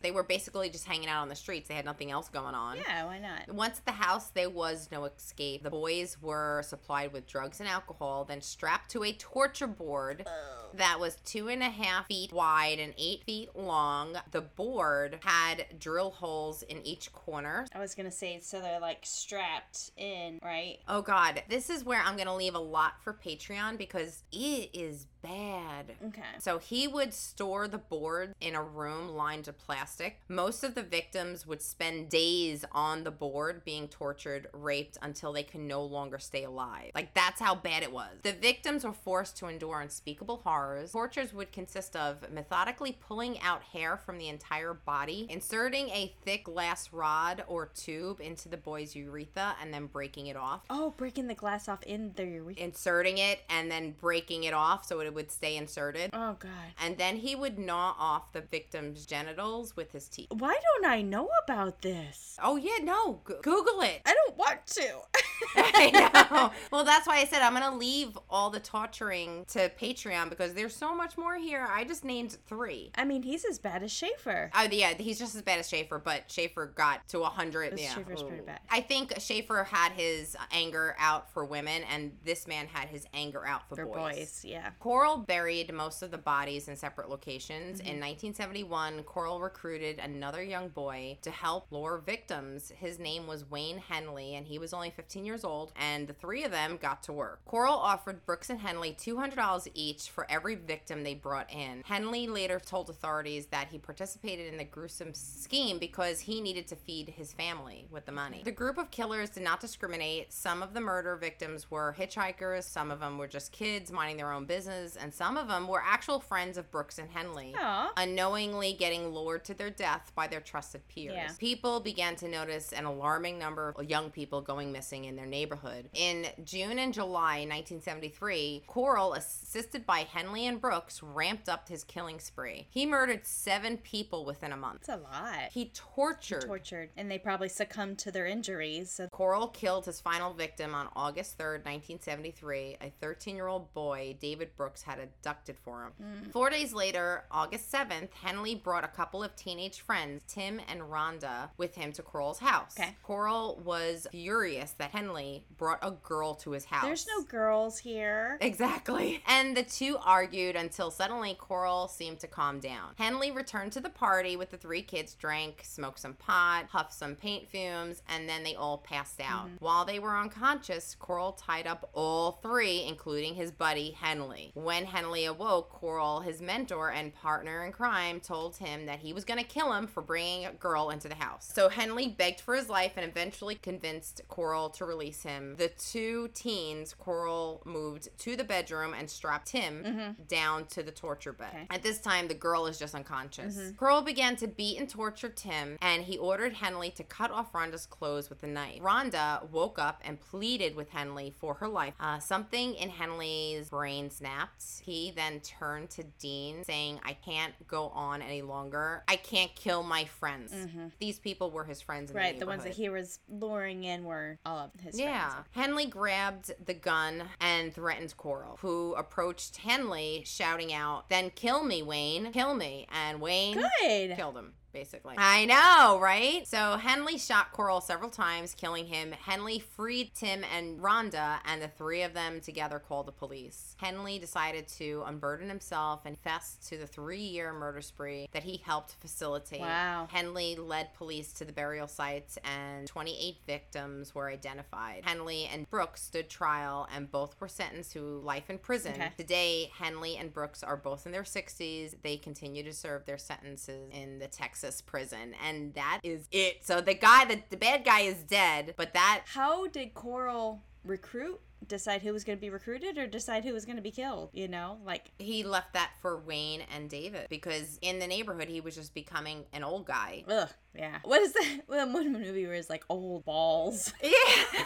They 0.01 0.12
were 0.12 0.23
basically 0.23 0.69
just 0.69 0.86
hanging 0.86 1.10
out 1.10 1.21
on 1.21 1.30
the 1.30 1.36
streets. 1.36 1.67
They 1.67 1.75
had 1.75 1.86
nothing 1.86 2.12
else 2.12 2.30
going 2.30 2.56
on. 2.56 2.77
Yeah, 2.77 3.06
why 3.06 3.19
not? 3.19 3.54
Once 3.54 3.80
at 3.80 3.86
the 3.86 3.91
house, 3.91 4.30
there 4.30 4.49
was 4.49 4.89
no 4.91 5.06
escape. 5.06 5.63
The 5.63 5.69
boys 5.69 6.17
were 6.21 6.63
supplied 6.65 7.13
with 7.13 7.27
drugs 7.27 7.60
and 7.60 7.67
alcohol, 7.67 8.25
then 8.25 8.41
strapped 8.41 8.91
to 8.91 9.04
a 9.04 9.12
torture 9.13 9.67
board 9.67 10.23
oh. 10.27 10.67
that 10.75 10.99
was 10.99 11.17
two 11.25 11.49
and 11.49 11.62
a 11.62 11.69
half 11.69 12.08
feet 12.08 12.32
wide 12.32 12.80
and 12.80 12.93
eight 12.97 13.23
feet 13.25 13.49
long. 13.56 14.15
The 14.32 14.41
board 14.41 15.19
had 15.23 15.65
drill 15.80 16.12
holes 16.12 16.63
in 16.63 16.86
each 16.86 17.12
corner. 17.12 17.65
I 17.73 17.80
was 17.80 17.95
gonna 17.95 18.12
say 18.12 18.39
so 18.41 18.62
they're 18.62 18.80
like 18.80 18.99
strapped 19.04 19.91
in, 19.97 20.39
right? 20.43 20.80
Oh 20.88 21.01
God, 21.01 21.43
this 21.49 21.69
is 21.69 21.84
where 21.84 22.01
I'm 22.01 22.17
gonna 22.17 22.36
leave 22.36 22.56
a 22.56 22.60
lot 22.60 22.93
for 23.04 23.13
Patreon 23.13 23.77
because 23.77 24.23
it 24.32 24.69
is 24.73 25.08
bad. 25.21 25.93
Okay. 26.08 26.21
So 26.39 26.58
he 26.58 26.88
would 26.88 27.13
store 27.13 27.67
the 27.67 27.81
board 27.89 28.34
in 28.39 28.56
a 28.56 28.63
room 28.63 29.10
lined 29.10 29.46
to 29.46 29.54
plastic. 29.54 30.20
Most 30.28 30.63
of 30.63 30.76
the 30.76 30.84
victims 30.84 31.46
would 31.46 31.62
spend 31.62 32.10
days 32.10 32.65
on 32.72 33.04
the 33.04 33.12
board 33.12 33.63
being 33.65 33.88
tortured, 33.88 34.48
raped 34.54 34.98
until 35.02 35.34
they 35.34 35.44
could 35.44 35.62
no 35.62 35.84
longer 35.84 36.20
stay 36.20 36.44
alive. 36.44 36.91
Like 36.96 37.13
that's 37.13 37.39
how 37.39 37.56
bad 37.56 37.84
it 37.84 37.91
was. 37.91 38.12
The 38.24 38.34
victims 38.34 38.84
were 38.84 38.94
forced 38.94 39.38
to 39.38 39.48
endure 39.48 39.82
unspeakable 39.82 40.41
horrors. 40.44 40.91
Tortures 40.91 41.34
would 41.34 41.52
consist 41.52 41.96
of 41.96 42.32
methodically 42.32 42.98
pulling 43.08 43.39
out 43.41 43.63
hair 43.63 43.98
from 43.98 44.17
the 44.17 44.28
entire 44.28 44.74
body, 44.74 45.28
inserting 45.30 45.89
a 45.89 46.13
thick 46.24 46.46
glass 46.46 46.91
rod 46.94 47.44
or 47.48 47.67
tube 47.67 48.22
into 48.22 48.50
the 48.50 48.58
boy's 48.58 48.96
urethra 48.96 49.56
and 49.62 49.74
then 49.74 49.88
breaking 49.88 50.28
it 50.28 50.36
off. 50.36 50.62
Oh, 50.70 50.94
breaking 50.98 51.28
the 51.28 51.36
glass 51.36 51.67
off 51.67 51.84
in 51.84 52.12
the 52.15 52.26
urethra. 52.26 52.63
Inserting 52.63 53.17
it 53.17 53.41
and 53.50 53.72
then 53.72 53.96
breaking 54.00 54.44
it 54.44 54.54
off 54.54 54.86
so 54.86 55.00
it 55.00 55.13
would 55.13 55.32
stay 55.32 55.56
inserted. 55.56 56.10
Oh 56.13 56.36
god. 56.39 56.52
And 56.82 56.98
then 56.98 57.17
he 57.17 57.36
would 57.36 57.58
gnaw 57.71 57.95
off 57.97 58.34
the 58.34 58.41
victim's 58.41 59.05
genitals 59.05 59.75
with 59.77 59.91
his 59.93 60.10
teeth. 60.10 60.27
Why 60.29 60.53
don't 60.53 60.91
I 60.91 61.01
know 61.01 61.29
about 61.43 61.81
this? 61.81 62.38
Oh, 62.43 62.57
yeah, 62.57 62.84
no. 62.84 63.21
G- 63.27 63.36
Google 63.41 63.81
it. 63.81 64.01
I 64.05 64.13
don't 64.13 64.38
want 64.38 64.65
to. 64.67 64.99
I 65.55 65.89
know. 65.91 66.51
Well, 66.71 66.84
that's 66.86 67.07
why 67.07 67.17
I 67.17 67.25
said 67.25 67.41
I'm 67.41 67.53
going 67.53 67.69
to 67.69 67.75
leave 67.77 68.17
all 68.29 68.49
the 68.49 68.60
torturing 68.60 69.45
to 69.49 69.69
Patreon 69.69 70.29
because 70.29 70.53
there's 70.53 70.75
so 70.75 70.95
much 70.95 71.17
more 71.17 71.36
here. 71.36 71.67
I 71.69 71.84
just 71.84 72.05
named 72.05 72.38
three. 72.47 72.91
I 72.95 73.03
mean, 73.03 73.23
he's 73.23 73.43
as 73.45 73.60
bad 73.60 73.84
as 73.84 73.91
Schaefer. 73.91 74.51
Oh, 74.55 74.67
yeah, 74.71 74.93
he's 74.93 75.19
just 75.19 75.36
as 75.36 75.41
bad 75.41 75.60
as 75.60 75.67
Schaefer, 75.69 75.99
but 75.99 76.29
Schaefer 76.31 76.67
got 76.75 77.07
to 77.10 77.19
100. 77.19 77.77
Yeah. 77.77 77.93
Schaefer's 77.93 78.23
pretty 78.23 78.43
bad. 78.43 78.60
I 78.69 78.81
think 78.81 79.13
Schaefer 79.19 79.63
had 79.65 79.91
his 79.93 80.36
anger 80.51 80.95
out 80.99 81.31
for 81.31 81.43
women, 81.45 81.84
and 81.91 82.12
this 82.23 82.47
man 82.47 82.67
had 82.67 82.88
his 82.89 83.05
anger 83.13 83.45
out 83.45 83.67
for, 83.67 83.75
For 83.75 83.86
boys, 83.86 84.43
yeah. 84.45 84.69
Corll 84.79 85.17
buried 85.17 85.73
most 85.73 86.01
of 86.01 86.12
the 86.12 86.17
bodies 86.17 86.67
in 86.67 86.75
separate 86.75 87.10
locations. 87.10 87.61
Mm-hmm. 87.62 87.88
In 87.88 88.00
1971, 88.00 89.04
Corll 89.04 89.39
recruited 89.39 90.00
another 90.00 90.43
young 90.43 90.69
boy 90.69 91.17
to 91.21 91.32
help 91.32 91.71
lure 91.71 92.02
victims. 92.06 92.71
His 92.78 93.00
name 93.00 93.28
was 93.28 93.50
Wayne 93.50 93.78
Henley, 93.78 94.36
and 94.36 94.47
he 94.47 94.60
was 94.60 94.74
only 94.74 94.89
15 94.89 95.26
years 95.26 95.43
old, 95.43 95.71
and 95.76 96.08
the 96.08 96.13
three 96.13 96.43
of 96.43 96.52
them 96.52 96.78
got 96.82 97.04
to 97.04 97.13
work. 97.13 97.39
Corll 97.45 97.74
offered 97.74 98.26
Brooks 98.26 98.50
and 98.50 98.60
Henley 98.60 98.93
$200 98.93 99.67
each 99.74 100.10
for 100.10 100.30
every 100.30 100.56
victim 100.56 101.04
they 101.04 101.13
brought 101.13 101.52
in. 101.52 101.84
Henley 101.86 102.28
later 102.28 102.60
told 102.60 102.89
authorities 102.89 103.47
that 103.47 103.69
he 103.69 103.78
participated 103.78 104.52
in 104.52 104.58
the 104.58 104.63
gruesome 104.63 105.13
scheme 105.13 105.80
because 105.80 106.21
he 106.21 106.41
needed 106.41 106.67
to 106.67 106.76
feed 106.76 107.10
his 107.10 107.34
family 107.34 107.88
with 107.91 108.06
the 108.06 108.12
money. 108.12 108.41
The 108.43 108.52
group 108.52 108.78
of 108.78 108.91
killers 108.91 109.30
did 109.30 109.43
not 109.43 109.60
discriminate. 109.60 110.34
Some 110.34 110.63
of 110.63 110.74
the 110.74 110.82
murder 110.82 111.15
victims 111.15 111.69
were 111.69 111.95
hitchhikers, 111.97 112.63
some 112.63 112.91
of 112.91 113.00
them 113.00 113.17
were 113.17 113.28
just 113.28 113.52
kids 113.52 113.91
minding 113.91 114.17
their 114.17 114.32
own 114.32 114.45
business, 114.45 114.95
and 114.95 115.13
some 115.13 115.38
of 115.38 115.47
them 115.47 115.67
were 115.67 115.84
actual 115.86 116.19
friends 116.19 116.58
of 116.58 116.69
Brooks 116.71 116.97
and 116.97 117.10
Henley 117.10 117.51
Aw. 117.58 117.92
unknowingly 117.98 118.74
getting 118.74 119.10
lured 119.10 119.46
to 119.46 119.54
their 119.54 119.70
death 119.70 120.12
by 120.16 120.28
their 120.28 120.42
trusted 120.42 120.88
peers. 120.88 121.14
Yeah. 121.16 121.32
People 121.38 121.80
began 121.80 122.16
to 122.18 122.28
notice 122.28 122.72
an 122.72 122.86
alarming 122.86 123.38
number 123.40 123.74
of 123.78 123.90
young 123.90 124.10
people 124.10 124.42
going 124.42 124.72
missing 124.72 125.06
in 125.06 125.16
their 125.16 125.26
neighborhood. 125.26 125.90
In 125.94 126.28
June 126.44 126.80
and 126.80 126.94
July 126.94 127.46
1973, 127.48 128.64
Corll, 128.68 129.14
assisted 129.14 129.86
by 129.86 130.00
Henley 130.00 130.48
and 130.48 130.60
Brooks, 130.62 131.02
ramped 131.04 131.50
up 131.50 131.68
his 131.68 131.84
killing 131.84 132.20
spree. 132.20 132.68
He 132.70 132.86
murdered 132.86 133.26
seven 133.26 133.78
people 133.78 134.26
within 134.26 134.52
a 134.52 134.58
month. 134.58 134.88
That's 134.88 135.00
a 135.00 135.04
lot. 135.04 135.52
He 135.52 135.72
tortured. 135.74 136.46
tortured, 136.46 136.90
and 136.98 137.10
they 137.10 137.18
probably 137.18 137.50
succumbed 137.50 138.00
to 138.00 138.12
their 138.12 138.26
injuries. 138.26 138.92
So 138.92 139.08
Corll 139.08 139.48
killed 139.48 139.86
his 139.86 140.00
final 140.00 140.34
victim 140.34 140.74
on 140.74 140.88
August 140.96 141.38
3rd, 141.38 141.66
1973. 141.66 142.78
A 142.82 142.92
13 143.02 143.36
year 143.36 143.48
old 143.48 143.74
boy, 143.74 144.16
David 144.20 144.56
Brooks, 144.56 144.82
had 144.82 145.00
abducted 145.00 145.58
for 145.58 145.84
him. 145.86 145.92
Mm. 146.02 146.32
Four 146.32 146.50
days 146.50 146.74
later, 146.74 147.24
August 147.41 147.71
7th, 147.71 148.13
Henley 148.23 148.54
brought 148.54 148.84
a 148.84 148.88
couple 148.88 149.23
of 149.23 149.36
teenage 149.36 149.82
friends, 149.82 150.21
Tim 150.27 150.62
and 150.69 150.82
Rhonda, 150.82 151.49
with 151.58 151.73
him 151.73 151.91
to 151.93 152.04
Corll's 152.04 152.38
house. 152.38 152.75
Okay. 152.80 152.95
Corll 153.01 153.60
was 153.65 154.06
furious 154.12 154.73
that 154.73 154.91
Henley 154.91 155.43
brought 155.58 155.80
a 155.82 155.89
girl 155.89 156.36
to 156.36 156.51
his 156.51 156.65
house. 156.65 156.84
there's 156.84 157.08
no 157.17 157.23
girls 157.23 157.80
here. 157.80 158.38
Exactly. 158.41 159.23
And 159.32 159.58
the 159.58 159.63
two 159.63 159.97
argued 160.04 160.56
until 160.56 160.91
suddenly 160.91 161.36
Corll 161.39 161.88
seemed 161.88 162.19
to 162.19 162.27
calm 162.27 162.60
down. 162.60 162.93
Henley 162.97 163.32
returned 163.32 163.71
to 163.71 163.80
the 163.80 163.89
party 163.89 164.36
with 164.36 164.51
the 164.51 164.58
three 164.58 164.84
kids, 164.84 165.15
drank, 165.15 165.62
smoked 165.63 165.99
some 165.99 166.13
pot, 166.13 166.69
puffed 166.69 166.93
some 166.93 167.15
paint 167.15 167.47
fumes, 167.47 168.04
and 168.08 168.30
then 168.30 168.43
they 168.43 168.54
all 168.54 168.77
passed 168.77 169.19
out. 169.19 169.47
Mm-hmm. 169.47 169.56
While 169.65 169.86
they 169.86 169.97
were 169.97 170.15
unconscious, 170.15 170.95
Corll 170.99 171.32
tied 171.32 171.65
up 171.65 171.89
all 171.93 172.34
three, 172.43 172.84
including 172.84 173.34
his 173.36 173.51
buddy 173.51 173.91
Henley. 173.91 174.51
When 174.54 174.86
Henley 174.86 175.25
awoke, 175.25 175.69
Corll, 175.71 176.19
his 176.19 176.41
mentor 176.41 176.91
and 176.91 177.13
partner 177.21 177.63
in 177.65 177.71
crime, 177.71 178.19
told 178.19 178.57
him 178.57 178.86
that 178.88 178.99
he 178.99 179.13
was 179.13 179.23
going 179.25 179.39
to 179.39 179.45
kill 179.45 179.71
him 179.73 179.88
for 179.88 180.01
bringing 180.01 180.45
a 180.45 180.51
girl 180.53 180.89
into 180.89 181.07
the 181.07 181.15
house. 181.15 181.49
So 181.53 181.69
Henley 181.69 182.07
begged 182.07 182.41
for 182.41 182.55
his 182.55 182.69
life 182.69 182.93
and 182.95 183.05
eventually 183.10 183.55
convinced 183.55 184.21
Corll 184.27 184.69
to 184.71 184.86
release 184.86 185.23
him. 185.23 185.55
The 185.57 185.69
two 185.69 186.29
teens, 186.34 186.95
Corll 186.97 187.62
moved 187.65 188.10
to 188.19 188.36
the 188.36 188.43
bedroom 188.43 188.93
and 188.97 189.10
strapped 189.10 189.49
him 189.49 189.84
Mm-hmm. 189.91 190.23
down 190.27 190.65
to 190.67 190.84
the 190.84 190.91
torture 190.91 191.34
bed. 191.34 191.49
Okay. 191.53 191.67
At 191.69 191.84
this 191.84 191.99
time, 191.99 192.27
the 192.27 192.34
girl 192.34 192.65
is 192.65 192.79
just 192.79 192.95
unconscious. 192.95 193.55
Mm-hmm. 193.57 193.75
Corll 193.77 194.01
began 194.01 194.36
to 194.38 194.47
beat 194.47 194.79
and 194.79 194.89
torture 194.89 195.29
Tim, 195.29 195.77
and 195.81 196.03
he 196.03 196.17
ordered 196.17 196.53
Henley 196.53 196.91
to 196.91 197.03
cut 197.03 197.31
off 197.31 197.51
Rhonda's 197.53 197.86
clothes 197.86 198.29
with 198.29 198.41
a 198.43 198.47
knife. 198.47 198.81
Rhonda 198.81 199.49
woke 199.49 199.77
up 199.79 200.01
and 200.05 200.19
pleaded 200.19 200.75
with 200.75 200.89
Henley 200.89 201.34
for 201.39 201.55
her 201.55 201.67
life. 201.67 201.93
Uh, 201.99 202.19
something 202.19 202.73
in 202.75 202.89
Henley's 202.89 203.69
brain 203.69 204.10
snapped. 204.10 204.63
He 204.81 205.12
then 205.15 205.39
turned 205.41 205.89
to 205.91 206.03
Dean, 206.19 206.63
saying, 206.63 206.99
I 207.03 207.11
can't 207.13 207.54
go 207.67 207.88
on 207.89 208.21
any 208.21 208.41
longer. 208.41 209.04
I 209.08 209.15
can't 209.15 209.54
kill 209.56 209.84
my 209.84 210.06
friends. 210.06 210.54
These 211.00 211.19
people 211.19 211.52
were 211.52 211.63
his 211.63 211.82
friends 211.82 212.12
in 212.12 212.15
Mm-hmm. 212.15 212.24
Right, 212.26 212.34
the 212.36 212.41
the 212.41 212.45
ones 212.47 212.63
that 212.63 212.74
he 212.74 212.89
was 212.89 213.20
luring 213.30 213.84
in 213.84 214.03
were 214.03 214.38
all 214.45 214.57
of 214.59 214.72
his 214.82 214.99
Yeah. 214.99 215.30
friends. 215.30 215.47
Yeah. 215.55 215.62
Henley 215.62 215.86
grabbed 215.86 216.51
the 216.66 216.74
gun 216.74 217.24
and 217.39 217.74
threatened 217.74 218.16
Corll, 218.18 218.57
who 218.62 218.93
approached 218.95 219.57
Henley 219.57 220.24
shouting 220.26 220.74
out, 220.74 221.09
Then 221.09 221.30
kill 221.32 221.64
me, 221.64 221.82
Wayne. 221.84 222.32
Kill 222.32 222.53
me. 222.55 222.88
And 222.91 223.22
Wayne 223.22 223.62
Good. 223.82 224.16
killed 224.16 224.38
him. 224.38 224.53
Basically. 224.74 225.15
I 225.17 225.45
know, 225.45 225.99
right? 225.99 226.47
So 226.47 226.78
Henley 226.78 227.17
shot 227.17 227.51
Corll 227.51 227.82
several 227.82 228.09
times, 228.09 228.53
killing 228.55 228.88
him. 228.88 229.11
Henley 229.11 229.59
freed 229.59 230.13
Tim 230.13 230.43
and 230.55 230.80
Rhonda, 230.80 231.39
and 231.45 231.61
the 231.61 231.67
three 231.67 232.03
of 232.03 232.13
them 232.13 232.39
together 232.39 232.80
called 232.80 233.07
the 233.07 233.11
police. 233.11 233.76
Henley 233.78 234.19
decided 234.19 234.67
to 234.69 235.03
unburden 235.05 235.49
himself 235.49 236.01
and 236.05 236.15
confess 236.15 236.57
to 236.69 236.78
the 236.78 236.88
three 236.88 237.19
year 237.19 237.53
murder 237.53 237.82
spree 237.82 238.28
that 238.32 238.43
he 238.43 238.61
helped 238.63 238.95
facilitate. 238.99 239.61
Wow. 239.61 240.07
Henley 240.11 240.55
led 240.55 240.93
police 240.93 241.34
to 241.34 241.45
the 241.45 241.51
burial 241.51 241.88
sites, 241.88 242.38
and 242.43 242.88
28 242.88 243.38
victims 243.45 244.15
were 244.15 244.30
identified. 244.30 245.01
Henley 245.03 245.49
and 245.51 245.69
Brooks 245.69 246.01
stood 246.01 246.30
trial, 246.30 246.88
and 246.93 247.11
both 247.11 247.36
were 247.39 247.47
sentenced 247.47 247.93
to 247.93 248.22
life 248.24 248.49
in 248.49 248.57
prison. 248.57 248.93
Okay. 248.93 249.11
Today, 249.17 249.72
Henley 249.78 250.17
and 250.17 250.34
Brooks 250.34 250.63
are 250.63 250.78
both 250.78 251.05
in 251.05 251.11
their 251.11 251.24
60s. 251.24 251.95
They 252.03 252.17
continue 252.17 252.63
to 252.63 252.74
serve 252.74 253.05
their 253.05 253.17
sentences 253.17 253.89
in 253.91 254.19
the 254.19 254.28
Texas 254.28 254.61
prison, 254.86 255.34
and 255.45 255.74
that 255.74 255.99
is 256.03 256.28
it. 256.32 256.66
So 256.66 256.82
the 256.82 256.93
guy, 256.93 257.26
the, 257.26 257.41
the 257.49 257.57
bad 257.57 257.84
guy, 257.84 258.01
is 258.01 258.24
dead, 258.24 258.74
but 258.78 258.93
that 258.93 259.24
How 259.26 259.68
did 259.68 259.93
Corll 259.93 260.62
recruit? 260.84 261.39
Decide 261.68 262.01
who 262.01 262.12
was 262.12 262.24
going 262.24 262.38
to 262.39 262.41
be 262.41 262.49
recruited 262.49 262.97
or 262.97 263.05
decide 263.05 263.45
who 263.45 263.53
was 263.53 263.66
going 263.66 263.76
to 263.76 263.84
be 263.84 263.91
killed? 263.91 264.30
You 264.34 264.47
know, 264.47 264.80
like 264.84 265.12
he 265.20 265.43
left 265.43 265.74
that 265.74 265.91
for 266.01 266.18
Wayne 266.20 266.64
and 266.76 266.89
David 266.89 267.28
because 267.30 267.78
in 267.84 267.99
the 267.99 268.07
neighborhood 268.07 268.47
he 268.49 268.62
was 268.62 268.74
just 268.76 268.95
becoming 268.95 269.45
an 269.53 269.64
old 269.64 269.86
guy. 269.86 270.24
Ugh, 270.28 270.49
yeah. 270.76 270.97
What 271.03 271.22
is 271.22 271.34
that? 271.34 271.59
Well, 271.68 271.93
one 271.93 272.12
movie 272.12 272.45
where 272.47 272.55
it's 272.55 272.70
like 272.70 272.84
old 272.89 273.26
balls. 273.26 273.93
Yeah. 274.03 274.64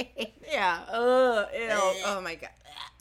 yeah. 0.50 0.80
Ugh, 0.90 1.46
ew. 1.54 1.68
Oh 2.06 2.20
my 2.22 2.34
god. 2.36 2.50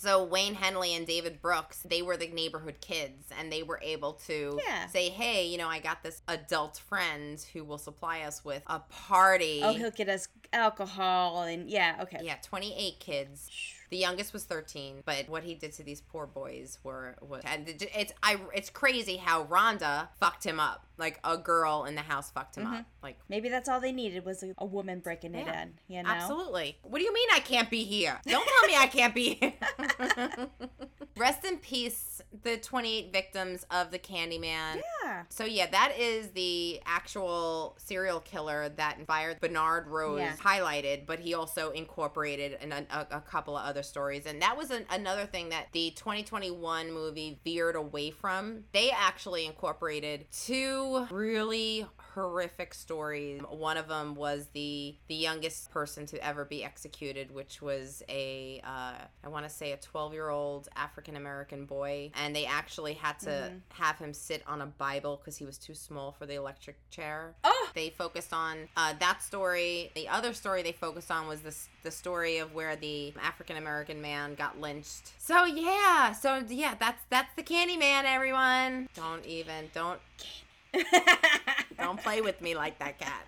So 0.02 0.24
Wayne 0.24 0.56
Henley 0.56 0.96
and 0.96 1.06
David 1.06 1.44
Brooks, 1.44 1.84
they 1.84 2.02
were 2.02 2.18
the 2.18 2.28
neighborhood 2.28 2.82
kids, 2.82 3.28
and 3.38 3.52
they 3.52 3.62
were 3.62 3.80
able 3.84 4.14
to 4.26 4.60
Yeah. 4.66 4.88
say, 4.88 5.10
"Hey, 5.10 5.46
you 5.46 5.60
know, 5.60 5.68
I 5.68 5.78
got 5.78 6.02
this 6.02 6.24
adult 6.28 6.80
friend 6.80 7.40
who 7.54 7.64
will 7.64 7.78
supply 7.78 8.22
us 8.22 8.44
with 8.44 8.64
a 8.66 8.80
party." 8.80 9.62
Oh, 9.64 9.74
he'll 9.74 9.92
get 9.92 10.10
us 10.10 10.28
alcohol 10.52 11.44
and 11.44 11.70
yeah, 11.70 12.00
okay. 12.02 12.18
yeah, 12.24 12.38
twenty-eight 12.42 13.00
kids. 13.00 13.48
The 13.92 13.98
youngest 13.98 14.32
was 14.32 14.46
13, 14.46 15.04
but 15.06 15.28
what 15.28 15.44
he 15.44 15.54
did 15.54 15.74
to 15.74 15.84
these 15.84 16.00
poor 16.02 16.26
boys 16.26 16.80
were 16.82 17.18
was 17.22 17.44
and 17.46 17.68
it's 17.68 18.14
I 18.24 18.38
it's 18.54 18.70
crazy 18.70 19.18
how 19.18 19.44
Rhonda 19.44 20.08
fucked 20.18 20.46
him 20.46 20.60
up. 20.60 20.88
Like 20.98 21.20
a 21.24 21.38
girl 21.38 21.84
in 21.84 21.96
the 21.96 22.02
house 22.02 22.32
fucked 22.32 22.58
him 22.58 22.68
up. 22.68 22.74
Mm-hmm. 22.74 23.04
Like 23.04 23.18
Maybe 23.28 23.50
that's 23.50 23.68
all 23.68 23.82
they 23.82 23.92
needed 23.92 24.24
was 24.24 24.44
a, 24.44 24.54
a 24.58 24.66
woman 24.66 25.00
breaking 25.00 25.36
it 25.36 25.46
in. 25.46 25.74
You 25.88 26.04
know, 26.04 26.10
Absolutely. 26.10 26.78
What 26.84 27.00
do 27.00 27.04
you 27.04 27.14
mean 27.14 27.28
I 27.34 27.40
can't 27.40 27.70
be 27.70 27.84
here? 27.84 28.20
Don't 28.26 28.48
tell 28.48 28.68
me 28.68 28.76
I 28.78 28.88
can't 28.88 29.14
be 29.14 29.34
here. 29.36 29.54
Rest 31.18 31.44
in 31.44 31.58
peace, 31.58 32.11
the 32.44 32.58
28 32.58 33.12
victims 33.12 33.66
of 33.72 33.92
the 33.92 34.00
Candyman. 34.00 34.82
Yeah. 35.04 35.24
So 35.30 35.44
yeah, 35.46 35.68
that 35.70 35.94
is 35.98 36.30
the 36.30 36.80
actual 36.86 37.76
serial 37.78 38.20
killer 38.22 38.70
that 38.70 38.98
inspired 39.00 39.40
Bernard 39.42 39.88
Rose 39.88 40.20
Yeah. 40.20 40.36
highlighted, 40.38 41.06
but 41.06 41.20
he 41.20 41.34
also 41.34 41.72
incorporated 41.72 42.58
an, 42.62 42.72
a, 42.72 43.08
a 43.12 43.22
couple 43.22 43.58
of 43.58 43.66
other 43.66 43.84
stories, 43.84 44.26
and 44.26 44.42
that 44.42 44.58
was 44.58 44.72
an, 44.72 44.86
another 44.90 45.26
thing 45.26 45.50
that 45.50 45.68
the 45.74 45.92
2021 45.92 46.92
movie 46.94 47.40
veered 47.44 47.76
away 47.76 48.12
from. 48.12 48.64
They 48.72 48.92
actually 48.92 49.46
incorporated 49.46 50.26
two 50.32 51.08
really 51.12 51.86
horrific 52.14 52.74
stories. 52.74 53.42
One 53.50 53.78
of 53.78 53.88
them 53.88 54.16
was 54.16 54.48
the 54.54 54.96
the 55.08 55.16
youngest 55.16 55.72
person 55.72 56.06
to 56.08 56.26
ever 56.26 56.46
be 56.46 56.64
executed, 56.64 57.34
which 57.34 57.62
was 57.62 58.04
a 58.10 58.62
uh, 58.64 58.94
I 59.24 59.28
want 59.28 59.46
to 59.46 59.50
say 59.50 59.72
a 59.72 59.78
12 59.78 60.14
year 60.14 60.30
old 60.30 60.68
African 60.76 61.16
American 61.16 61.66
boy, 61.66 62.12
and 62.16 62.36
they 62.36 62.46
actually 62.46 62.94
had 62.94 63.20
to 63.20 63.52
have 63.70 63.98
him 63.98 64.14
sit 64.14 64.44
on 64.48 64.62
a 64.62 64.66
Bible 64.66 65.18
because 65.18 65.38
he 65.38 65.46
was 65.46 65.58
too 65.58 65.74
small 65.74 66.12
for 66.12 66.26
the 66.26 66.36
electric 66.36 66.78
chair. 66.90 67.34
Oh, 67.44 67.70
They 67.74 67.90
focused 67.90 68.34
on 68.34 68.68
uh, 68.76 68.94
that 69.00 69.22
story. 69.24 69.92
The 69.96 70.08
other 70.08 70.34
story 70.34 70.62
they 70.62 70.72
focused 70.74 71.12
on 71.12 71.28
was 71.28 71.42
this 71.42 71.70
the 71.84 71.92
story 71.92 72.38
of 72.38 72.54
where 72.54 72.76
the 72.76 73.14
African 73.22 73.58
American 73.58 74.02
man 74.02 74.36
got 74.36 74.60
lynched. 74.60 75.14
So 75.18 75.46
yeah, 75.46 76.12
so 76.12 76.44
yeah, 76.50 76.76
that's 76.80 77.02
that's 77.10 77.34
the 77.36 77.44
Candyman, 77.44 78.04
everyone. 78.06 78.90
Don't 78.96 79.26
even 79.26 79.70
don't 79.74 80.00
don't 81.78 82.02
play 82.02 82.22
with 82.22 82.42
me 82.42 82.56
like 82.56 82.80
that, 82.80 83.00
Kat. 83.00 83.26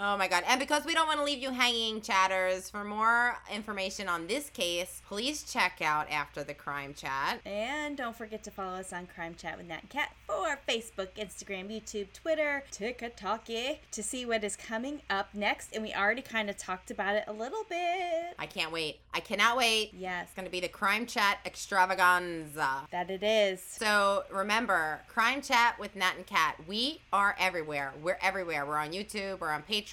Oh 0.00 0.16
my 0.16 0.28
god. 0.28 0.44
And 0.46 0.60
because 0.60 0.84
we 0.84 0.94
don't 0.94 1.08
want 1.08 1.18
to 1.18 1.24
leave 1.24 1.42
you 1.42 1.50
hanging, 1.50 2.00
chatters, 2.00 2.70
for 2.70 2.84
more 2.84 3.36
information 3.52 4.08
on 4.08 4.28
this 4.28 4.48
case, 4.48 5.02
please 5.08 5.42
check 5.42 5.80
out 5.82 6.08
After 6.08 6.44
the 6.44 6.54
Crime 6.54 6.94
Chat. 6.94 7.40
And 7.44 7.96
don't 7.96 8.14
forget 8.14 8.44
to 8.44 8.52
follow 8.52 8.76
us 8.78 8.92
on 8.92 9.06
Crime 9.06 9.34
Chat 9.36 9.58
with 9.58 9.66
Nat 9.66 9.80
and 9.80 9.90
Kat 9.90 10.12
for 10.24 10.56
Facebook, 10.68 11.08
Instagram, 11.18 11.68
YouTube, 11.68 12.12
Twitter, 12.12 12.62
TikTok 12.70 13.46
to 13.46 14.02
see 14.02 14.24
what 14.24 14.44
is 14.44 14.54
coming 14.54 15.02
up 15.10 15.34
next. 15.34 15.74
And 15.74 15.82
we 15.82 15.92
already 15.92 16.22
kind 16.22 16.48
of 16.48 16.56
talked 16.56 16.92
about 16.92 17.16
it 17.16 17.24
a 17.26 17.32
little 17.32 17.64
bit. 17.68 18.34
I 18.38 18.46
can't 18.46 18.70
wait. 18.70 19.00
I 19.12 19.18
cannot 19.18 19.56
wait. 19.56 19.90
Yes, 19.98 20.26
It's 20.26 20.34
going 20.34 20.44
to 20.46 20.52
be 20.52 20.60
the 20.60 20.68
Crime 20.68 21.06
Chat 21.06 21.38
extravaganza. 21.44 22.86
that 22.92 23.10
it 23.10 23.24
is. 23.24 23.60
So 23.60 24.22
remember, 24.30 25.00
Crime 25.08 25.42
Chat 25.42 25.76
with 25.80 25.96
Nat 25.96 26.12
and 26.16 26.26
Kat. 26.26 26.54
We 26.68 27.00
are 27.12 27.34
everywhere. 27.36 27.94
We're 28.00 28.18
everywhere. 28.22 28.64
We're 28.64 28.76
on 28.76 28.92
YouTube. 28.92 29.40
We're 29.40 29.50
on 29.50 29.64
Patreon, 29.64 29.87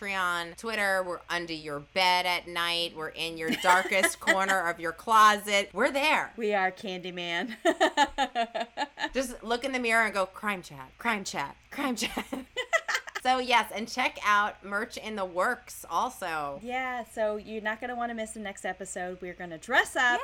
Twitter. 0.58 1.04
We're 1.08 1.22
under 1.30 1.54
your 1.54 1.80
bed 1.80 2.26
at 2.26 2.48
night. 2.48 2.93
We're 2.96 3.10
in 3.10 3.38
your 3.38 3.52
darkest 3.62 4.20
corner 4.20 4.68
of 4.68 4.80
your 4.80 4.91
closet. 4.91 5.70
We're 5.74 5.91
there. 5.91 6.34
We 6.38 6.54
are 6.54 6.72
Candyman. 6.72 7.56
Just 9.14 9.41
look 9.43 9.64
in 9.64 9.72
the 9.72 9.80
mirror 9.80 10.04
and 10.06 10.14
go, 10.14 10.26
Crime 10.26 10.62
Chat, 10.62 10.91
Crime 10.98 11.24
Chat, 11.24 11.56
Crime 11.72 11.96
Chat. 11.96 12.26
so 13.24 13.39
yes, 13.39 13.72
and 13.74 13.88
check 13.88 14.20
out 14.26 14.64
merch 14.66 14.98
in 14.98 15.16
the 15.16 15.26
works 15.26 15.86
also. 15.89 16.60
yeah, 16.62 17.04
so 17.14 17.38
you're 17.38 17.62
not 17.62 17.80
going 17.80 17.89
to 17.89 17.96
want 17.96 18.10
to 18.10 18.16
miss 18.16 18.32
the 18.32 18.39
next 18.39 18.66
episode. 18.66 19.18
We're 19.22 19.34
going 19.34 19.52
to 19.52 19.58
dress 19.58 19.96
up. 19.96 20.20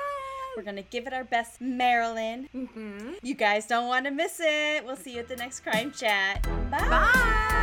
We're 0.57 0.63
going 0.63 0.75
to 0.75 0.81
give 0.83 1.07
it 1.07 1.13
our 1.13 1.23
best, 1.23 1.61
Marilyn. 1.61 2.49
Mm-hmm. 2.53 3.13
You 3.23 3.35
guys 3.35 3.67
don't 3.67 3.87
want 3.87 4.03
to 4.05 4.11
miss 4.11 4.41
it. 4.43 4.85
We'll 4.85 4.97
see 4.97 5.13
you 5.13 5.19
at 5.19 5.29
the 5.29 5.37
next 5.37 5.61
Crime 5.61 5.93
Chat. 5.93 6.43
Bye. 6.69 6.89
Bye. 6.89 7.57